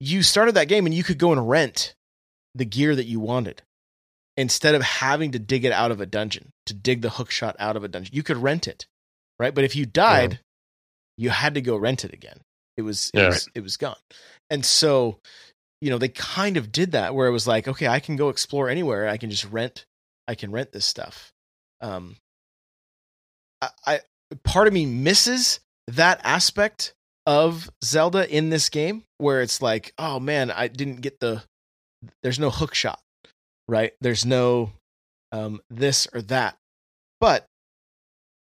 [0.00, 1.94] You started that game and you could go and rent
[2.54, 3.62] the gear that you wanted
[4.36, 7.56] instead of having to dig it out of a dungeon to dig the hook shot
[7.58, 8.14] out of a dungeon.
[8.14, 8.86] You could rent it,
[9.40, 9.52] right?
[9.54, 10.38] But if you died,
[11.16, 12.40] you had to go rent it again.
[12.76, 13.26] It was it Yeah.
[13.28, 13.96] was it was gone.
[14.50, 15.18] And so,
[15.80, 18.28] you know, they kind of did that where it was like, okay, I can go
[18.28, 19.08] explore anywhere.
[19.08, 19.84] I can just rent.
[20.28, 21.32] I can rent this stuff.
[21.80, 22.16] Um,
[23.62, 24.00] I, I
[24.44, 26.92] part of me misses that aspect
[27.26, 31.42] of Zelda in this game where it's like, oh man, I didn't get the.
[32.22, 33.00] There's no hook shot,
[33.66, 33.92] right?
[34.00, 34.70] There's no
[35.32, 36.56] um, this or that.
[37.20, 37.46] But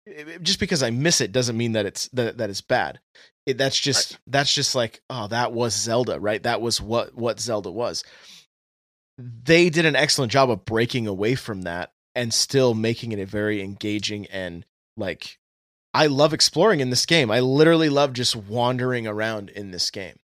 [0.07, 3.01] it- just because I miss it doesn't mean that it's that that it's bad.
[3.47, 7.41] It, that's just that's just like oh that was Zelda right that was what what
[7.41, 8.03] Zelda was.
[9.19, 13.27] They did an excellent job of breaking away from that and still making it a
[13.27, 14.65] very engaging and
[14.97, 15.39] like
[15.93, 17.31] I love exploring in this game.
[17.31, 20.17] I literally love just wandering around in this game.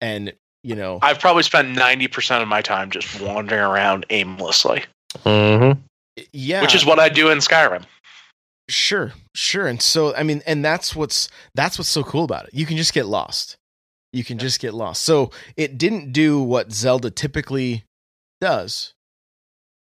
[0.00, 0.32] And
[0.64, 4.84] you know, I've probably spent 90% of my time just wandering around aimlessly,
[5.24, 5.72] hmm
[6.32, 7.84] yeah, which is what I do in Skyrim.
[8.68, 9.66] Sure, sure.
[9.66, 12.54] And so I mean, and that's what's that's what's so cool about it.
[12.54, 13.56] You can just get lost.
[14.12, 15.02] You can just get lost.
[15.02, 17.84] So it didn't do what Zelda typically
[18.40, 18.92] does,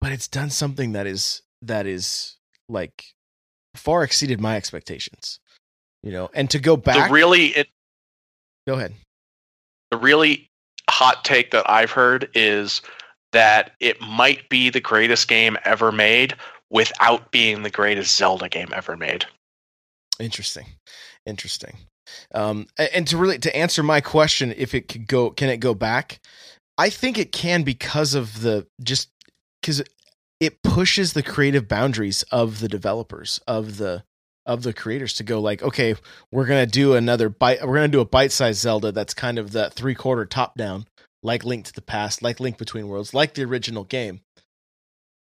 [0.01, 2.37] but it's done something that is that is
[2.67, 3.14] like
[3.75, 5.39] far exceeded my expectations.
[6.03, 7.67] You know, and to go back The really it,
[8.67, 8.93] go ahead.
[9.91, 10.47] the really
[10.89, 12.81] hot take that I've heard is
[13.31, 16.35] that it might be the greatest game ever made
[16.69, 19.25] without being the greatest Zelda game ever made.
[20.19, 20.67] Interesting.
[21.25, 21.77] Interesting.
[22.33, 25.73] Um, and to really to answer my question, if it could go, can it go
[25.73, 26.19] back?
[26.77, 29.09] I think it can because of the just
[29.61, 29.81] because
[30.39, 34.03] it pushes the creative boundaries of the developers of the
[34.45, 35.95] of the creators to go like, okay,
[36.31, 37.65] we're gonna do another bite.
[37.65, 40.85] We're gonna do a bite sized Zelda that's kind of that three quarter top down,
[41.23, 44.21] like Link to the Past, like Link Between Worlds, like the original game.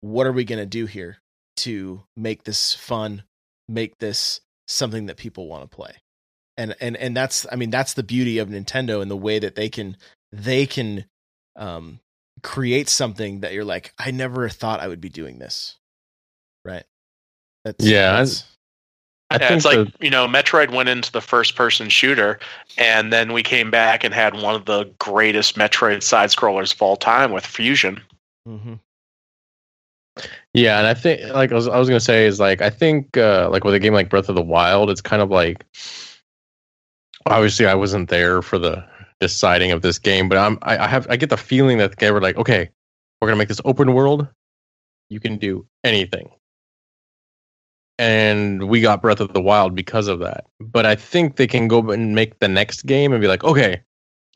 [0.01, 1.17] What are we gonna do here
[1.57, 3.23] to make this fun?
[3.67, 5.95] Make this something that people want to play
[6.57, 9.55] and and and that's i mean that's the beauty of nintendo and the way that
[9.55, 9.97] they can
[10.31, 11.05] they can
[11.55, 11.99] um
[12.45, 15.77] create something that you're like i never thought i would be doing this
[16.63, 16.83] right
[17.63, 18.45] that's Yeah, that's-
[19.31, 22.39] I Yeah, think it's like the- you know, Metroid went into the first person shooter,
[22.77, 26.81] and then we came back and had one of the greatest Metroid side scrollers of
[26.83, 27.99] all time with Fusion.
[28.47, 28.75] Mm-hmm.
[30.53, 33.17] Yeah, and I think like I was, I was gonna say is like I think
[33.17, 35.65] uh, like with a game like Breath of the Wild, it's kind of like
[37.25, 38.85] obviously I wasn't there for the
[39.19, 42.11] deciding of this game, but I'm I, I have I get the feeling that they
[42.11, 42.69] were like, okay,
[43.21, 44.27] we're gonna make this open world.
[45.09, 46.31] You can do anything,
[47.97, 50.45] and we got Breath of the Wild because of that.
[50.59, 53.81] But I think they can go and make the next game and be like, okay,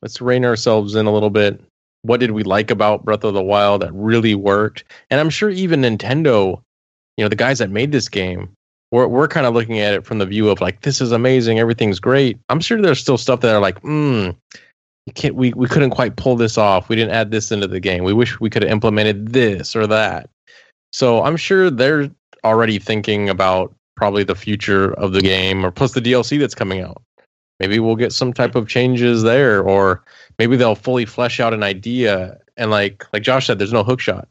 [0.02, 1.62] let's rein ourselves in a little bit.
[2.04, 4.86] What did we like about Breath of the Wild that really worked?
[5.10, 6.62] And I'm sure even Nintendo,
[7.18, 8.50] you know, the guys that made this game,
[8.92, 11.60] we're we're kind of looking at it from the view of like, this is amazing,
[11.60, 12.40] everything's great.
[12.48, 14.30] I'm sure there's still stuff that are like, hmm,
[15.10, 16.90] can't we, we couldn't quite pull this off.
[16.90, 18.04] We didn't add this into the game.
[18.04, 20.30] We wish we could have implemented this or that.
[20.94, 22.10] So I'm sure they're
[22.44, 26.82] already thinking about probably the future of the game or plus the DLC that's coming
[26.82, 27.02] out.
[27.60, 30.02] Maybe we'll get some type of changes there, or
[30.38, 34.00] maybe they'll fully flesh out an idea and like like Josh said, there's no hook
[34.00, 34.28] shot.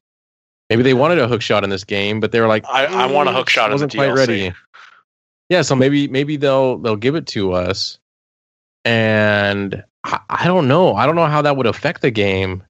[0.71, 3.07] Maybe they wanted a hook shot in this game, but they were like, I- I
[3.07, 4.53] want a "Mm, hook shot in the wasn't quite DLC." ready.
[5.51, 7.99] Yeah, so maybe maybe they'll they'll give it to us,
[8.85, 10.95] and I, I don't know.
[10.95, 12.63] I don't know how that would affect the game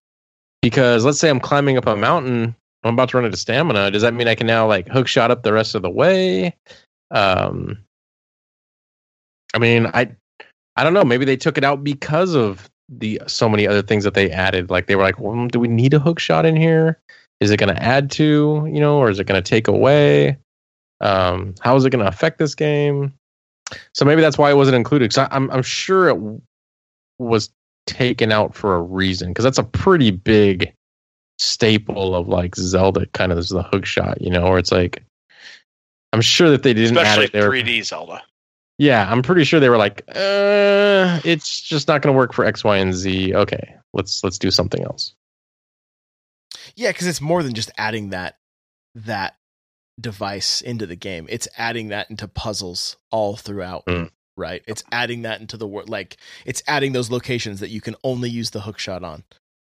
[0.60, 2.54] because let's say I'm climbing up a mountain,
[2.84, 3.90] I'm about to run of stamina.
[3.90, 6.54] Does that mean I can now like hook shot up the rest of the way?
[7.10, 7.78] Um,
[9.54, 10.10] I mean, I
[10.76, 11.04] I don't know.
[11.04, 14.70] Maybe they took it out because of the so many other things that they added.
[14.70, 17.00] Like they were like, well, do we need a hook shot in here?
[17.40, 20.36] Is it going to add to, you know, or is it going to take away?
[21.00, 23.12] Um, how is it going to affect this game?
[23.94, 25.10] So maybe that's why it wasn't included.
[25.10, 26.40] Because I'm I'm sure it
[27.18, 27.50] was
[27.86, 29.28] taken out for a reason.
[29.28, 30.72] Because that's a pretty big
[31.38, 35.04] staple of like Zelda, kind of is the hook shot, you know, where it's like
[36.12, 37.50] I'm sure that they didn't Especially add it there.
[37.50, 38.22] 3D Zelda.
[38.78, 42.44] Yeah, I'm pretty sure they were like, uh, it's just not going to work for
[42.44, 43.34] X, Y, and Z.
[43.34, 45.14] Okay, let's let's do something else.
[46.76, 48.36] Yeah, because it's more than just adding that
[48.94, 49.34] that
[50.00, 51.26] device into the game.
[51.28, 53.84] It's adding that into puzzles all throughout.
[53.86, 54.10] Mm.
[54.38, 54.62] Right.
[54.68, 55.88] It's adding that into the world.
[55.88, 56.16] Like
[56.46, 59.24] it's adding those locations that you can only use the hook shot on.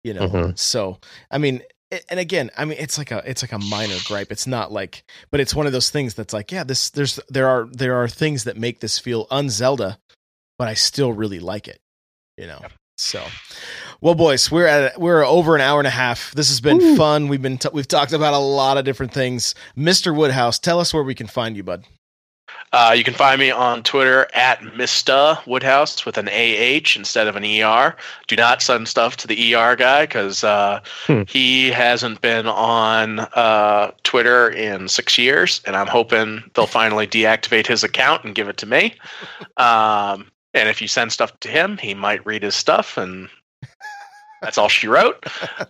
[0.02, 0.28] You know.
[0.28, 0.58] Mhm.
[0.58, 0.98] So
[1.30, 4.32] I mean, it, and again, I mean, it's like a it's like a minor gripe.
[4.32, 7.46] It's not like, but it's one of those things that's like, yeah, this there's there
[7.46, 9.98] are there are things that make this feel un-Zelda,
[10.58, 11.80] but I still really like it.
[12.38, 12.62] You know.
[12.96, 13.24] So,
[14.00, 16.32] well, boys, we're at we're over an hour and a half.
[16.32, 16.96] This has been Woo.
[16.96, 17.28] fun.
[17.28, 19.54] We've been t- we've talked about a lot of different things.
[19.76, 21.84] Mister Woodhouse, tell us where we can find you, bud.
[22.74, 27.36] Uh, you can find me on Twitter at Mista Woodhouse with an AH instead of
[27.36, 27.94] an ER.
[28.26, 31.22] Do not send stuff to the ER guy because uh, Hmm.
[31.28, 37.68] he hasn't been on uh, Twitter in six years, and I'm hoping they'll finally deactivate
[37.68, 38.96] his account and give it to me.
[39.56, 43.28] Um, and if you send stuff to him, he might read his stuff, and
[44.42, 45.24] that's all she wrote.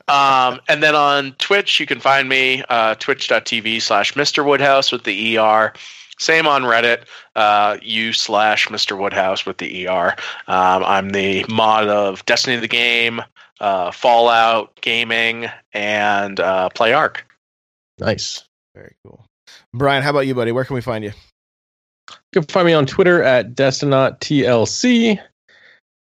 [0.08, 4.44] Um, and then on Twitch, you can find me uh, twitch.tv slash Mr.
[4.44, 5.72] Woodhouse with the ER.
[6.18, 7.04] Same on Reddit,
[7.36, 8.98] uh, u slash Mr.
[8.98, 10.14] Woodhouse with the ER.
[10.46, 13.22] Um, I'm the mod of Destiny of the Game,
[13.60, 17.26] uh, Fallout Gaming, and uh, Play Arc.
[17.98, 18.44] Nice.
[18.74, 19.24] Very cool.
[19.72, 20.52] Brian, how about you, buddy?
[20.52, 21.12] Where can we find you?
[22.32, 25.20] You can find me on Twitter at Destinaut TLC.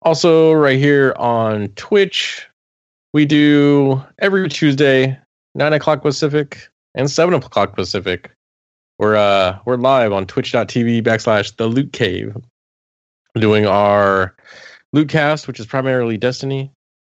[0.04, 2.48] Also, right here on Twitch,
[3.14, 5.18] we do every Tuesday,
[5.56, 8.32] nine o'clock Pacific and seven o'clock Pacific.
[9.00, 12.36] We're uh we're live on twitch.tv backslash the loot cave
[13.36, 14.36] doing our
[14.94, 16.72] loot cast, which is primarily Destiny,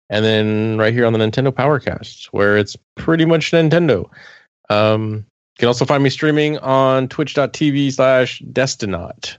[0.10, 4.10] and then right here on the Nintendo Powercast, where it's pretty much Nintendo.
[4.70, 5.26] Um
[5.58, 9.38] you can also find me streaming on twitch.tv slash Destinaut.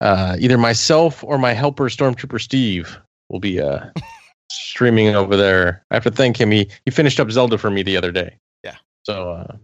[0.00, 3.86] Uh, either myself or my helper, Stormtrooper Steve, will be uh,
[4.50, 5.82] streaming over there.
[5.90, 6.50] I have to thank him.
[6.50, 8.36] He, he finished up Zelda for me the other day.
[8.62, 8.76] Yeah.
[9.04, 9.56] So uh,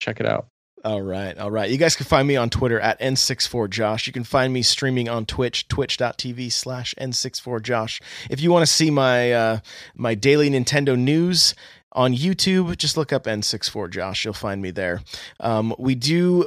[0.00, 0.46] check it out.
[0.84, 1.68] All right, all right.
[1.68, 4.06] You guys can find me on Twitter at N64Josh.
[4.06, 8.00] You can find me streaming on Twitch, twitch.tv slash N64Josh.
[8.30, 9.58] If you want to see my uh,
[9.96, 11.56] my daily Nintendo news
[11.92, 14.24] on YouTube, just look up N64Josh.
[14.24, 15.02] You'll find me there.
[15.40, 16.46] Um, we do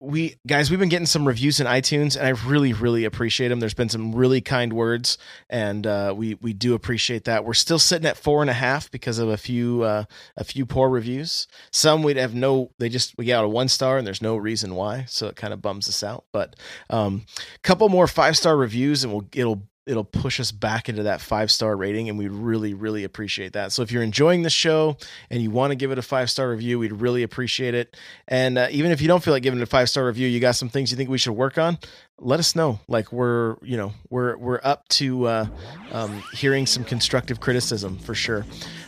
[0.00, 3.60] we guys we've been getting some reviews in itunes and i really really appreciate them
[3.60, 5.18] there's been some really kind words
[5.48, 7.44] and uh, we we do appreciate that.
[7.44, 10.04] We're still sitting at four and a half because of a few uh,
[10.36, 11.46] a few poor reviews.
[11.72, 14.74] Some we'd have no they just we got a one star and there's no reason
[14.74, 16.24] why so it kind of bums us out.
[16.32, 16.56] But
[16.88, 21.04] um a couple more five star reviews and we'll it'll it'll push us back into
[21.04, 23.72] that five star rating and we really really appreciate that.
[23.72, 24.96] So if you're enjoying the show
[25.30, 27.96] and you want to give it a five star review we'd really appreciate it.
[28.28, 30.40] And uh, even if you don't feel like giving it a five star review you
[30.40, 31.78] got some things you think we should work on
[32.20, 32.78] let us know.
[32.86, 35.46] Like we're you know we're we're up to uh,
[35.90, 38.44] um, hearing some constructive criticism for sure.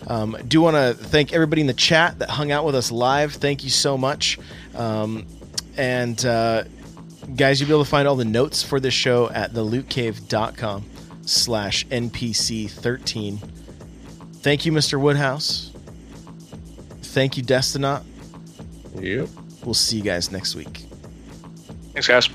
[0.06, 3.32] Um, do want to thank everybody in the chat that hung out with us live.
[3.32, 4.39] Thank you so much.
[4.74, 5.27] Um,
[5.77, 6.64] and uh,
[7.36, 10.84] guys you'll be able to find all the notes for this show at thelootcave.com
[11.24, 13.38] slash npc 13
[14.36, 15.70] thank you mr woodhouse
[17.02, 18.02] thank you destinaut
[18.98, 19.28] Yep.
[19.64, 20.84] we'll see you guys next week
[21.92, 22.28] Thanks, guys.